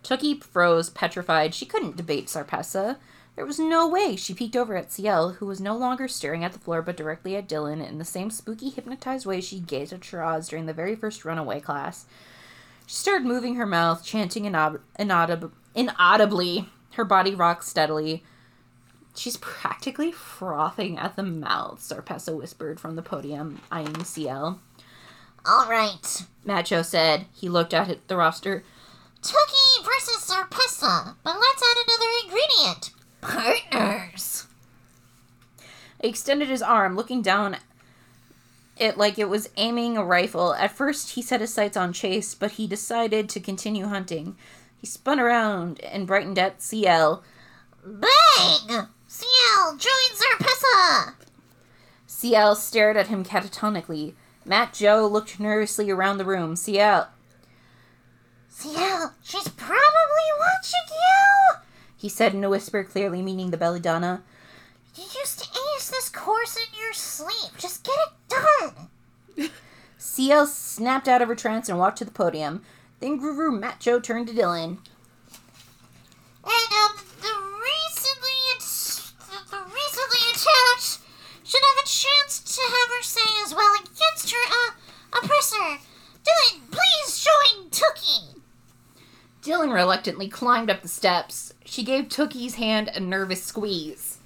[0.03, 1.55] Tookie froze, petrified.
[1.55, 2.97] She couldn't debate Zarpessa.
[3.37, 4.17] There was no way.
[4.17, 7.37] She peeked over at Ciel, who was no longer staring at the floor but directly
[7.37, 10.97] at Dylan in the same spooky, hypnotized way she gazed at Shiraz during the very
[10.97, 12.07] first runaway class.
[12.87, 16.69] She started moving her mouth, chanting inaud- inaudib- inaudibly.
[16.95, 18.25] Her body rocked steadily.
[19.15, 24.61] She's practically frothing at the mouth, Zarpessa whispered from the podium, eyeing CL.
[25.47, 26.27] Alright.
[26.45, 27.27] Macho said.
[27.33, 28.63] He looked at the roster.
[29.23, 32.91] Tookie versus Zarpessa, but let's add another ingredient.
[33.21, 34.47] Partners.
[36.01, 37.57] He extended his arm, looking down
[38.81, 40.55] it like it was aiming a rifle.
[40.55, 44.37] At first, he set his sights on Chase, but he decided to continue hunting.
[44.79, 47.23] He spun around and brightened at CL.
[47.85, 48.87] Bang!
[49.21, 51.15] Ciel, join Zarpessa!
[52.07, 54.15] CL stared at him catatonically.
[54.47, 56.57] Matt Joe looked nervously around the room.
[56.57, 57.09] CL.
[58.49, 61.61] Ciel, she's probably watching you!
[61.97, 64.23] he said in a whisper, clearly meaning the belladonna.
[64.97, 67.59] You used to ace this course in your sleep.
[67.59, 68.35] Just get it
[69.37, 69.51] done.
[69.99, 72.63] CL snapped out of her trance and walked to the podium.
[73.01, 74.79] Then Guru Matt Joe turned to Dylan.
[76.43, 76.90] And um,
[81.51, 85.83] should have a chance to have her say as well against her uh, oppressor.
[86.23, 88.37] Dylan, please join Tookie.
[89.43, 91.53] Dylan reluctantly climbed up the steps.
[91.65, 94.19] She gave Tookie's hand a nervous squeeze.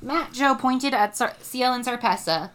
[0.00, 2.50] Matt Joe pointed at Ciel and Zarpessa.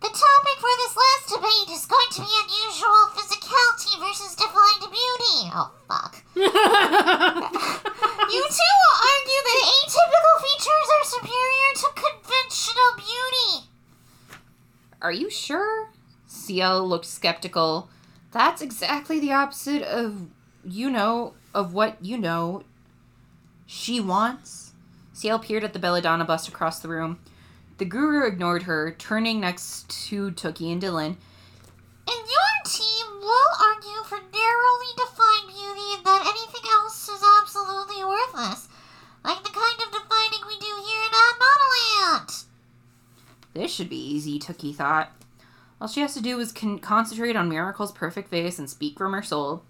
[0.00, 5.50] The topic for this last debate is going to be unusual physicality versus defined beauty.
[5.54, 6.22] Oh, fuck.
[8.26, 13.68] You two will argue that atypical features are superior to conventional beauty.
[15.00, 15.90] Are you sure?
[16.26, 17.88] CL looked skeptical.
[18.32, 20.26] That's exactly the opposite of,
[20.64, 22.64] you know, of what you know
[23.64, 24.72] she wants.
[25.12, 27.20] CL peered at the Belladonna bust across the room.
[27.78, 31.16] The guru ignored her, turning next to Tookie and Dylan.
[32.08, 38.02] And your team will argue for narrowly defined beauty and that anything else is absolutely
[38.04, 38.68] worthless.
[39.24, 42.44] Like the kind of defining we do here in Odd Model Land.
[43.52, 45.10] This should be easy, Tookie thought.
[45.80, 49.12] All she has to do is con- concentrate on Miracle's perfect face and speak from
[49.12, 49.64] her soul.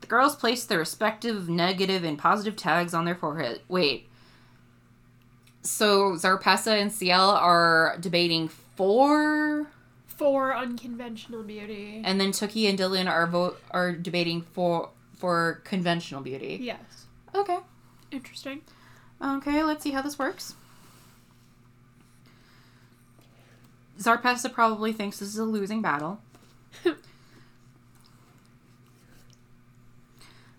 [0.00, 3.60] The girls placed their respective negative and positive tags on their forehead.
[3.68, 4.08] Wait.
[5.66, 9.66] So Zarpessa and CL are debating for,
[10.06, 12.02] For unconventional beauty.
[12.04, 16.58] and then Tookie and Dylan are vote are debating for for conventional beauty.
[16.62, 17.06] Yes.
[17.34, 17.58] Okay.
[18.12, 18.60] Interesting.
[19.20, 20.54] Okay, let's see how this works.
[23.98, 26.20] Zarpessa probably thinks this is a losing battle.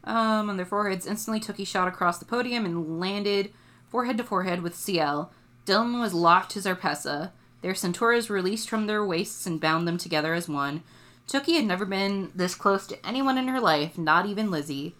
[0.03, 3.53] um, on their foreheads, instantly Tookie shot across the podium and landed
[3.89, 5.31] forehead to forehead with CL.
[5.65, 7.31] Dylan was locked to Zarpessa.
[7.61, 10.83] Their centauras released from their waists and bound them together as one.
[11.27, 14.95] Tookie had never been this close to anyone in her life, not even Lizzie,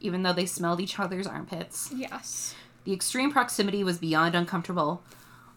[0.00, 1.90] even though they smelled each other's armpits.
[1.94, 2.54] Yes.
[2.84, 5.02] The extreme proximity was beyond uncomfortable.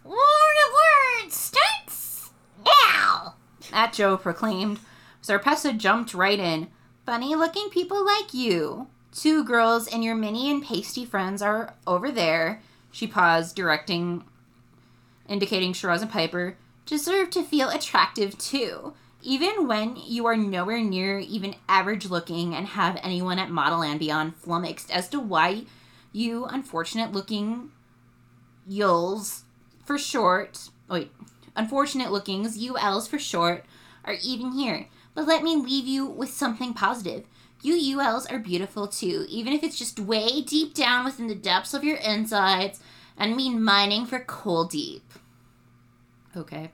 [0.03, 2.29] War of Words starts
[2.65, 3.35] now.
[3.71, 4.79] At Joe proclaimed.
[5.21, 6.69] Zarpessa jumped right in.
[7.05, 8.87] Funny looking people like you.
[9.11, 12.61] Two girls and your mini and pasty friends are over there.
[12.91, 14.23] She paused, directing,
[15.27, 18.93] indicating Shiraz and Piper, deserve to feel attractive too.
[19.21, 23.99] Even when you are nowhere near even average looking and have anyone at Model and
[23.99, 25.65] Beyond flummoxed as to why
[26.11, 27.71] you unfortunate looking
[28.69, 29.43] yuls
[29.85, 31.11] for short wait
[31.55, 33.63] unfortunate lookings ULs for short
[34.03, 37.25] are even here but let me leave you with something positive
[37.73, 41.73] you ULs are beautiful too even if it's just way deep down within the depths
[41.73, 42.79] of your insides
[43.17, 45.13] and mean mining for coal deep
[46.35, 46.71] okay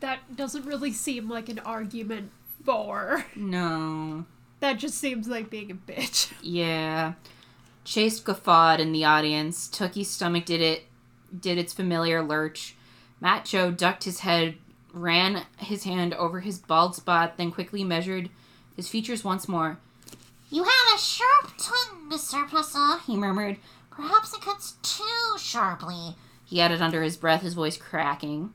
[0.00, 2.30] That doesn't really seem like an argument
[2.64, 3.24] for.
[3.36, 4.24] no
[4.60, 6.32] That just seems like being a bitch.
[6.42, 7.14] Yeah.
[7.84, 9.68] Chase guffawed in the audience.
[9.68, 10.84] Tookie's stomach did it
[11.38, 12.74] did its familiar lurch.
[13.20, 14.56] Matt Joe ducked his head,
[14.92, 18.30] ran his hand over his bald spot, then quickly measured
[18.76, 19.78] his features once more.
[20.54, 22.48] You have a sharp tongue, Mr.
[22.48, 23.56] Pussa, he murmured.
[23.90, 26.14] Perhaps it cuts too sharply.
[26.44, 28.52] He added under his breath, his voice cracking.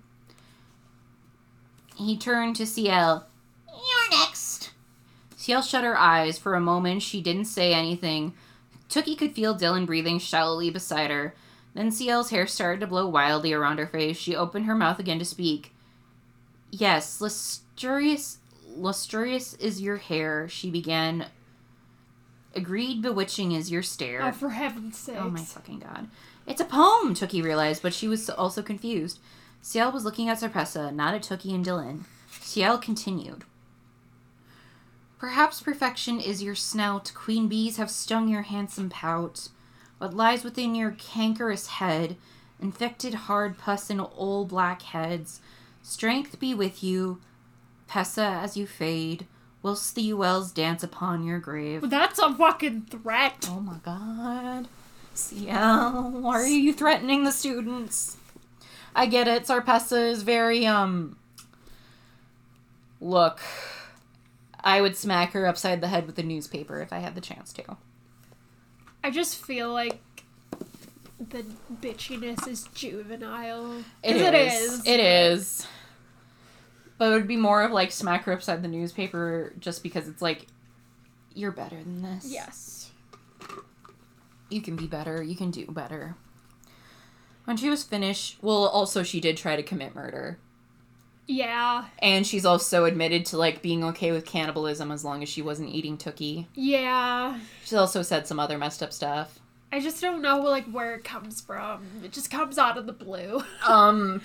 [1.97, 3.27] He turned to CL.
[3.67, 4.71] You're next.
[5.35, 6.37] CL shut her eyes.
[6.37, 8.31] For a moment, she didn't say anything.
[8.87, 11.35] Tookie could feel Dylan breathing shallowly beside her.
[11.73, 14.15] Then CL's hair started to blow wildly around her face.
[14.15, 15.73] She opened her mouth again to speak.
[16.71, 18.37] Yes, lustrous,
[18.69, 21.25] lustrous is your hair, she began.
[22.55, 24.23] Agreed, bewitching is your stare.
[24.23, 25.17] Oh, for heaven's sake.
[25.19, 26.07] Oh my fucking god.
[26.47, 29.19] It's a poem, Tookie realized, but she was also confused.
[29.61, 32.03] Ciel was looking at Zarpessa, not at Tookie and Dylan.
[32.31, 33.43] Ciel continued.
[35.19, 37.11] Perhaps perfection is your snout.
[37.13, 39.49] Queen bees have stung your handsome pout.
[39.97, 42.15] What lies within your cankerous head,
[42.61, 45.41] infected hard pus and old black heads.
[45.83, 47.19] Strength be with you,
[47.87, 49.27] Pessa, as you fade,
[49.61, 51.89] whilst the ULs dance upon your grave.
[51.89, 53.47] That's a fucking threat.
[53.49, 54.67] Oh my god.
[55.13, 58.17] CL, why are you threatening the students?
[58.95, 59.43] I get it.
[59.43, 61.17] Zarpessa is very, um.
[63.01, 63.39] Look,
[64.61, 67.53] I would smack her upside the head with a newspaper if I had the chance
[67.53, 67.77] to.
[69.03, 70.01] I just feel like
[71.19, 71.45] the
[71.81, 73.83] bitchiness is juvenile.
[74.03, 74.21] It is.
[74.21, 74.87] It is.
[74.87, 75.67] It is.
[76.99, 80.21] But it would be more of like smack her upside the newspaper just because it's
[80.21, 80.45] like,
[81.33, 82.25] you're better than this.
[82.27, 82.91] Yes.
[84.49, 86.15] you can be better, you can do better.
[87.45, 90.37] When she was finished, well, also she did try to commit murder.
[91.25, 91.85] Yeah.
[91.99, 95.69] And she's also admitted to like being okay with cannibalism as long as she wasn't
[95.69, 96.47] eating Tookie.
[96.55, 97.39] Yeah.
[97.63, 99.38] She's also said some other messed up stuff.
[99.71, 101.85] I just don't know like where it comes from.
[102.03, 103.43] It just comes out of the blue.
[103.67, 104.21] Um,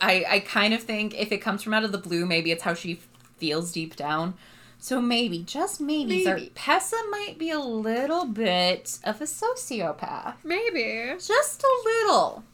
[0.00, 2.62] I I kind of think if it comes from out of the blue, maybe it's
[2.62, 3.00] how she
[3.38, 4.34] feels deep down.
[4.78, 6.52] So maybe, just maybe, Maybe.
[6.54, 10.34] Zarpessa might be a little bit of a sociopath.
[10.44, 11.14] Maybe.
[11.18, 12.44] Just a little.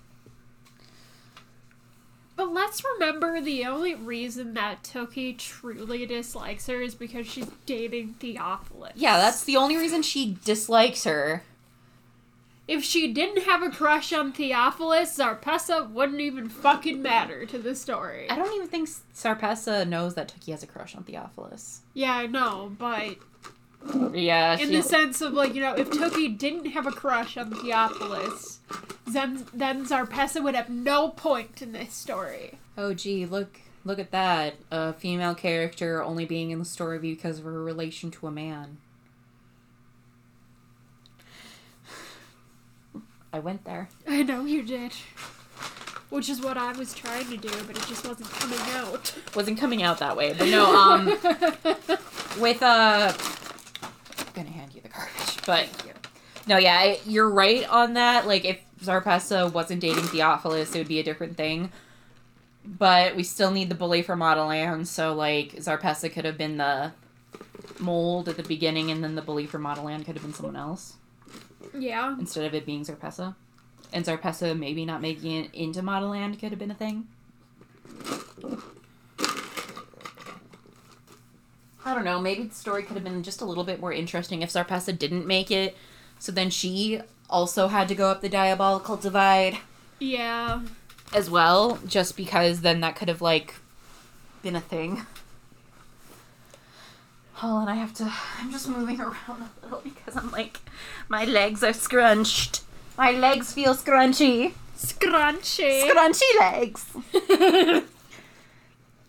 [2.36, 8.14] But let's remember the only reason that Tookie truly dislikes her is because she's dating
[8.20, 8.92] Theophilus.
[8.94, 11.42] Yeah, that's the only reason she dislikes her.
[12.70, 17.74] If she didn't have a crush on Theophilus, Zarpessa wouldn't even fucking matter to the
[17.74, 18.30] story.
[18.30, 21.80] I don't even think Zarpessa knows that Tookie has a crush on Theophilus.
[21.94, 23.16] Yeah, I know, but
[24.14, 27.50] Yeah, in the sense of like, you know, if Tookie didn't have a crush on
[27.50, 28.60] Theophilus,
[29.04, 32.60] then then Zarpessa would have no point in this story.
[32.78, 34.54] Oh gee, look look at that.
[34.70, 38.78] A female character only being in the story because of her relation to a man.
[43.32, 43.88] I went there.
[44.08, 44.92] I know you did.
[46.08, 49.14] Which is what I was trying to do, but it just wasn't coming out.
[49.36, 51.06] Wasn't coming out that way, but no, um
[52.40, 55.44] with uh I'm gonna hand you the garbage.
[55.46, 55.68] But
[56.48, 58.26] no, yeah, I, you're right on that.
[58.26, 61.70] Like if Zarpessa wasn't dating Theophilus, it would be a different thing.
[62.64, 66.92] But we still need the bully for Modelland, so like Zarpessa could have been the
[67.78, 70.94] mold at the beginning and then the bully for Modelland could have been someone else
[71.78, 72.16] yeah.
[72.18, 73.34] instead of it being Zarpessa.
[73.92, 77.08] And Zarpessa maybe not making it into Modelland could have been a thing.
[81.84, 84.42] I don't know, maybe the story could have been just a little bit more interesting
[84.42, 85.76] if Zarpessa didn't make it.
[86.18, 89.58] So then she also had to go up the diabolical divide
[89.98, 90.60] Yeah.
[91.14, 93.54] as well, just because then that could have like
[94.42, 95.06] been a thing.
[97.42, 98.12] Oh, and I have to.
[98.38, 100.60] I'm just moving around a little because I'm like,
[101.08, 102.62] my legs are scrunched.
[102.98, 104.52] My legs feel scrunchy.
[104.76, 105.88] Scrunchy.
[105.88, 106.86] Scrunchy legs.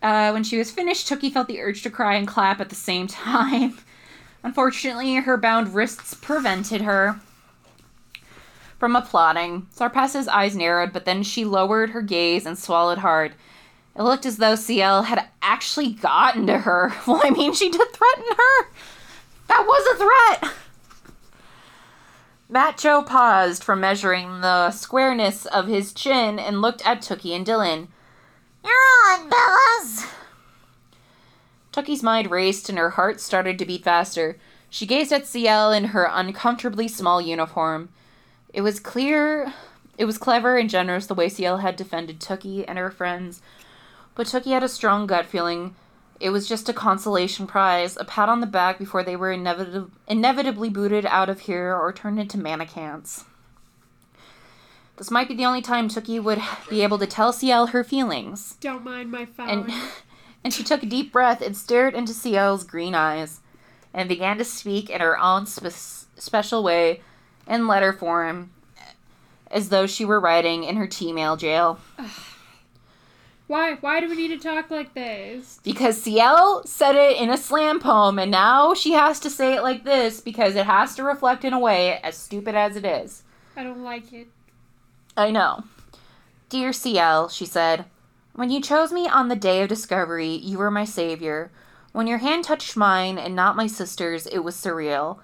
[0.02, 2.74] uh, when she was finished, Tookie felt the urge to cry and clap at the
[2.74, 3.78] same time.
[4.42, 7.20] Unfortunately, her bound wrists prevented her
[8.78, 9.66] from applauding.
[9.74, 13.34] Zarpessa's eyes narrowed, but then she lowered her gaze and swallowed hard.
[13.94, 16.92] It looked as though CL had actually gotten to her.
[17.06, 18.68] Well, I mean, she did threaten her.
[19.48, 20.54] That was a threat.
[22.48, 27.46] Matt Joe paused from measuring the squareness of his chin and looked at Tookie and
[27.46, 27.88] Dylan.
[28.64, 28.72] You're
[29.10, 30.06] on, Bellas.
[31.72, 34.38] Tookie's mind raced and her heart started to beat faster.
[34.68, 37.88] She gazed at CL in her uncomfortably small uniform.
[38.52, 39.52] It was clear,
[39.96, 43.40] it was clever and generous the way CL had defended Tookie and her friends,
[44.14, 45.74] but Tookie had a strong gut feeling
[46.20, 49.90] it was just a consolation prize, a pat on the back before they were inevitab-
[50.06, 53.24] inevitably booted out of here or turned into mannequins.
[54.98, 56.40] This might be the only time Tookie would
[56.70, 59.48] be able to tell CL her feelings Don't mind my phone.
[59.48, 59.72] and
[60.44, 63.40] and she took a deep breath and stared into CL's green eyes,
[63.92, 67.00] and began to speak in her own spe- special way,
[67.48, 68.52] in letter form,
[69.50, 71.80] as though she were writing in her T-mail jail.
[73.52, 73.74] Why?
[73.74, 75.60] Why do we need to talk like this?
[75.62, 79.62] Because Ciel said it in a slam poem, and now she has to say it
[79.62, 83.24] like this because it has to reflect in a way as stupid as it is.
[83.54, 84.28] I don't like it.
[85.18, 85.64] I know.
[86.48, 87.84] Dear CL, she said,
[88.32, 91.50] when you chose me on the day of discovery, you were my savior.
[91.92, 95.18] When your hand touched mine and not my sister's, it was surreal.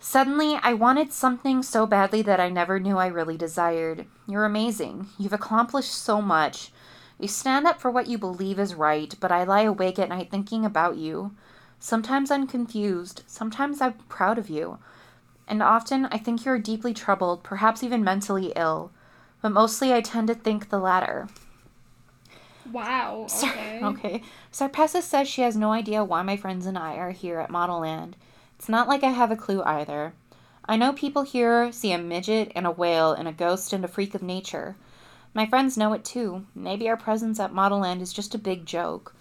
[0.00, 4.06] Suddenly, I wanted something so badly that I never knew I really desired.
[4.26, 5.06] You're amazing.
[5.20, 6.72] You've accomplished so much.
[7.20, 10.30] You stand up for what you believe is right, but I lie awake at night
[10.30, 11.34] thinking about you.
[11.78, 13.22] Sometimes I'm confused.
[13.26, 14.78] Sometimes I'm proud of you.
[15.46, 18.90] And often I think you're deeply troubled, perhaps even mentally ill
[19.42, 21.28] but mostly I tend to think the latter.
[22.70, 23.26] Wow.
[23.28, 23.80] Sar- Okay.
[23.82, 24.22] okay.
[24.52, 28.14] Zarpessa says she has no idea why my friends and I are here at Modelland.
[28.58, 30.12] It's not like I have a clue either.
[30.66, 33.88] I know people here see a midget and a whale and a ghost and a
[33.88, 34.76] freak of nature.
[35.32, 36.46] My friends know it too.
[36.54, 39.14] Maybe our presence at Modelland is just a big joke.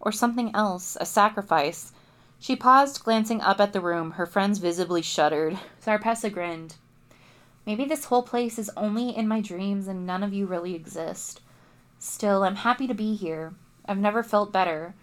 [0.00, 1.92] Or something else, a sacrifice.
[2.40, 4.12] She paused, glancing up at the room.
[4.12, 5.58] Her friends visibly shuddered.
[5.84, 6.74] Zarpessa grinned.
[7.64, 11.40] Maybe this whole place is only in my dreams and none of you really exist.
[12.00, 13.54] Still, I'm happy to be here.
[13.86, 14.94] I've never felt better.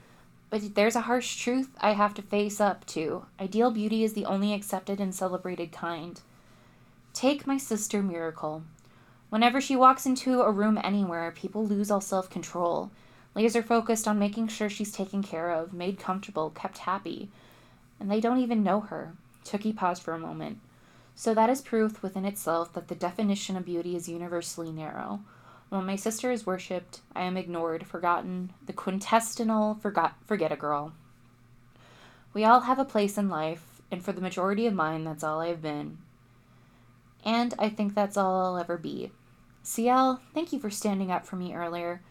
[0.49, 3.25] But there's a harsh truth I have to face up to.
[3.39, 6.19] Ideal beauty is the only accepted and celebrated kind.
[7.13, 8.63] Take my sister Miracle.
[9.29, 12.91] Whenever she walks into a room anywhere, people lose all self control.
[13.35, 17.29] Laser focused on making sure she's taken care of, made comfortable, kept happy.
[17.99, 19.13] And they don't even know her.
[19.45, 20.59] Tookie paused for a moment.
[21.15, 25.19] So that is proof within itself that the definition of beauty is universally narrow.
[25.69, 30.93] When my sister is worshipped, I am ignored, forgotten, the quintessential forgot forget a girl.
[32.33, 35.41] We all have a place in life, and for the majority of mine, that's all
[35.41, 35.99] I've been.
[37.23, 39.11] And I think that's all I'll ever be.
[39.69, 42.01] CL, thank you for standing up for me earlier.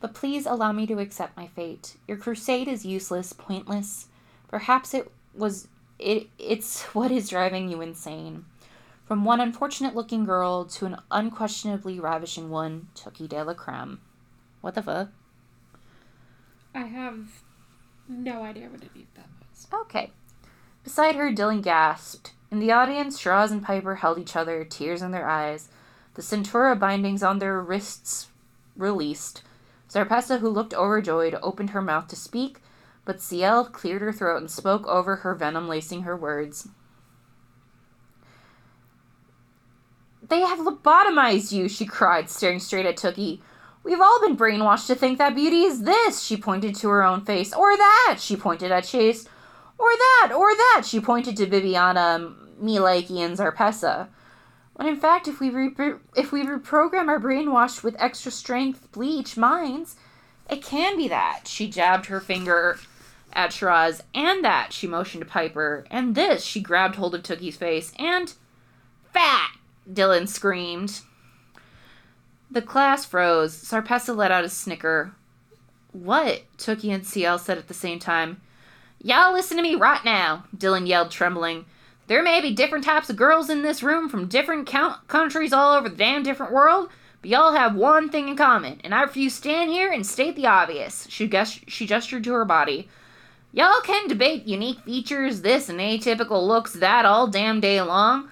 [0.00, 1.96] But please allow me to accept my fate.
[2.08, 4.08] Your crusade is useless, pointless.
[4.48, 5.68] Perhaps it was
[6.00, 8.44] it it's what is driving you insane.
[9.06, 14.00] From one unfortunate looking girl to an unquestionably ravishing one, Tookie de la Creme.
[14.60, 15.10] What the fuck?
[16.74, 17.28] I have
[18.08, 19.68] no idea what any of that was.
[19.72, 20.10] Okay.
[20.82, 22.32] Beside her, Dylan gasped.
[22.50, 25.68] In the audience, Shiraz and Piper held each other, tears in their eyes.
[26.16, 28.28] The Centura bindings on their wrists
[28.74, 29.42] released.
[29.90, 32.60] Zarpessa, who looked overjoyed, opened her mouth to speak,
[33.04, 36.68] but Ciel cleared her throat and spoke over her venom lacing her words.
[40.26, 43.42] They have lobotomized you, she cried, staring straight at Tookie.
[43.84, 47.26] We've all been brainwashed to think that beauty is this, she pointed to her own
[47.26, 49.26] face, or that, she pointed at Chase,
[49.78, 54.08] or that, or that, she pointed to Viviana, Milaki, and Zarpessa.
[54.76, 59.34] When in fact, if we re- if we reprogram our brainwashed with extra strength bleach
[59.34, 59.96] minds,
[60.50, 61.48] it can be that.
[61.48, 62.78] She jabbed her finger
[63.32, 67.56] at Shiraz, and that, she motioned to Piper, and this, she grabbed hold of Tookie's
[67.56, 68.34] face, and
[69.14, 69.52] fat,
[69.90, 71.00] Dylan screamed.
[72.50, 73.56] The class froze.
[73.56, 75.12] Zarpessa let out a snicker.
[75.92, 76.42] What?
[76.58, 78.42] Tookie and Ciel said at the same time.
[79.02, 81.64] Y'all listen to me right now, Dylan yelled, trembling.
[82.06, 85.74] There may be different types of girls in this room from different count- countries all
[85.74, 86.88] over the damn different world,
[87.20, 90.36] but y'all have one thing in common, and I refuse to stand here and state
[90.36, 91.06] the obvious.
[91.10, 92.88] She, gest- she gestured to her body.
[93.52, 98.30] Y'all can debate unique features, this and atypical looks, that all damn day long,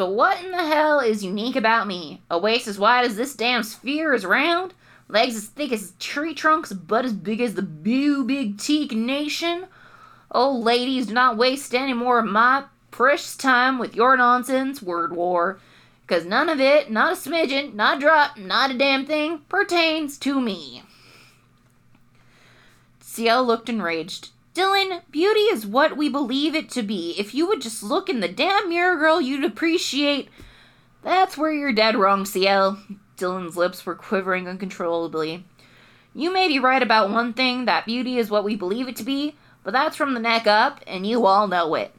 [0.00, 2.22] but what in the hell is unique about me?
[2.30, 4.72] A waist as wide as this damn sphere is round?
[5.08, 9.66] Legs as thick as tree trunks, butt as big as the Bew Big Teak Nation?
[10.32, 15.12] Oh, ladies, do not waste any more of my precious time with your nonsense, word
[15.12, 15.58] war.
[16.06, 20.18] Because none of it, not a smidgen, not a drop, not a damn thing, pertains
[20.18, 20.82] to me.
[23.00, 24.30] Ciel looked enraged.
[24.54, 27.14] Dylan, beauty is what we believe it to be.
[27.16, 30.28] If you would just look in the damn mirror, girl, you'd appreciate.
[31.02, 32.78] That's where you're dead wrong, Ciel.
[33.16, 35.44] Dylan's lips were quivering uncontrollably.
[36.14, 39.04] You may be right about one thing that beauty is what we believe it to
[39.04, 41.94] be, but that's from the neck up, and you all know it.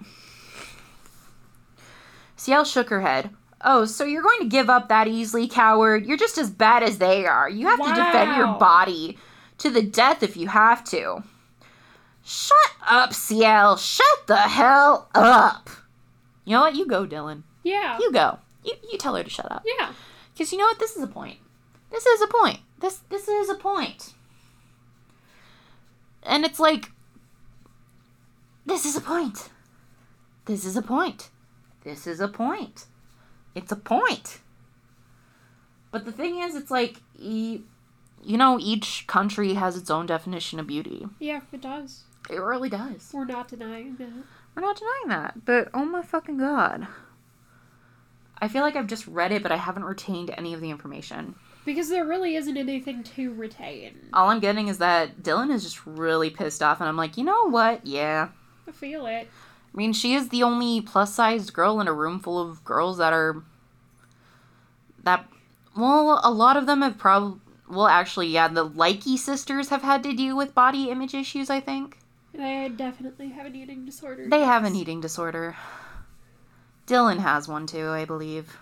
[2.41, 3.29] Ciel shook her head.
[3.63, 6.07] Oh, so you're going to give up that easily, coward?
[6.07, 7.47] You're just as bad as they are.
[7.47, 9.19] You have to defend your body
[9.59, 11.23] to the death if you have to.
[12.23, 12.57] Shut
[12.89, 13.77] up, Ciel.
[13.77, 15.69] Shut the hell up.
[16.43, 16.73] You know what?
[16.73, 17.43] You go, Dylan.
[17.61, 17.99] Yeah.
[17.99, 18.39] You go.
[18.63, 19.63] You, you tell her to shut up.
[19.77, 19.91] yeah.
[20.33, 20.79] Because you know what?
[20.79, 21.37] This is a point.
[21.91, 22.59] This is a point.
[22.79, 24.13] This this is a point.
[26.23, 26.89] And it's like
[28.65, 29.49] this is a point.
[30.45, 31.29] This is a point.
[31.83, 32.85] This is a point.
[33.55, 34.39] It's a point.
[35.91, 37.61] But the thing is, it's like e-
[38.23, 41.07] you know, each country has its own definition of beauty.
[41.19, 42.03] Yeah, it does.
[42.29, 43.09] It really does.
[43.13, 44.13] We're not denying that.
[44.55, 46.87] We're not denying that, but oh my fucking god.
[48.37, 51.35] I feel like I've just read it, but I haven't retained any of the information.
[51.63, 54.09] Because there really isn't anything to retain.
[54.13, 57.23] All I'm getting is that Dylan is just really pissed off, and I'm like, you
[57.23, 57.85] know what?
[57.85, 58.29] Yeah.
[58.67, 59.27] I feel it.
[59.73, 62.97] I mean, she is the only plus sized girl in a room full of girls
[62.97, 63.43] that are.
[65.03, 65.27] That.
[65.75, 67.39] Well, a lot of them have probably.
[67.69, 71.61] Well, actually, yeah, the Likey sisters have had to deal with body image issues, I
[71.61, 71.99] think.
[72.33, 74.27] They definitely have an eating disorder.
[74.27, 75.55] They have an eating disorder.
[76.85, 78.57] Dylan has one too, I believe.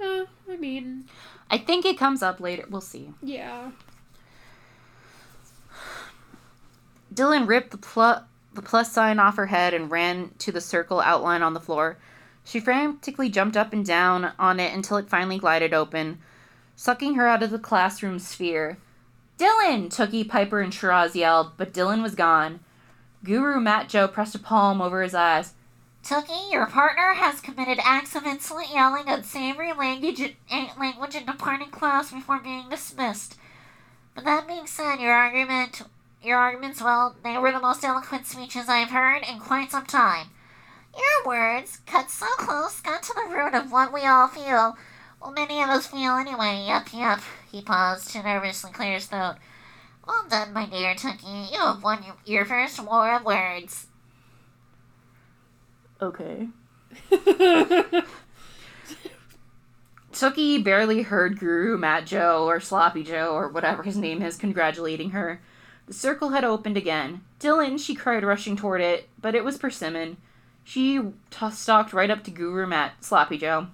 [0.00, 1.06] Uh, I mean,
[1.50, 2.64] I think it comes up later.
[2.70, 3.10] We'll see.
[3.22, 3.72] yeah.
[7.12, 8.22] Dylan ripped the, pl-
[8.60, 11.96] the plus sign off her head and ran to the circle outline on the floor.
[12.44, 16.18] She frantically jumped up and down on it until it finally glided open,
[16.76, 18.76] sucking her out of the classroom sphere.
[19.38, 19.88] Dylan!
[19.88, 22.60] Tookie, Piper, and Shiraz yelled, but Dylan was gone.
[23.24, 25.54] Guru Matt Joe pressed a palm over his eyes.
[26.04, 31.70] Tookie, your partner has committed acts of insolent yelling unsavory language, eh, language in departing
[31.70, 33.38] class before being dismissed.
[34.14, 35.80] But that being said, your argument,
[36.22, 40.28] your arguments, well, they were the most eloquent speeches I've heard in quite some time.
[40.94, 44.76] Your words, cut so close, got to the root of what we all feel.
[45.20, 46.64] Well, many of us feel anyway.
[46.66, 47.20] Yup, yup.
[47.50, 49.36] He paused to nervously clear his throat.
[50.06, 51.52] Well done, my dear Tookie.
[51.52, 53.86] You have won your, your first war of words.
[56.02, 56.48] Okay.
[60.12, 65.10] Tookie barely heard Guru Matt Joe or Sloppy Joe or whatever his name is congratulating
[65.10, 65.40] her.
[65.90, 67.22] The circle had opened again.
[67.40, 70.18] Dylan, she cried, rushing toward it, but it was persimmon.
[70.62, 71.00] She
[71.32, 73.66] t- stalked right up to Guru Matt Sloppy Joe.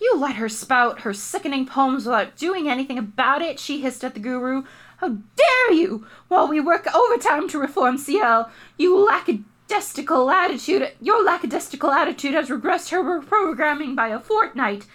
[0.00, 4.14] You let her spout her sickening poems without doing anything about it, she hissed at
[4.14, 4.64] the guru.
[4.96, 6.08] How dare you!
[6.26, 12.90] While we work overtime to reform CL, you lackadaisical attitude, your lackadaisical attitude has regressed
[12.90, 14.86] her programming by a fortnight.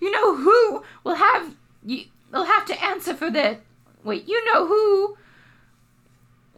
[0.00, 1.54] You know who will have
[1.84, 3.58] you will have to answer for this.
[4.02, 5.16] Wait, you know who?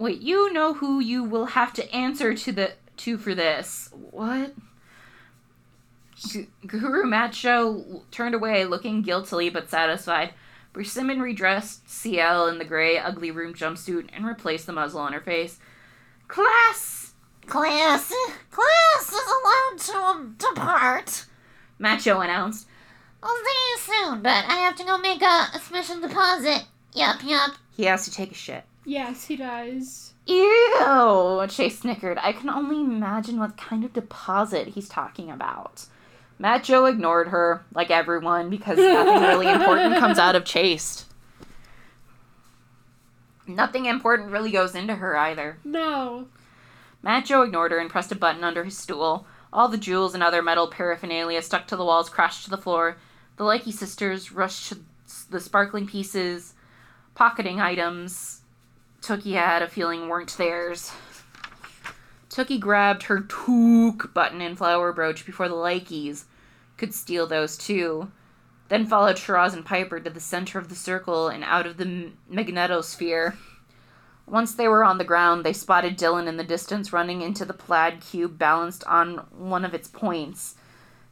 [0.05, 3.89] Wait, you know who you will have to answer to the to for this.
[4.11, 4.53] What?
[6.15, 10.35] G- Guru Macho turned away, looking guiltily but satisfied.
[10.75, 15.23] Persimmon redressed CL in the gray, ugly room jumpsuit and replaced the muzzle on her
[15.23, 15.59] face.
[16.29, 17.15] Class!
[17.47, 18.13] Class,
[18.51, 21.25] class is allowed to um, depart.
[21.79, 22.69] Macho announced.
[23.23, 26.67] I'll see you soon, but I have to go make a, a special deposit.
[26.93, 27.53] Yup, yup.
[27.75, 28.65] He has to take a shit.
[28.85, 30.13] Yes, he does.
[30.27, 31.47] Ew!
[31.49, 32.19] Chase snickered.
[32.21, 35.87] I can only imagine what kind of deposit he's talking about.
[36.39, 41.07] Matt Joe ignored her, like everyone, because nothing really important comes out of Chase.
[43.47, 45.59] Nothing important really goes into her either.
[45.65, 46.29] No.
[47.03, 49.27] Matt Joe ignored her and pressed a button under his stool.
[49.53, 52.97] All the jewels and other metal paraphernalia stuck to the walls crashed to the floor.
[53.37, 54.79] The Likey sisters rushed to
[55.31, 56.55] the sparkling pieces,
[57.15, 58.41] pocketing items
[59.05, 60.91] Tookie had a feeling weren't theirs.
[62.31, 66.25] Tookie grabbed her toque button and flower brooch before the Likeys
[66.79, 68.11] could steal those too.
[68.69, 72.13] Then followed Shiraz and Piper to the center of the circle and out of the
[72.33, 73.37] magnetosphere.
[74.27, 77.53] Once they were on the ground, they spotted Dylan in the distance running into the
[77.53, 80.55] plaid cube balanced on one of its points.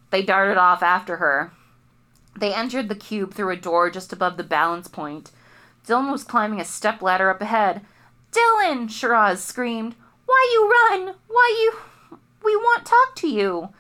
[0.09, 1.53] They darted off after her.
[2.39, 5.31] They entered the cube through a door just above the balance point.
[5.87, 7.83] Dylan was climbing a step ladder up ahead.
[8.31, 8.91] Dylan!
[8.91, 9.95] Shiraz screamed.
[10.27, 11.15] Why you run?
[11.29, 11.73] Why
[12.11, 12.19] you.
[12.45, 13.71] We want talk to you.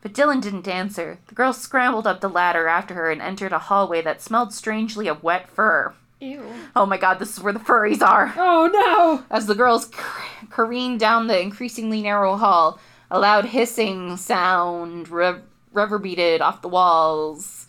[0.00, 1.18] But Dylan didn't answer.
[1.26, 5.08] The girl scrambled up the ladder after her and entered a hallway that smelled strangely
[5.08, 5.94] of wet fur.
[6.20, 6.42] Ew.
[6.74, 8.32] Oh my god, this is where the furries are.
[8.36, 9.24] Oh no!
[9.30, 12.78] As the girls car- careened down the increasingly narrow hall,
[13.10, 17.68] a loud hissing sound rev- reverberated off the walls.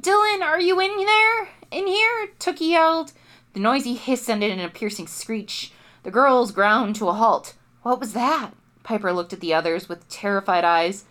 [0.00, 1.48] Dylan, are you in there?
[1.70, 2.28] In here?
[2.38, 3.12] Tookie yelled.
[3.52, 5.72] The noisy hiss ended in a piercing screech.
[6.02, 7.54] The girls ground to a halt.
[7.82, 8.52] What was that?
[8.82, 11.04] Piper looked at the others with terrified eyes.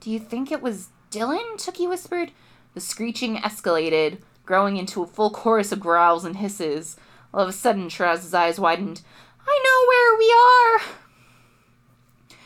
[0.00, 1.56] Do you think it was Dylan?
[1.56, 2.32] Tookie whispered.
[2.74, 6.96] The screeching escalated, growing into a full chorus of growls and hisses.
[7.32, 9.02] All of a sudden, Shiraz's eyes widened.
[9.46, 12.36] I know where we are!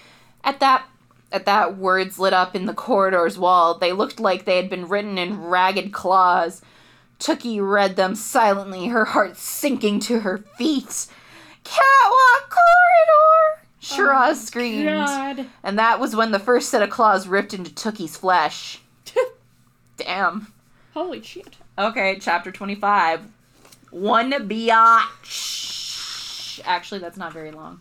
[0.45, 0.87] At that
[1.33, 3.79] at that words lit up in the corridor's wall.
[3.79, 6.63] They looked like they had been written in ragged claws.
[7.21, 11.07] Tookie read them silently, her heart sinking to her feet.
[11.63, 13.61] Catwalk corridor!
[13.79, 14.87] Shiraz screamed.
[14.87, 15.47] God.
[15.63, 18.81] And that was when the first set of claws ripped into Tookie's flesh.
[19.97, 20.53] Damn.
[20.95, 21.57] Holy shit.
[21.79, 23.27] Okay, chapter 25.
[23.91, 25.41] One biatch.
[26.65, 27.81] Actually, that's not very long.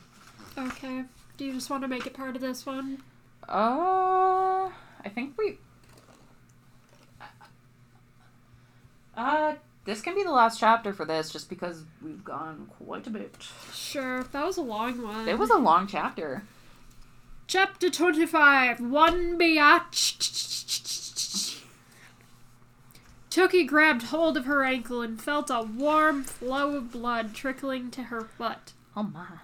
[0.58, 1.04] Okay.
[1.38, 3.02] Do you just want to make it part of this one?
[3.48, 5.58] Uh, I think we.
[9.20, 13.10] Uh, this can be the last chapter for this just because we've gone quite a
[13.10, 13.36] bit.
[13.74, 14.24] Sure.
[14.24, 15.28] That was a long one.
[15.28, 16.44] It was a long chapter.
[17.46, 20.16] Chapter 25 One Biatch.
[23.30, 28.04] Tookie grabbed hold of her ankle and felt a warm flow of blood trickling to
[28.04, 28.72] her foot.
[28.96, 29.40] Oh my.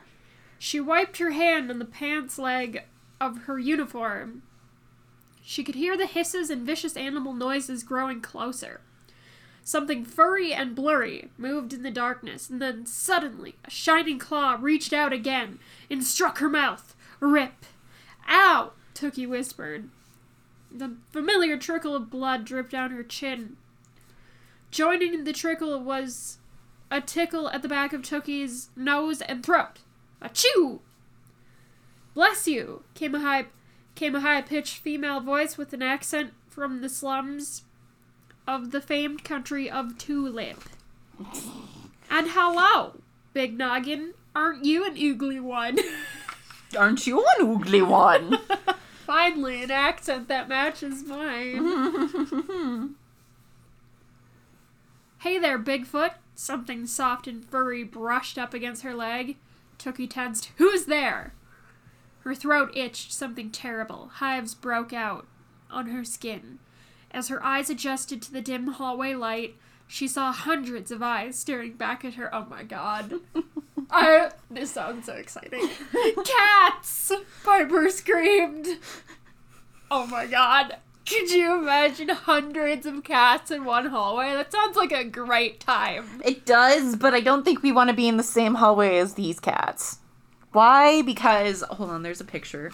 [0.57, 2.83] She wiped her hand on the pants leg
[3.19, 4.43] of her uniform.
[5.43, 8.79] She could hear the hisses and vicious animal noises growing closer.
[9.67, 14.93] Something furry and blurry moved in the darkness, and then suddenly a shining claw reached
[14.93, 15.57] out again
[15.89, 16.95] and struck her mouth.
[17.19, 17.65] Rip!
[18.29, 18.73] Ow!
[18.93, 19.89] Tookie whispered.
[20.71, 23.57] The familiar trickle of blood dripped down her chin.
[24.69, 26.37] Joining the trickle was
[26.91, 29.79] a tickle at the back of Tookie's nose and throat.
[30.21, 30.81] Achoo!
[32.13, 32.83] Bless you!
[32.93, 33.47] came a high
[33.95, 37.63] came a high pitched female voice with an accent from the slums
[38.47, 40.63] of the famed country of Tulip.
[42.09, 42.99] And hello,
[43.33, 44.13] Big Noggin.
[44.35, 45.79] Aren't you an oogly one?
[46.77, 48.37] Aren't you an oogly one?
[49.05, 52.95] Finally, an accent that matches mine.
[55.19, 56.11] Hey there, Bigfoot.
[56.35, 59.37] Something soft and furry brushed up against her leg.
[59.79, 60.51] Tookie tensed.
[60.57, 61.33] Who's there?
[62.19, 64.11] Her throat itched something terrible.
[64.17, 65.25] Hives broke out
[65.71, 66.59] on her skin.
[67.15, 69.55] As her eyes adjusted to the dim hallway light,
[69.87, 72.33] she saw hundreds of eyes staring back at her.
[72.35, 73.21] Oh my god.
[73.89, 75.69] I this sounds so exciting.
[76.25, 77.13] Cats!
[77.45, 78.67] Piper screamed.
[79.89, 80.75] Oh my god.
[81.07, 84.33] Could you imagine hundreds of cats in one hallway?
[84.33, 86.21] That sounds like a great time.
[86.25, 89.13] It does, but I don't think we want to be in the same hallway as
[89.13, 89.99] these cats.
[90.51, 91.01] Why?
[91.01, 92.73] Because hold on, there's a picture.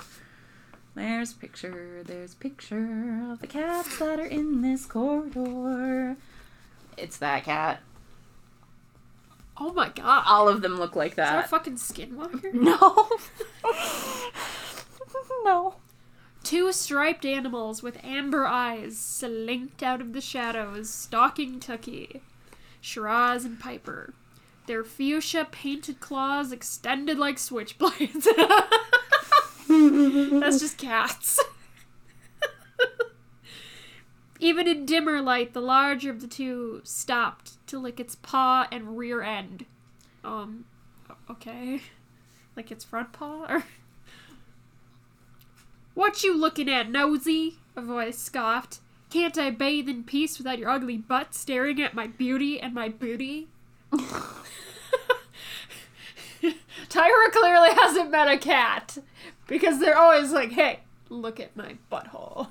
[0.96, 2.04] There's a picture.
[2.06, 6.18] There's a picture of the cats that are in this corridor.
[6.98, 7.80] It's that cat.
[9.58, 10.24] Oh my god.
[10.26, 12.54] All of them look like Is that a fucking skinwalker?
[12.54, 13.10] No.
[15.44, 15.76] no.
[16.44, 22.22] Two striped animals with amber eyes slinked out of the shadows, stalking Tookie,
[22.82, 24.14] Shiraz, and Piper.
[24.66, 28.28] Their fuchsia painted claws extended like switchblades.
[29.72, 31.40] That's just cats.
[34.40, 38.98] Even in dimmer light, the larger of the two stopped to lick its paw and
[38.98, 39.66] rear end.
[40.24, 40.66] Um,
[41.30, 41.82] okay.
[42.56, 43.46] Like its front paw?
[43.48, 43.64] Or.
[45.94, 47.58] What you looking at, nosy?
[47.76, 48.80] A voice scoffed.
[49.10, 52.90] Can't I bathe in peace without your ugly butt staring at my beauty and my
[52.90, 53.50] booty?
[56.90, 58.98] Tyra clearly hasn't met a cat
[59.52, 60.80] because they're always like, hey,
[61.10, 62.48] look at my butthole.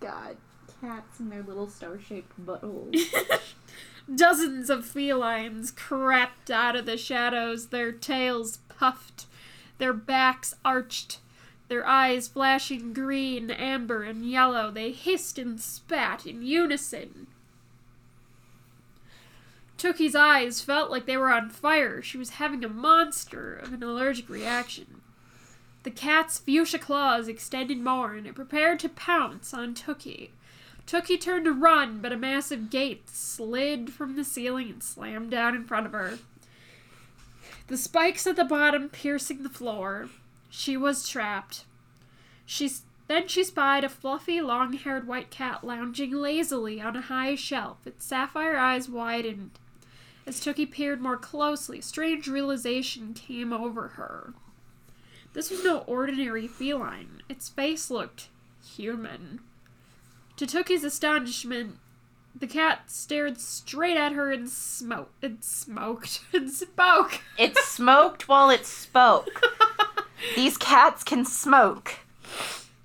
[0.00, 0.38] God.
[0.80, 2.96] Cats and their little star shaped buttholes.
[4.16, 9.26] Dozens of felines crept out of the shadows, their tails puffed,
[9.76, 11.18] their backs arched,
[11.68, 14.70] their eyes flashing green, amber, and yellow.
[14.70, 17.26] They hissed and spat in unison.
[19.82, 22.00] Tookie's eyes felt like they were on fire.
[22.00, 25.00] She was having a monster of an allergic reaction.
[25.82, 30.28] The cat's fuchsia claws extended more, and it prepared to pounce on Tookie.
[30.86, 35.56] Tookie turned to run, but a massive gate slid from the ceiling and slammed down
[35.56, 36.20] in front of her.
[37.66, 40.10] The spikes at the bottom piercing the floor.
[40.48, 41.64] She was trapped.
[42.46, 42.70] She
[43.08, 47.84] then she spied a fluffy, long-haired white cat lounging lazily on a high shelf.
[47.84, 49.58] Its sapphire eyes widened.
[50.26, 54.34] As Tookie peered more closely, strange realization came over her.
[55.32, 57.22] This was no ordinary feline.
[57.28, 58.28] Its face looked
[58.64, 59.40] human.
[60.36, 61.78] To Tookie's astonishment,
[62.38, 67.20] the cat stared straight at her and smoked and smoked and spoke.
[67.38, 69.42] it smoked while it spoke.
[70.36, 71.98] These cats can smoke.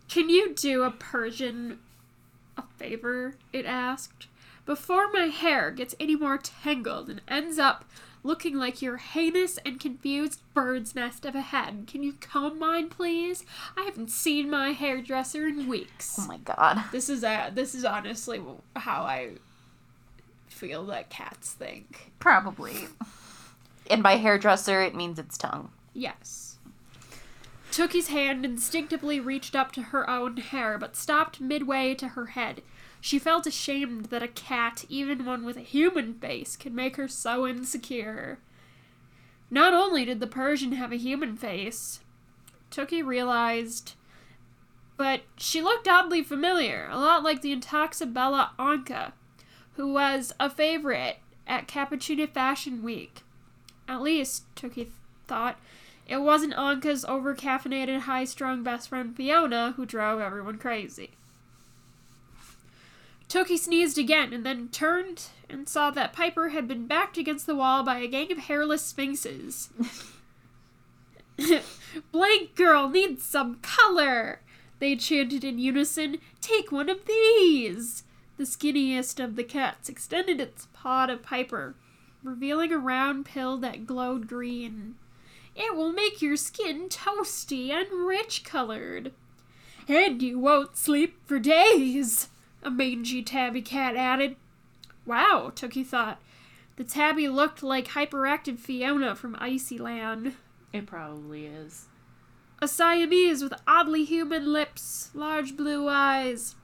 [0.10, 1.80] Can you do a Persian
[2.58, 3.36] a favor?
[3.54, 4.28] It asked.
[4.68, 7.86] Before my hair gets any more tangled and ends up
[8.22, 12.90] looking like your heinous and confused bird's nest of a head, can you comb mine,
[12.90, 13.46] please?
[13.78, 16.18] I haven't seen my hairdresser in weeks.
[16.20, 16.84] Oh my god.
[16.92, 18.42] This is a, this is honestly
[18.76, 19.36] how I
[20.50, 22.12] feel that cats think.
[22.20, 22.90] Probably.
[23.90, 25.72] And by hairdresser, it means its tongue.
[25.94, 26.58] Yes.
[27.72, 32.64] Tookie's hand instinctively reached up to her own hair, but stopped midway to her head.
[33.00, 37.08] She felt ashamed that a cat, even one with a human face, could make her
[37.08, 38.40] so insecure.
[39.50, 42.02] Not only did the Persian have a human face,
[42.70, 43.94] Tookie realized,
[44.98, 49.14] but she looked oddly familiar, a lot like the Intoxibella Anka,
[49.74, 53.22] who was a favorite at Cappuccino Fashion Week.
[53.88, 54.90] At least, Tookie
[55.28, 55.60] thought,
[56.08, 61.12] it wasn't Anka's over-caffeinated, high-strung best friend Fiona who drove everyone crazy.
[63.30, 67.56] Tookie sneezed again and then turned and saw that Piper had been backed against the
[67.56, 69.70] wall by a gang of hairless sphinxes.
[72.12, 74.42] Blank girl needs some color!
[74.80, 78.04] They chanted in unison, Take one of these!
[78.38, 81.76] The skinniest of the cats extended its paw to Piper,
[82.24, 84.96] revealing a round pill that glowed green.
[85.56, 89.12] It will make your skin toasty and rich colored.
[89.88, 92.30] And you won't sleep for days,
[92.68, 94.36] a mangy tabby cat added.
[95.06, 96.22] Wow, Tookie thought.
[96.76, 100.34] The tabby looked like hyperactive Fiona from Icy Land.
[100.74, 101.86] It probably is.
[102.62, 106.56] A Siamese with oddly human lips, large blue eyes,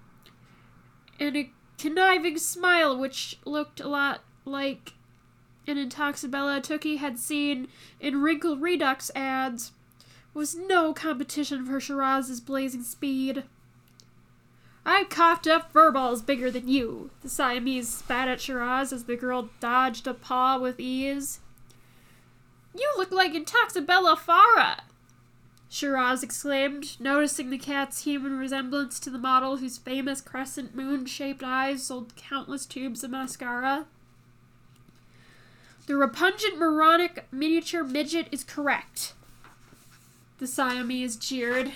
[1.19, 4.93] and a conniving smile which looked a lot like
[5.65, 7.69] an Intoxibella Tookie had seen
[8.01, 9.71] in Wrinkle Redux ads,
[10.33, 13.43] was no competition for Shiraz's blazing speed.
[14.85, 19.49] I coughed up furballs bigger than you, the Siamese spat at Shiraz as the girl
[19.59, 21.39] dodged a paw with ease.
[22.75, 24.81] You look like Intoxibella Farah,
[25.73, 31.43] Shiraz exclaimed, noticing the cat's human resemblance to the model whose famous crescent moon shaped
[31.43, 33.87] eyes sold countless tubes of mascara.
[35.87, 39.13] The repugnant moronic miniature midget is correct.
[40.37, 41.71] The Siamese jeered.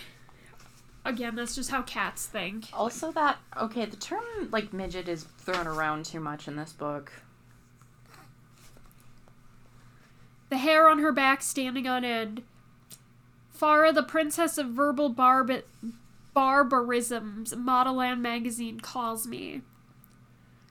[1.08, 2.66] Again, that's just how cats think.
[2.74, 7.12] Also, that okay, the term like midget is thrown around too much in this book.
[10.50, 12.44] The hair on her back standing on end.
[13.58, 15.64] Farah, the princess of verbal barb-
[16.36, 19.62] barbarisms, Modelland magazine calls me.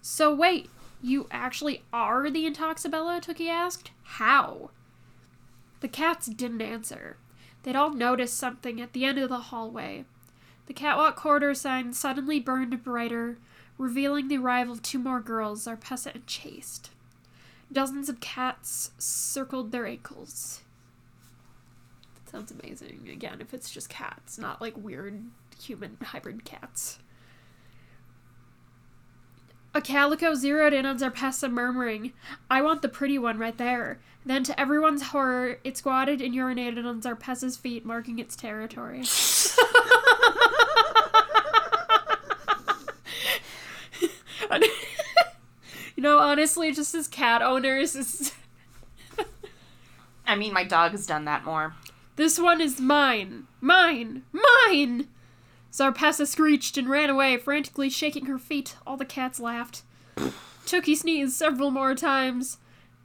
[0.00, 0.70] So wait,
[1.02, 3.20] you actually are the Intoxibella?
[3.20, 3.90] Tookie asked.
[4.02, 4.70] How?
[5.80, 7.16] The cats didn't answer.
[7.64, 10.04] They'd all noticed something at the end of the hallway.
[10.66, 13.38] The catwalk corridor sign suddenly burned brighter,
[13.78, 16.80] revealing the arrival of two more girls, Zarpessa and Chase.
[17.72, 20.62] Dozens of cats circled their ankles.
[22.14, 23.08] That sounds amazing.
[23.10, 25.24] Again, if it's just cats, not like weird
[25.60, 26.98] human hybrid cats.
[29.74, 32.14] A calico zeroed in on Zarpessa, murmuring,
[32.50, 34.00] I want the pretty one right there.
[34.24, 39.02] Then, to everyone's horror, it squatted and urinated on Zarpessa's feet, marking its territory.
[45.96, 48.32] you know, honestly, just as cat owners, it's,
[50.26, 51.74] I mean, my dog has done that more.
[52.16, 53.46] this one is mine.
[53.60, 54.22] Mine!
[54.32, 55.08] Mine!
[55.72, 58.76] Zarpessa screeched and ran away, frantically shaking her feet.
[58.86, 59.82] All the cats laughed.
[60.64, 62.58] Tookie sneezed several more times.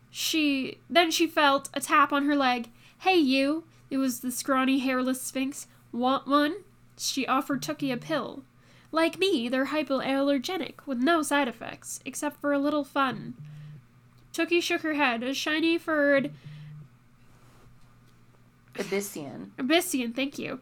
[0.10, 2.70] She then she felt a tap on her leg.
[3.00, 3.66] Hey you!
[3.90, 5.68] It was the scrawny, hairless sphinx.
[5.92, 6.56] Want one?
[7.04, 8.44] She offered Tookie a pill.
[8.92, 13.34] Like me, they're hypoallergenic, with no side effects, except for a little fun.
[14.34, 15.24] Tookie shook her head.
[15.24, 16.32] A shiny furred
[18.76, 19.50] Abyssian.
[19.58, 20.60] Abyssian, thank you.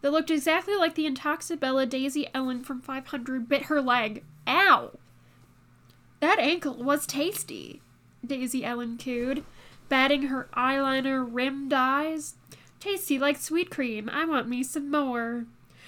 [0.00, 4.24] That looked exactly like the Intoxibella Daisy Ellen from 500 bit her leg.
[4.46, 4.92] Ow!
[6.20, 7.82] That ankle was tasty,
[8.24, 9.44] Daisy Ellen cooed,
[9.88, 12.34] batting her eyeliner rimmed eyes.
[12.80, 14.08] Tasty like sweet cream.
[14.08, 15.46] I want me some more.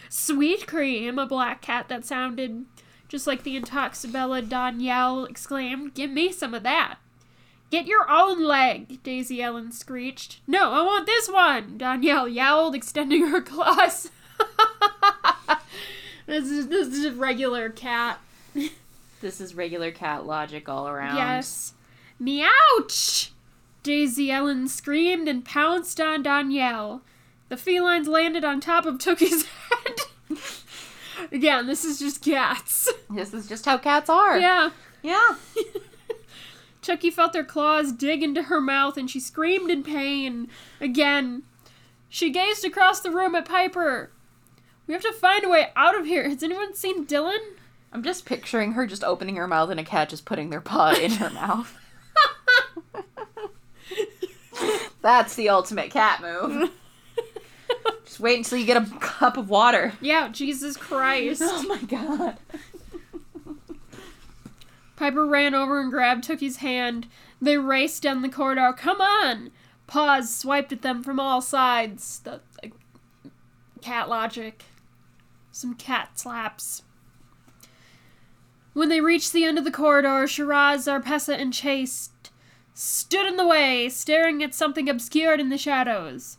[0.08, 2.64] Sweet cream, a black cat that sounded
[3.08, 5.94] just like the Intoxibella Danielle exclaimed.
[5.94, 6.98] Give me some of that.
[7.70, 10.40] Get your own leg, Daisy Ellen screeched.
[10.46, 14.10] No, I want this one, Danielle yowled, extending her claws.
[16.26, 18.20] this is this is a regular cat.
[19.20, 21.16] This is regular cat logic all around.
[21.16, 21.74] Yes.
[22.20, 23.30] Meouch!
[23.82, 27.02] Daisy Ellen screamed and pounced on Danielle.
[27.48, 29.57] The felines landed on top of Tookie's head.
[31.32, 32.88] Again, this is just cats.
[33.10, 34.38] This is just how cats are.
[34.38, 34.70] Yeah.
[35.02, 35.36] Yeah.
[36.82, 40.48] Tookie felt their claws dig into her mouth and she screamed in pain.
[40.78, 41.44] Again.
[42.10, 44.10] She gazed across the room at Piper.
[44.86, 46.28] We have to find a way out of here.
[46.28, 47.38] Has anyone seen Dylan?
[47.92, 50.90] I'm just picturing her just opening her mouth and a cat just putting their paw
[50.92, 51.74] in her mouth.
[55.00, 56.70] That's the ultimate cat move.
[58.04, 59.92] Just wait until you get a cup of water.
[60.00, 61.42] yeah, Jesus Christ.
[61.44, 62.38] Oh my god.
[64.96, 67.06] Piper ran over and grabbed Tookie's hand.
[67.40, 68.74] They raced down the corridor.
[68.76, 69.50] Come on!
[69.86, 72.18] Paws swiped at them from all sides.
[72.20, 72.72] The, the
[73.80, 74.64] cat logic.
[75.52, 76.82] Some cat slaps.
[78.72, 82.10] When they reached the end of the corridor, Shiraz, Zarpessa, and Chase
[82.74, 86.37] stood in the way, staring at something obscured in the shadows.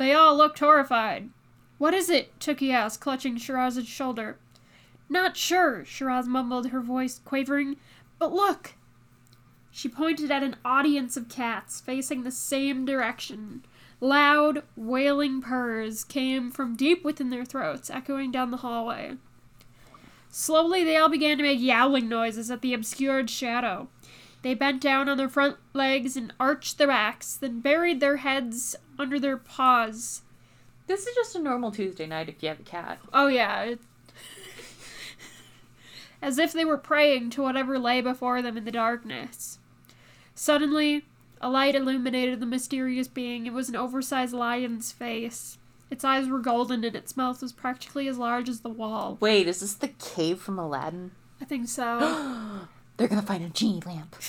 [0.00, 1.28] They all looked horrified.
[1.76, 2.38] What is it?
[2.40, 4.38] Tookie asked, clutching Shiraz's shoulder.
[5.10, 7.76] Not sure, Shiraz mumbled, her voice quavering.
[8.18, 8.76] But look!
[9.70, 13.62] She pointed at an audience of cats facing the same direction.
[14.00, 19.18] Loud, wailing purrs came from deep within their throats, echoing down the hallway.
[20.30, 23.90] Slowly, they all began to make yowling noises at the obscured shadow.
[24.40, 28.76] They bent down on their front legs and arched their backs, then buried their heads
[29.00, 30.22] under their paws.
[30.86, 32.98] This is just a normal Tuesday night if you have a cat.
[33.12, 33.62] Oh, yeah.
[33.62, 33.80] it-
[36.22, 39.58] As if they were praying to whatever lay before them in the darkness.
[40.34, 41.06] Suddenly,
[41.40, 43.46] a light illuminated the mysterious being.
[43.46, 45.56] It was an oversized lion's face.
[45.90, 49.16] Its eyes were golden and its mouth was practically as large as the wall.
[49.20, 51.10] Wait, is this the cave from Aladdin?
[51.40, 52.68] I think so.
[52.96, 54.16] They're gonna find a genie lamp.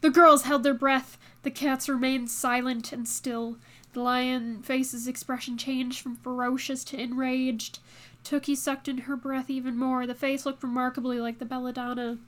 [0.00, 1.16] The girls held their breath.
[1.44, 3.58] The cats remained silent and still.
[3.92, 7.78] The lion face's expression changed from ferocious to enraged.
[8.24, 10.06] Tookie sucked in her breath even more.
[10.06, 12.18] The face looked remarkably like the belladonna.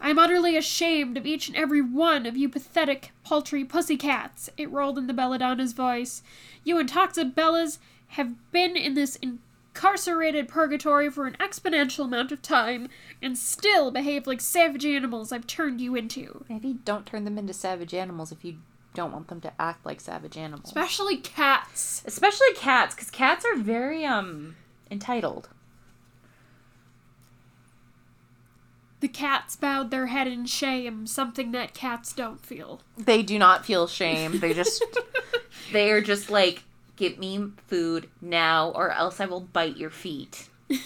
[0.00, 4.98] I'm utterly ashamed of each and every one of you pathetic, paltry pussycats, it rolled
[4.98, 6.22] in the belladonna's voice.
[6.62, 7.78] You intoxibellas
[8.08, 12.88] have been in this incarcerated purgatory for an exponential amount of time
[13.22, 16.44] and still behave like savage animals I've turned you into.
[16.48, 18.58] Maybe don't turn them into savage animals if you
[18.94, 20.66] don't want them to act like savage animals.
[20.66, 22.02] Especially cats.
[22.06, 24.56] Especially cats, because cats are very um
[24.90, 25.48] entitled.
[29.00, 32.80] The cats bowed their head in shame, something that cats don't feel.
[32.96, 34.38] They do not feel shame.
[34.40, 34.82] They just
[35.72, 36.64] they are just like,
[36.96, 40.48] give me food now, or else I will bite your feet.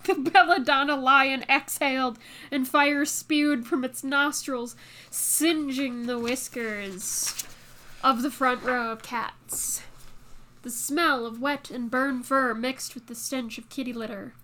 [0.06, 2.18] The belladonna lion exhaled,
[2.50, 4.74] and fire spewed from its nostrils,
[5.10, 7.44] singeing the whiskers
[8.02, 9.82] of the front row of cats.
[10.62, 14.34] The smell of wet and burned fur mixed with the stench of kitty litter.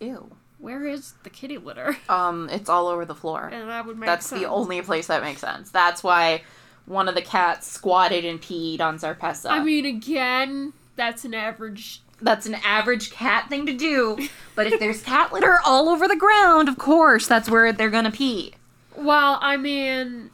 [0.00, 0.30] Ew.
[0.58, 1.96] Where is the kitty litter?
[2.08, 3.48] Um, it's all over the floor.
[3.52, 4.40] And that would make That's sense.
[4.42, 5.70] the only place that makes sense.
[5.70, 6.42] That's why
[6.86, 9.50] one of the cats squatted and peed on Zarpessa.
[9.50, 12.02] I mean, again, that's an average.
[12.20, 14.18] That's an average cat thing to do.
[14.54, 18.10] But if there's cat litter all over the ground, of course, that's where they're gonna
[18.10, 18.54] pee.
[18.96, 20.30] Well, I mean,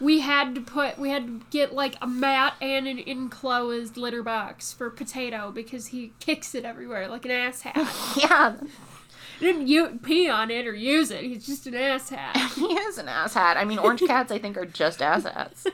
[0.00, 4.22] we had to put, we had to get like a mat and an enclosed litter
[4.22, 7.74] box for Potato because he kicks it everywhere like an ass hat.
[8.16, 8.56] Yeah,
[9.40, 11.22] He didn't u- pee on it or use it.
[11.24, 12.36] He's just an ass hat.
[12.54, 13.56] he is an ass hat.
[13.56, 15.66] I mean, orange cats, I think, are just ass hats.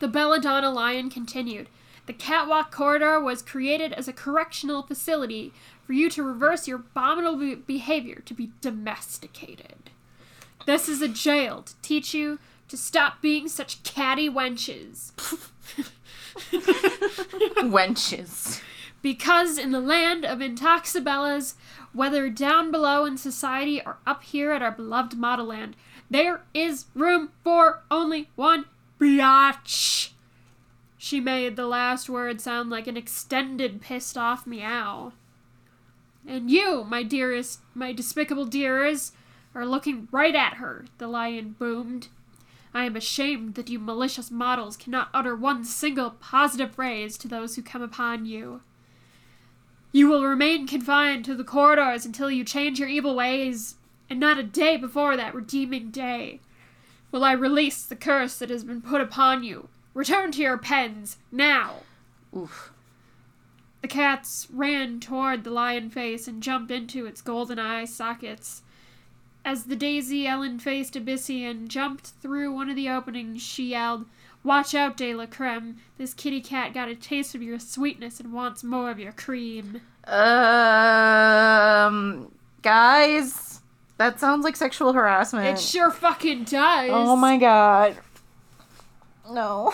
[0.00, 1.68] The Belladonna lion continued.
[2.06, 5.52] The catwalk corridor was created as a correctional facility
[5.84, 9.90] for you to reverse your abominable behavior to be domesticated.
[10.66, 12.38] This is a jail to teach you
[12.68, 15.12] to stop being such catty wenches.
[17.62, 18.60] Wenches.
[19.02, 21.54] Because in the land of Intoxibellas,
[21.92, 25.74] whether down below in society or up here at our beloved Modelland,
[26.08, 28.66] there is room for only one
[29.00, 30.11] biatch.
[31.04, 35.12] She made the last word sound like an extended pissed off meow.
[36.24, 39.12] And you, my dearest, my despicable dearest,
[39.52, 42.06] are looking right at her, the lion boomed.
[42.72, 47.56] I am ashamed that you malicious models cannot utter one single positive phrase to those
[47.56, 48.60] who come upon you.
[49.90, 53.74] You will remain confined to the corridors until you change your evil ways,
[54.08, 56.38] and not a day before that redeeming day
[57.10, 59.68] will I release the curse that has been put upon you.
[59.94, 61.76] Return to your pens, now!
[62.36, 62.72] Oof.
[63.82, 68.62] The cats ran toward the lion face and jumped into its golden eye sockets.
[69.44, 74.06] As the daisy Ellen faced Abyssian jumped through one of the openings, she yelled,
[74.44, 75.76] Watch out, De La Creme.
[75.98, 79.82] This kitty cat got a taste of your sweetness and wants more of your cream.
[80.04, 80.22] Um,
[82.62, 83.60] guys,
[83.98, 85.46] that sounds like sexual harassment.
[85.46, 86.90] It sure fucking does.
[86.92, 87.98] Oh my god.
[89.30, 89.72] No.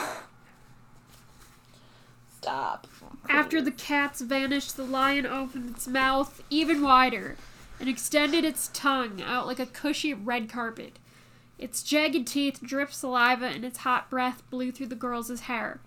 [2.40, 2.86] Stop.
[3.28, 7.36] After the cats vanished, the lion opened its mouth even wider
[7.80, 10.98] and extended its tongue out like a cushy red carpet.
[11.58, 15.80] Its jagged teeth dripped saliva and its hot breath blew through the girl's hair.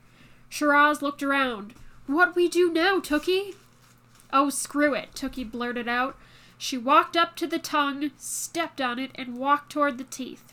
[0.50, 1.74] Shiraz looked around.
[2.08, 3.56] What we do now, Tookie?
[4.34, 6.18] Oh, screw it, Tookie blurted out.
[6.58, 10.51] She walked up to the tongue, stepped on it, and walked toward the teeth.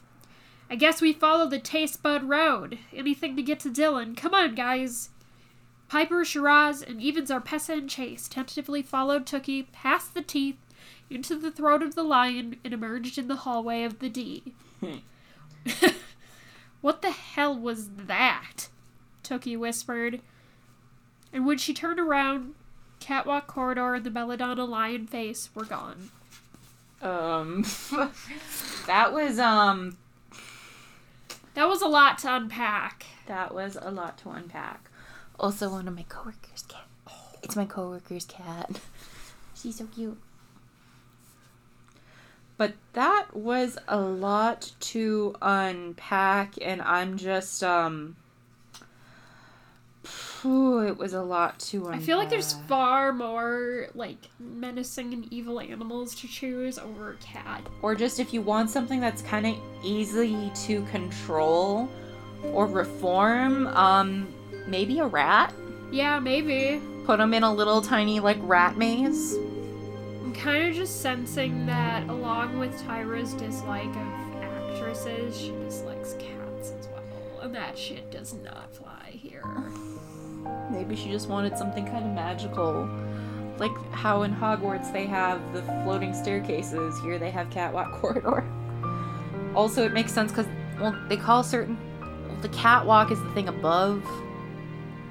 [0.71, 2.79] I guess we follow the taste bud road.
[2.93, 4.17] Anything to get to Dylan.
[4.17, 5.11] Come on, guys.
[5.89, 10.59] Piper, Shiraz, and even Zarpessa and Chase tentatively followed Tookie past the teeth
[11.09, 14.53] into the throat of the lion and emerged in the hallway of the D.
[16.83, 18.69] what the hell was that?
[19.25, 20.21] Tookie whispered.
[21.33, 22.55] And when she turned around,
[23.01, 26.11] catwalk corridor and the belladonna lion face were gone.
[27.01, 27.65] Um,
[28.87, 29.97] that was um,
[31.59, 33.05] That was a lot to unpack.
[33.27, 34.89] that was a lot to unpack.
[35.41, 36.87] Also, one of my coworkers' cat.
[37.43, 38.81] It's my coworker's cat.
[39.61, 40.21] She's so cute.
[42.57, 48.15] But that was a lot to unpack, and I'm just um.
[50.41, 52.01] Phew, it was a lot to unpack.
[52.01, 57.17] I feel like there's far more like menacing and evil animals to choose over a
[57.17, 57.67] cat.
[57.83, 61.89] or just if you want something that's kind of easy to control
[62.53, 64.29] or reform, um,
[64.67, 65.53] maybe a rat.
[65.91, 66.81] Yeah, maybe.
[67.05, 69.35] Put them in a little tiny like rat maze.
[70.23, 76.73] I'm kind of just sensing that along with Tyra's dislike of actresses, she dislikes cats
[76.79, 77.41] as well.
[77.41, 79.43] And that shit does not fly here.
[80.71, 82.89] Maybe she just wanted something kind of magical.
[83.59, 88.45] Like how in Hogwarts they have the floating staircases, here they have catwalk corridor.
[89.55, 90.47] Also, it makes sense because,
[90.79, 91.77] well, they call certain.
[92.43, 94.05] The catwalk is the thing above,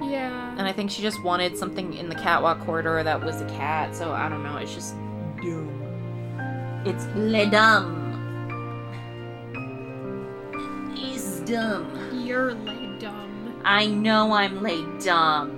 [0.00, 0.54] Yeah.
[0.56, 3.94] and I think she just wanted something in the catwalk corridor that was a cat,
[3.94, 4.94] so I don't know, it's just
[5.42, 6.82] dumb.
[6.86, 7.96] It's le dumb.
[10.96, 11.86] He's dumb.
[12.24, 12.77] You're laid dumb.
[13.70, 15.57] I know I'm laid dumb.